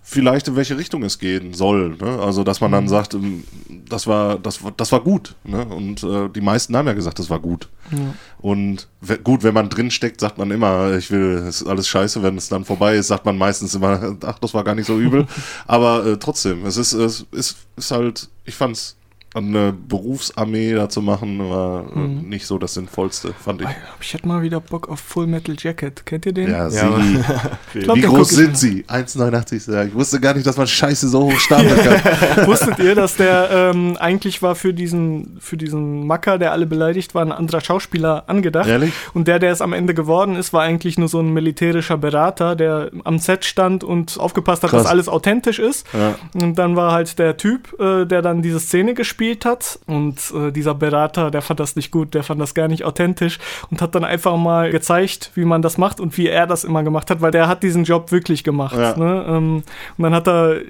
vielleicht, 0.03 0.49
in 0.49 0.57
welche 0.57 0.77
Richtung 0.79 1.03
es 1.05 1.19
gehen 1.19 1.55
soll. 1.55 1.97
Ne? 2.01 2.19
Also, 2.21 2.43
dass 2.45 2.61
man 2.61 2.73
dann 2.73 2.89
sagt, 2.89 3.15
ähm, 3.15 3.45
das 3.89 4.07
war, 4.07 4.39
das, 4.39 4.63
war- 4.65 4.73
das 4.77 4.91
war 4.93 5.01
gut. 5.01 5.35
Ne? 5.45 5.65
Und 5.65 6.03
äh, 6.03 6.29
die 6.29 6.41
meisten 6.41 6.77
haben 6.77 6.87
ja 6.87 6.93
gesagt, 6.95 7.19
das 7.19 7.31
war 7.31 7.39
gut. 7.39 7.69
Ja. 7.91 8.15
Und 8.39 8.89
gut, 9.25 9.43
wenn 9.43 9.55
man 9.55 9.69
drin 9.69 9.91
steckt, 9.91 10.21
sagt 10.21 10.39
man 10.39 10.51
immer, 10.51 10.95
ich 10.97 11.11
will, 11.11 11.45
es 11.49 11.61
ist 11.63 11.67
alles 11.69 11.89
scheiße. 11.89 12.23
Wenn 12.23 12.37
es 12.37 12.49
dann 12.49 12.65
vorbei 12.65 12.97
ist, 12.97 13.09
sagt 13.09 13.25
man 13.25 13.37
meistens 13.39 13.75
immer, 13.75 14.17
ach, 14.25 14.39
das 14.39 14.55
war 14.55 14.65
gar 14.65 14.75
nicht 14.75 14.87
so 14.87 14.99
übel. 14.99 15.27
Aber 15.67 16.07
äh, 16.07 16.17
trotzdem, 16.19 16.65
es 16.67 16.77
ist, 16.77 16.93
es 16.93 17.27
ist, 17.33 17.57
ist 17.77 17.91
halt, 17.91 18.29
ich 18.45 18.55
fand's 18.55 18.97
eine 19.33 19.73
Berufsarmee 19.73 20.75
da 20.75 20.89
zu 20.89 21.03
machen, 21.03 21.39
war 21.51 21.85
Mhm. 21.95 22.29
nicht 22.29 22.47
so 22.47 22.59
das 22.59 22.75
Sinnvollste, 22.75 23.33
fand 23.39 23.63
ich. 23.63 23.69
Ich 24.01 24.13
hätte 24.15 24.27
mal 24.27 24.43
wieder 24.43 24.59
Bock 24.61 24.89
auf 24.89 24.99
Full 24.99 25.29
Metal 25.29 25.55
Jacket. 25.57 26.05
Kennt 26.05 26.27
ihr 26.27 26.33
den? 26.33 26.51
Ja, 26.51 26.69
sie. 26.69 26.81
Ich 27.75 27.85
glaub, 27.85 27.97
Wie 27.97 28.01
groß 28.03 28.29
sind 28.31 28.59
sie? 28.59 28.85
1,89. 28.89 29.73
Ja, 29.73 29.85
ich 29.85 29.95
wusste 29.95 30.19
gar 30.19 30.35
nicht, 30.35 30.45
dass 30.45 30.57
man 30.57 30.67
Scheiße 30.67 31.09
so 31.09 31.23
hoch 31.31 31.39
stapeln 31.39 31.77
kann. 31.77 32.47
Wusstet 32.49 32.81
ihr, 32.81 32.97
dass 32.97 33.15
der 33.15 33.49
ähm, 33.53 33.97
eigentlich 34.01 34.43
war 34.43 34.57
für 34.57 34.75
diesen, 34.75 35.37
für 35.41 35.57
diesen 35.57 36.05
Macker, 36.09 36.37
der 36.39 36.51
alle 36.51 36.67
beleidigt 36.67 37.15
war, 37.15 37.23
ein 37.25 37.31
anderer 37.31 37.61
Schauspieler 37.61 38.25
angedacht? 38.27 38.67
Ehrlich? 38.69 38.93
Und 39.15 39.29
der, 39.29 39.39
der 39.39 39.53
es 39.53 39.61
am 39.61 39.73
Ende 39.73 39.95
geworden 39.95 40.35
ist, 40.35 40.53
war 40.53 40.63
eigentlich 40.63 40.99
nur 40.99 41.07
so 41.09 41.21
ein 41.21 41.33
militärischer 41.33 41.97
Berater, 41.99 42.57
der 42.57 42.91
am 43.05 43.21
Set 43.21 43.45
stand 43.45 43.85
und 43.85 44.19
aufgepasst 44.19 44.65
hat, 44.65 44.71
Krass. 44.71 44.83
dass 44.83 44.91
alles 44.91 45.09
authentisch 45.09 45.61
ist. 45.61 45.87
Ja. 45.93 46.17
Und 46.35 46.57
dann 46.59 46.75
war 46.75 46.91
halt 46.91 47.21
der 47.21 47.37
Typ, 47.37 47.79
äh, 47.79 48.05
der 48.07 48.23
dann 48.23 48.43
diese 48.43 48.59
Szene 48.59 48.95
gespielt 48.95 49.20
hat. 49.45 49.79
Und 49.87 50.19
äh, 50.35 50.51
dieser 50.51 50.75
Berater, 50.75 51.31
der 51.31 51.43
fand 51.43 51.61
das 51.61 51.77
nicht 51.77 51.91
gut, 51.91 52.15
der 52.15 52.23
fand 52.23 52.41
das 52.41 52.55
gar 52.55 52.69
nicht 52.69 52.85
authentisch 52.85 53.39
und 53.71 53.83
hat 53.83 53.95
dann 53.95 54.05
einfach 54.05 54.37
mal 54.37 54.71
gezeigt, 54.71 55.31
wie 55.35 55.45
man 55.45 55.63
das 55.63 55.79
macht 55.79 56.01
und 56.01 56.17
wie 56.17 56.29
er 56.29 56.47
das 56.47 56.65
immer 56.65 56.83
gemacht 56.83 57.11
hat, 57.11 57.21
weil 57.21 57.31
der 57.31 57.49
hat 57.49 57.63
diesen 57.63 57.85
Job 57.85 58.13
wirklich 58.13 58.45
gemacht. 58.45 58.77
Ja. 58.77 58.97
Ne? 58.97 59.25
Ähm, 59.29 59.63
und 59.97 60.03
dann 60.03 60.15
hat 60.15 60.29
er 60.29 60.61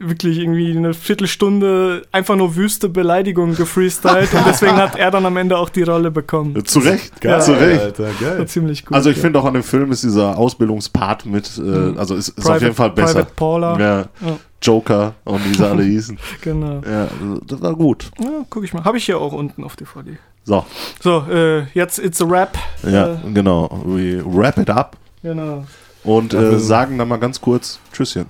wirklich 0.00 0.38
irgendwie 0.38 0.74
eine 0.76 0.94
Viertelstunde 0.94 2.02
einfach 2.10 2.34
nur 2.34 2.56
wüste 2.56 2.88
Beleidigungen 2.88 3.54
gefreestylt 3.54 4.32
und 4.32 4.46
deswegen 4.46 4.76
hat 4.76 4.98
er 4.98 5.10
dann 5.10 5.26
am 5.26 5.36
Ende 5.36 5.58
auch 5.58 5.68
die 5.68 5.82
Rolle 5.82 6.10
bekommen. 6.10 6.64
Zu 6.64 6.78
Recht, 6.78 7.20
Geil, 7.20 7.42
zu 7.42 7.52
Recht. 7.52 7.82
Alter, 7.82 8.08
geil. 8.18 8.48
ziemlich 8.48 8.86
gut. 8.86 8.96
Also 8.96 9.10
ich 9.10 9.16
ja. 9.16 9.22
finde 9.22 9.38
auch 9.38 9.44
an 9.44 9.54
dem 9.54 9.62
Film 9.62 9.92
ist 9.92 10.02
dieser 10.02 10.38
Ausbildungspart 10.38 11.26
mit, 11.26 11.58
äh, 11.58 11.98
also 11.98 12.14
ist, 12.14 12.30
ist 12.30 12.48
auf 12.48 12.62
jeden 12.62 12.74
Fall 12.74 12.90
besser. 12.90 13.12
Private 13.12 13.32
Paula. 13.36 13.78
Ja, 13.78 14.00
Ja. 14.26 14.38
Joker 14.62 15.14
und 15.24 15.44
wie 15.48 15.54
sie 15.54 15.66
alle 15.66 15.82
hießen. 15.94 16.18
Genau. 16.42 16.80
Ja, 16.88 17.08
das 17.46 17.60
war 17.62 17.74
gut. 17.74 18.10
Ja, 18.20 18.44
guck 18.50 18.64
ich 18.64 18.72
mal. 18.72 18.84
Habe 18.84 18.98
ich 18.98 19.04
hier 19.06 19.18
auch 19.18 19.32
unten 19.32 19.64
auf 19.64 19.76
DVD. 19.76 20.18
So, 20.44 20.64
So, 21.02 21.24
äh, 21.30 21.64
jetzt 21.74 21.98
It's 21.98 22.20
a 22.22 22.26
Rap. 22.26 22.56
ja, 22.82 23.14
Äh, 23.14 23.18
genau. 23.32 23.68
We 23.84 24.22
wrap 24.24 24.58
it 24.58 24.70
up 24.70 24.96
genau. 25.22 25.64
und 26.04 26.32
äh, 26.34 26.58
sagen 26.58 26.96
dann 26.98 27.08
mal 27.08 27.18
ganz 27.18 27.40
kurz 27.40 27.78
Tschüsschen. 27.92 28.26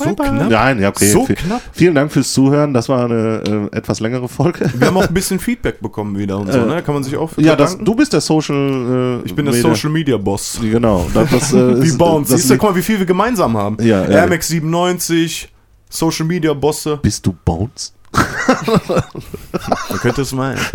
So 0.00 0.14
Bye, 0.14 0.28
knapp. 0.28 0.48
Nein, 0.48 0.80
ja, 0.80 0.90
okay. 0.90 1.10
So 1.10 1.26
Vi- 1.26 1.34
knapp. 1.34 1.60
Vielen 1.72 1.92
Dank 1.96 2.12
fürs 2.12 2.32
Zuhören. 2.32 2.72
Das 2.72 2.88
war 2.88 3.04
eine 3.06 3.68
äh, 3.72 3.76
etwas 3.76 3.98
längere 3.98 4.28
Folge. 4.28 4.70
Wir 4.74 4.86
haben 4.86 4.96
auch 4.96 5.08
ein 5.08 5.12
bisschen 5.12 5.40
Feedback 5.40 5.80
bekommen 5.80 6.16
wieder 6.16 6.38
und 6.38 6.52
so, 6.52 6.58
Äh, 6.60 6.66
ne? 6.66 6.82
Kann 6.84 6.94
man 6.94 7.02
sich 7.02 7.16
auch 7.16 7.32
Ja, 7.36 7.56
das, 7.56 7.76
du 7.76 7.94
bist 7.96 8.12
der 8.12 8.20
Social. 8.20 9.20
Äh, 9.24 9.26
Ich 9.26 9.34
bin 9.34 9.44
der 9.44 9.54
Media- 9.54 9.68
Social 9.74 9.90
Media 9.90 10.16
Boss. 10.16 10.60
Genau. 10.62 11.04
Das, 11.12 11.28
das, 11.30 11.52
äh, 11.52 11.82
Wie 11.82 11.86
ist, 11.88 11.98
Bones. 11.98 12.28
Siehst 12.28 12.48
du, 12.48 12.56
guck 12.56 12.70
mal, 12.70 12.76
wie 12.76 12.82
viel 12.82 13.00
wir 13.00 13.06
gemeinsam 13.06 13.56
haben. 13.56 13.76
Ja, 13.80 14.02
Air 14.02 14.08
ehrlich. 14.10 14.30
Max 14.30 14.46
97, 14.48 15.52
Social 15.90 16.26
Media 16.26 16.52
Bosse. 16.54 16.96
Bist 17.02 17.26
du 17.26 17.34
Bones? 17.44 17.92
Man 18.88 19.98
könnte 20.00 20.22
es 20.22 20.32
meinen. 20.32 20.60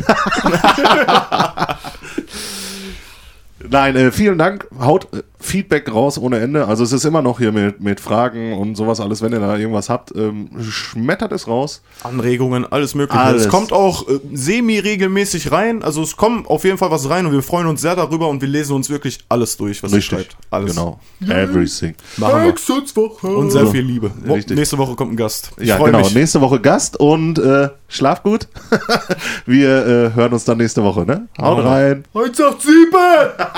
Nein, 3.69 3.95
äh, 3.95 4.11
vielen 4.11 4.37
Dank. 4.37 4.67
Haut 4.79 5.07
äh, 5.13 5.23
Feedback 5.43 5.93
raus 5.93 6.17
ohne 6.17 6.39
Ende. 6.39 6.67
Also 6.67 6.83
es 6.83 6.93
ist 6.93 7.03
immer 7.03 7.21
noch 7.21 7.39
hier 7.39 7.51
mit, 7.51 7.81
mit 7.81 7.99
Fragen 7.99 8.53
und 8.53 8.75
sowas 8.75 9.01
alles. 9.01 9.21
Wenn 9.21 9.33
ihr 9.33 9.39
da 9.39 9.57
irgendwas 9.57 9.89
habt, 9.89 10.15
ähm, 10.15 10.49
schmettert 10.61 11.33
es 11.33 11.47
raus. 11.47 11.81
Anregungen, 12.03 12.65
alles 12.65 12.95
mögliche. 12.95 13.19
Alles. 13.21 13.43
Es 13.43 13.49
kommt 13.49 13.73
auch 13.73 14.07
äh, 14.07 14.19
semi-regelmäßig 14.31 15.51
rein. 15.51 15.83
Also 15.83 16.01
es 16.01 16.15
kommt 16.15 16.47
auf 16.47 16.63
jeden 16.63 16.77
Fall 16.77 16.91
was 16.91 17.09
rein 17.09 17.25
und 17.25 17.33
wir 17.33 17.43
freuen 17.43 17.67
uns 17.67 17.81
sehr 17.81 17.95
darüber 17.95 18.29
und 18.29 18.41
wir 18.41 18.47
lesen 18.47 18.73
uns 18.73 18.89
wirklich 18.89 19.19
alles 19.27 19.57
durch, 19.57 19.83
was 19.83 19.91
ihr 19.91 20.01
schreibt. 20.01 20.37
Alles. 20.49 20.75
Genau. 20.75 20.99
Everything. 21.27 21.95
Machen 22.17 22.43
wir. 22.43 23.37
Und 23.37 23.51
sehr 23.51 23.67
viel 23.67 23.81
Liebe. 23.81 24.11
Richtig. 24.25 24.55
Nächste 24.55 24.77
Woche 24.77 24.95
kommt 24.95 25.11
ein 25.11 25.17
Gast. 25.17 25.51
Ich 25.57 25.67
ja, 25.67 25.77
genau. 25.77 25.99
mich. 25.99 26.15
Nächste 26.15 26.39
Woche 26.39 26.61
Gast 26.61 26.99
und 26.99 27.37
äh, 27.39 27.69
schlaf 27.89 28.23
gut. 28.23 28.47
Wir 29.45 29.85
äh, 29.85 30.15
hören 30.15 30.33
uns 30.33 30.45
dann 30.45 30.57
nächste 30.57 30.83
Woche, 30.83 31.05
ne? 31.05 31.27
Haut 31.37 31.57
Haut 31.57 31.65
rein. 31.65 32.05
187! 32.13 33.52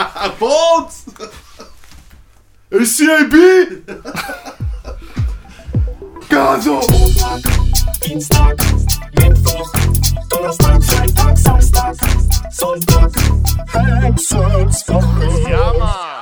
Sonntag, 12.51 13.11
Hexenswoche. 13.73 15.49
Ja, 15.49 15.73
Mann. 15.77 16.14